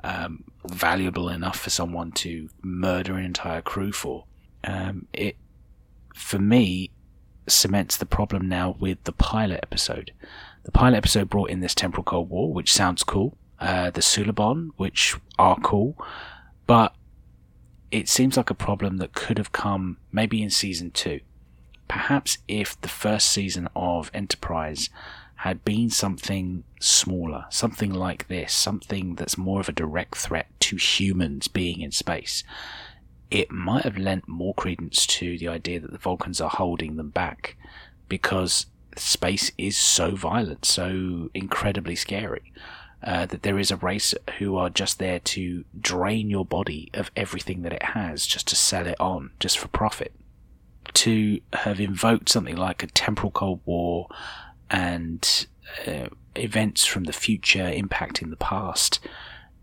um, 0.04 0.44
valuable 0.66 1.30
enough 1.30 1.60
for 1.60 1.70
someone 1.70 2.12
to 2.12 2.50
murder 2.62 3.16
an 3.16 3.26
entire 3.26 3.62
crew 3.62 3.92
for. 3.92 4.26
Um, 4.64 5.08
it, 5.14 5.38
for 6.14 6.40
me, 6.40 6.92
cements 7.48 7.98
the 7.98 8.06
problem 8.06 8.50
now 8.50 8.76
with 8.80 9.04
the 9.06 9.12
pilot 9.12 9.60
episode. 9.64 10.12
The 10.64 10.72
pilot 10.72 10.98
episode 10.98 11.30
brought 11.30 11.50
in 11.50 11.62
this 11.62 11.76
temporal 11.76 12.04
Cold 12.04 12.30
War, 12.30 12.52
which 12.52 12.74
sounds 12.74 13.04
cool 13.04 13.38
uh, 13.60 13.90
the 13.90 14.02
Suliban, 14.02 14.72
which 14.78 15.16
are 15.40 15.58
cool, 15.58 15.98
but 16.66 16.94
it 17.92 18.10
seems 18.10 18.38
like 18.38 18.50
a 18.50 18.56
problem 18.56 18.98
that 18.98 19.14
could 19.14 19.38
have 19.38 19.52
come 19.52 19.98
maybe 20.12 20.44
in 20.44 20.50
season 20.50 20.92
two. 20.92 21.22
Perhaps 21.88 22.40
if 22.48 22.80
the 22.82 22.90
first 22.90 23.30
season 23.30 23.70
of 23.76 24.12
Enterprise 24.14 24.90
had 25.42 25.64
been 25.64 25.90
something 25.90 26.64
smaller, 26.80 27.46
something 27.50 27.94
like 27.94 28.28
this, 28.28 28.52
something 28.54 29.16
that's 29.16 29.38
more 29.38 29.60
of 29.62 29.70
a 29.70 29.74
direct 29.74 30.16
threat 30.16 30.48
to 30.60 30.78
humans 30.78 31.48
being 31.48 31.82
in 31.82 31.92
space, 31.92 32.44
it 33.30 33.52
might 33.52 33.84
have 33.84 33.98
lent 33.98 34.28
more 34.28 34.54
credence 34.56 35.06
to 35.06 35.38
the 35.38 35.48
idea 35.48 35.80
that 35.80 35.92
the 35.92 35.98
Vulcans 35.98 36.42
are 36.42 36.50
holding 36.50 36.96
them 36.96 37.10
back 37.10 37.56
because 38.10 38.68
space 38.96 39.52
is 39.58 39.78
so 39.78 40.16
violent, 40.16 40.66
so 40.66 41.30
incredibly 41.34 41.96
scary. 41.96 42.52
Uh, 43.04 43.28
that 43.28 43.44
there 43.44 43.60
is 43.60 43.70
a 43.70 43.76
race 43.78 44.16
who 44.40 44.58
are 44.58 44.72
just 44.72 44.98
there 44.98 45.20
to 45.20 45.64
drain 45.80 46.32
your 46.32 46.44
body 46.44 46.90
of 46.96 47.12
everything 47.16 47.62
that 47.62 47.72
it 47.72 47.84
has 47.84 48.26
just 48.26 48.48
to 48.48 48.56
sell 48.56 48.88
it 48.88 49.00
on, 49.00 49.30
just 49.40 49.60
for 49.60 49.68
profit. 49.68 50.14
To 50.94 51.40
have 51.54 51.80
invoked 51.80 52.30
something 52.30 52.58
like 52.58 52.84
a 52.84 52.88
temporal 52.88 53.32
Cold 53.32 53.62
War 53.66 54.08
and 54.70 55.48
uh, 55.86 56.08
events 56.36 56.86
from 56.86 57.04
the 57.06 57.14
future 57.14 57.72
impacting 57.72 58.30
the 58.30 58.36
past, 58.38 59.00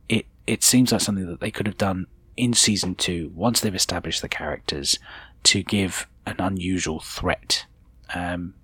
it 0.09 0.27
it 0.47 0.62
seems 0.62 0.93
like 0.93 1.01
something 1.01 1.27
that 1.27 1.41
they 1.41 1.51
could 1.51 1.66
have 1.66 1.79
done 1.79 2.07
in 2.37 2.53
season 2.53 2.95
two 2.95 3.33
once 3.35 3.61
they've 3.61 3.75
established 3.75 4.22
the 4.22 4.29
characters 4.29 4.99
to 5.45 5.62
give 5.62 6.07
an 6.27 6.37
unusual 6.39 7.01
threat. 7.01 7.66
Um, 8.14 8.55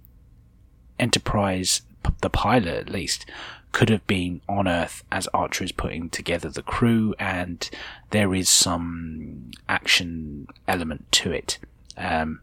Enterprise, 0.98 1.82
the 2.20 2.30
pilot 2.30 2.74
at 2.74 2.90
least, 2.90 3.26
could 3.72 3.88
have 3.88 4.06
been 4.06 4.42
on 4.48 4.68
Earth 4.68 5.02
as 5.10 5.28
Archer 5.28 5.64
is 5.64 5.72
putting 5.72 6.10
together 6.10 6.48
the 6.50 6.62
crew, 6.62 7.14
and 7.18 7.70
there 8.10 8.34
is 8.34 8.48
some 8.48 9.50
action 9.68 10.46
element 10.68 11.10
to 11.12 11.32
it. 11.32 11.58
Um, 11.96 12.40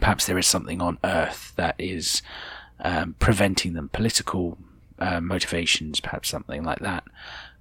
perhaps 0.00 0.26
there 0.26 0.38
is 0.38 0.46
something 0.46 0.80
on 0.80 0.98
Earth 1.04 1.52
that 1.56 1.74
is 1.78 2.22
um, 2.80 3.14
preventing 3.18 3.72
them, 3.72 3.88
political 3.88 4.58
uh, 4.98 5.20
motivations, 5.20 6.00
perhaps 6.00 6.28
something 6.28 6.62
like 6.62 6.80
that. 6.80 7.04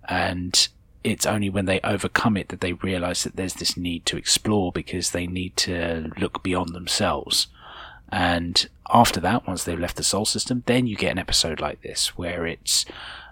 And 0.08 0.68
it's 1.04 1.26
only 1.26 1.50
when 1.50 1.66
they 1.66 1.80
overcome 1.82 2.38
it 2.38 2.50
that 2.50 2.62
they 2.62 2.74
realize 2.74 3.24
that 3.24 3.36
there's 3.36 3.54
this 3.56 3.78
need 3.78 4.06
to 4.08 4.18
explore 4.18 4.72
because 4.72 5.12
they 5.12 5.28
need 5.28 5.56
to 5.58 6.12
look 6.18 6.44
beyond 6.44 6.74
themselves. 6.74 7.48
And 8.10 8.68
after 8.92 9.20
that, 9.22 9.48
once 9.48 9.64
they've 9.64 9.80
left 9.80 9.98
the 9.98 10.04
Sol 10.04 10.26
system, 10.26 10.64
then 10.66 10.88
you 10.88 10.96
get 10.96 11.12
an 11.12 11.20
episode 11.20 11.60
like 11.60 11.82
this 11.82 12.18
where 12.18 12.46
it's 12.46 12.86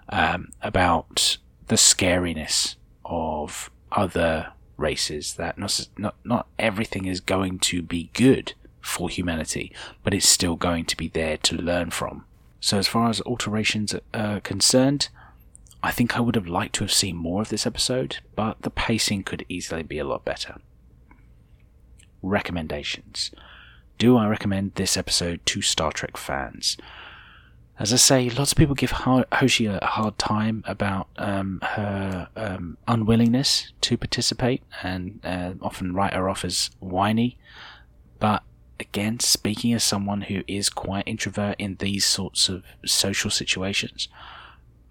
um, 0.08 0.50
about 0.62 1.38
the 1.68 1.76
scariness 1.76 2.76
of 3.04 3.70
other 3.92 4.52
races. 4.76 5.34
That 5.34 5.58
not, 5.58 5.88
not 5.96 6.16
not 6.24 6.46
everything 6.58 7.06
is 7.06 7.20
going 7.20 7.58
to 7.60 7.82
be 7.82 8.10
good 8.12 8.54
for 8.86 9.08
humanity, 9.08 9.72
but 10.02 10.14
it's 10.14 10.28
still 10.28 10.56
going 10.56 10.84
to 10.86 10.96
be 10.96 11.08
there 11.08 11.36
to 11.38 11.56
learn 11.56 11.90
from. 11.90 12.24
So, 12.60 12.78
as 12.78 12.88
far 12.88 13.10
as 13.10 13.20
alterations 13.22 13.94
are 14.14 14.40
concerned, 14.40 15.08
I 15.82 15.90
think 15.90 16.16
I 16.16 16.20
would 16.20 16.34
have 16.34 16.48
liked 16.48 16.74
to 16.76 16.84
have 16.84 16.92
seen 16.92 17.16
more 17.16 17.42
of 17.42 17.48
this 17.48 17.66
episode, 17.66 18.18
but 18.34 18.62
the 18.62 18.70
pacing 18.70 19.24
could 19.24 19.44
easily 19.48 19.82
be 19.82 19.98
a 19.98 20.04
lot 20.04 20.24
better. 20.24 20.56
Recommendations. 22.22 23.30
Do 23.98 24.16
I 24.16 24.26
recommend 24.26 24.74
this 24.74 24.96
episode 24.96 25.44
to 25.46 25.62
Star 25.62 25.92
Trek 25.92 26.16
fans? 26.16 26.76
As 27.78 27.92
I 27.92 27.96
say, 27.96 28.30
lots 28.30 28.52
of 28.52 28.58
people 28.58 28.74
give 28.74 28.90
Hoshi 28.90 29.66
a 29.66 29.84
hard 29.84 30.18
time 30.18 30.64
about 30.66 31.08
um, 31.16 31.60
her 31.62 32.28
um, 32.34 32.78
unwillingness 32.88 33.72
to 33.82 33.98
participate 33.98 34.62
and 34.82 35.20
uh, 35.22 35.52
often 35.60 35.94
write 35.94 36.14
her 36.14 36.28
off 36.28 36.44
as 36.44 36.70
whiny. 36.80 37.38
But 38.18 38.42
again, 38.78 39.20
speaking 39.20 39.72
as 39.72 39.84
someone 39.84 40.22
who 40.22 40.42
is 40.46 40.68
quite 40.68 41.06
introvert 41.06 41.56
in 41.58 41.76
these 41.76 42.04
sorts 42.04 42.48
of 42.48 42.64
social 42.84 43.30
situations, 43.30 44.08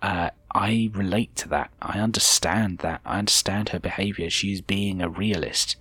uh, 0.01 0.29
I 0.53 0.89
relate 0.93 1.35
to 1.37 1.49
that. 1.49 1.71
I 1.81 1.99
understand 1.99 2.79
that. 2.79 3.01
I 3.05 3.19
understand 3.19 3.69
her 3.69 3.79
behavior. 3.79 4.29
She's 4.29 4.61
being 4.61 5.01
a 5.01 5.09
realist. 5.09 5.77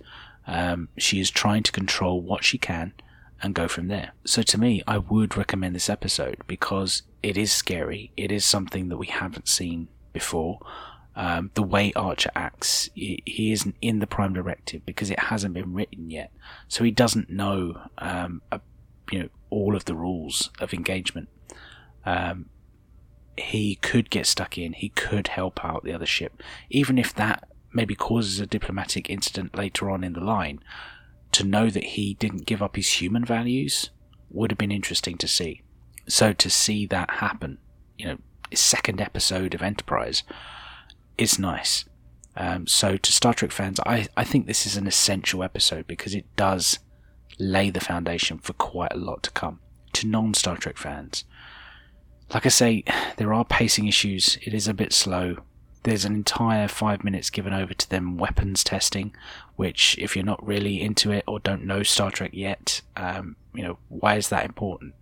Um, 0.47 0.89
she 0.97 1.19
is 1.19 1.31
trying 1.31 1.63
to 1.63 1.71
control 1.71 2.21
what 2.21 2.43
she 2.43 2.57
can 2.57 2.93
and 3.41 3.53
go 3.53 3.67
from 3.67 3.87
there. 3.87 4.11
So 4.25 4.41
to 4.43 4.59
me, 4.59 4.81
I 4.87 4.97
would 4.97 5.37
recommend 5.37 5.75
this 5.75 5.89
episode 5.89 6.37
because 6.47 7.03
it 7.21 7.37
is 7.37 7.51
scary. 7.51 8.11
It 8.17 8.31
is 8.31 8.45
something 8.45 8.89
that 8.89 8.97
we 8.97 9.07
haven't 9.07 9.47
seen 9.47 9.87
before. 10.13 10.59
Um, 11.17 11.51
the 11.53 11.63
way 11.63 11.93
Archer 11.95 12.31
acts, 12.35 12.89
he, 12.93 13.23
isn't 13.25 13.75
in 13.81 13.99
the 13.99 14.07
Prime 14.07 14.33
Directive 14.33 14.85
because 14.85 15.09
it 15.09 15.19
hasn't 15.19 15.53
been 15.53 15.73
written 15.73 16.09
yet, 16.09 16.31
so 16.67 16.83
he 16.83 16.91
doesn't 16.91 17.29
know, 17.29 17.79
um, 17.97 18.41
a, 18.51 18.59
you 19.11 19.19
know, 19.19 19.29
all 19.49 19.75
of 19.77 19.85
the 19.85 19.95
rules 19.95 20.51
of 20.59 20.73
engagement. 20.73 21.29
Um, 22.05 22.49
he 23.37 23.75
could 23.75 24.09
get 24.09 24.25
stuck 24.25 24.57
in. 24.57 24.73
He 24.73 24.89
could 24.89 25.29
help 25.29 25.63
out 25.63 25.83
the 25.83 25.93
other 25.93 26.05
ship, 26.05 26.43
even 26.69 26.97
if 26.97 27.13
that 27.15 27.47
maybe 27.73 27.95
causes 27.95 28.39
a 28.39 28.45
diplomatic 28.45 29.09
incident 29.09 29.55
later 29.55 29.89
on 29.89 30.03
in 30.03 30.13
the 30.13 30.21
line. 30.21 30.59
To 31.33 31.43
know 31.43 31.69
that 31.69 31.83
he 31.83 32.13
didn't 32.13 32.45
give 32.45 32.61
up 32.61 32.77
his 32.77 33.01
human 33.01 33.25
values 33.25 33.89
would 34.29 34.51
have 34.51 34.57
been 34.57 34.71
interesting 34.71 35.17
to 35.17 35.27
see. 35.27 35.63
So 36.07 36.31
to 36.31 36.49
see 36.49 36.85
that 36.87 37.09
happen, 37.09 37.57
you 37.97 38.05
know, 38.05 38.17
second 38.53 39.01
episode 39.01 39.53
of 39.53 39.61
Enterprise 39.61 40.23
is 41.17 41.39
nice. 41.39 41.85
Um, 42.37 42.67
so 42.67 42.97
to 42.97 43.11
Star 43.11 43.33
Trek 43.33 43.51
fans, 43.51 43.79
I, 43.85 44.07
I 44.17 44.23
think 44.23 44.45
this 44.45 44.65
is 44.65 44.75
an 44.75 44.87
essential 44.87 45.43
episode 45.43 45.87
because 45.87 46.13
it 46.13 46.25
does 46.35 46.79
lay 47.39 47.69
the 47.69 47.79
foundation 47.79 48.37
for 48.39 48.53
quite 48.53 48.93
a 48.93 48.97
lot 48.97 49.23
to 49.23 49.31
come. 49.31 49.59
To 49.93 50.07
non 50.07 50.33
Star 50.33 50.57
Trek 50.57 50.77
fans, 50.77 51.23
like 52.33 52.45
I 52.45 52.49
say, 52.49 52.83
there 53.17 53.33
are 53.33 53.45
pacing 53.45 53.87
issues. 53.87 54.37
It 54.41 54.53
is 54.53 54.67
a 54.67 54.73
bit 54.73 54.93
slow. 54.93 55.37
There's 55.83 56.05
an 56.05 56.15
entire 56.15 56.67
five 56.67 57.03
minutes 57.03 57.29
given 57.29 57.53
over 57.53 57.73
to 57.73 57.89
them 57.89 58.17
weapons 58.17 58.63
testing, 58.63 59.15
which, 59.55 59.95
if 59.99 60.15
you're 60.15 60.25
not 60.25 60.45
really 60.45 60.81
into 60.81 61.11
it 61.11 61.23
or 61.27 61.39
don't 61.39 61.63
know 61.63 61.83
Star 61.83 62.09
Trek 62.09 62.31
yet, 62.33 62.81
um, 62.97 63.35
you 63.53 63.63
know, 63.63 63.77
why 63.89 64.15
is 64.15 64.29
that 64.29 64.45
important? 64.45 64.95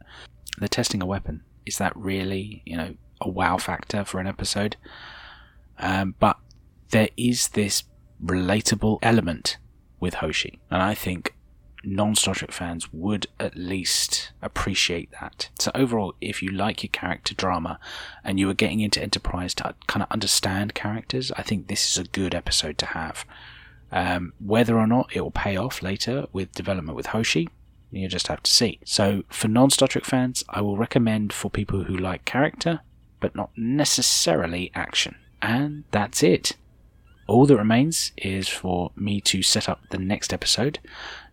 The 0.60 0.68
testing 0.68 1.02
a 1.02 1.06
weapon 1.06 1.42
is 1.66 1.78
that 1.78 1.96
really, 1.96 2.62
you 2.66 2.76
know, 2.76 2.96
a 3.22 3.30
wow 3.30 3.58
factor 3.58 4.04
for 4.04 4.20
an 4.20 4.28
episode? 4.28 4.76
Um, 5.80 6.16
but 6.20 6.38
there 6.92 7.10
is 7.18 7.50
this 7.50 7.84
relatable 8.24 9.00
element 9.02 9.58
with 10.00 10.16
Hoshi, 10.16 10.60
and 10.70 10.82
I 10.82 10.94
think 10.94 11.36
non 11.84 12.16
Star 12.16 12.34
Trek 12.36 12.52
fans 12.52 12.92
would 12.94 13.28
at 13.40 13.56
least 13.56 14.32
appreciate 14.42 15.12
that. 15.20 15.50
So, 15.60 15.72
overall, 15.76 16.14
if 16.22 16.42
you 16.42 16.50
like 16.50 16.84
your 16.84 16.90
character 16.92 17.36
drama 17.36 17.80
and 18.24 18.40
you 18.40 18.50
are 18.50 18.56
getting 18.56 18.80
into 18.80 19.02
Enterprise 19.02 19.54
to 19.56 19.76
kind 19.88 20.04
of 20.04 20.12
understand 20.12 20.74
characters, 20.74 21.32
I 21.34 21.42
think 21.42 21.68
this 21.68 21.92
is 21.92 21.98
a 21.98 22.10
good 22.10 22.34
episode 22.34 22.78
to 22.80 22.88
have. 22.88 23.26
Um, 23.92 24.34
whether 24.40 24.78
or 24.78 24.88
not 24.88 25.16
it 25.16 25.22
will 25.22 25.32
pay 25.32 25.56
off 25.56 25.84
later 25.84 26.26
with 26.34 26.52
development 26.54 26.96
with 26.96 27.08
Hoshi, 27.08 27.50
you 27.92 28.08
just 28.08 28.28
have 28.28 28.42
to 28.44 28.52
see. 28.52 28.80
So, 28.86 29.24
for 29.30 29.48
non 29.48 29.70
Star 29.70 29.88
Trek 29.88 30.06
fans, 30.06 30.44
I 30.50 30.62
will 30.62 30.78
recommend 30.78 31.34
for 31.34 31.50
people 31.50 31.84
who 31.84 31.96
like 31.96 32.26
character, 32.26 32.82
but 33.20 33.36
not 33.36 33.52
necessarily 33.56 34.72
action. 34.74 35.16
And 35.44 35.84
that's 35.92 36.24
it. 36.24 36.54
All 37.28 37.46
that 37.46 37.58
remains 37.58 38.14
is 38.18 38.48
for 38.48 38.92
me 38.96 39.20
to 39.22 39.44
set 39.44 39.68
up 39.68 39.82
the 39.90 39.98
next 39.98 40.34
episode. 40.34 40.80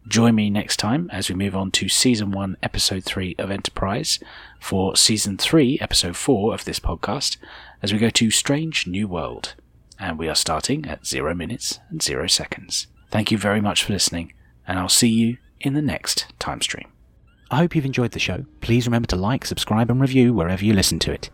Join 0.09 0.35
me 0.35 0.51
next 0.51 0.79
time 0.79 1.09
as 1.13 1.29
we 1.29 1.37
move 1.37 1.55
on 1.55 1.71
to 1.73 1.89
Season 1.89 2.33
1, 2.33 2.57
Episode 2.63 3.05
3 3.05 3.37
of 3.39 3.51
Enterprise, 3.51 4.19
for 4.59 4.97
Season 4.97 5.39
3, 5.39 5.79
Episode 5.81 6.17
4 6.17 6.55
of 6.55 6.65
this 6.65 6.81
podcast, 6.81 7.37
as 7.83 7.93
we 7.93 8.01
go 8.01 8.11
to 8.11 8.31
Strange 8.33 8.87
New 8.87 9.07
World. 9.07 9.55
And 9.99 10.19
we 10.19 10.29
are 10.29 10.35
starting 10.35 10.87
at 10.87 11.07
0 11.07 11.35
minutes 11.35 11.79
and 11.89 12.03
0 12.03 12.27
seconds. 12.27 12.89
Thank 13.11 13.31
you 13.31 13.39
very 13.39 13.61
much 13.61 13.85
for 13.85 13.93
listening, 13.93 14.33
and 14.67 14.79
I'll 14.79 14.89
see 14.89 15.09
you 15.09 15.37
in 15.61 15.75
the 15.75 15.83
next 15.83 16.27
time 16.41 16.63
stream. 16.63 16.89
I 17.51 17.59
hope 17.59 17.77
you've 17.77 17.85
enjoyed 17.85 18.13
the 18.13 18.19
show. 18.19 18.47
Please 18.61 18.87
remember 18.87 19.09
to 19.09 19.17
like, 19.17 19.45
subscribe, 19.45 19.91
and 19.91 20.01
review 20.01 20.33
wherever 20.33 20.65
you 20.65 20.73
listen 20.73 20.99
to 21.01 21.13
it. 21.13 21.31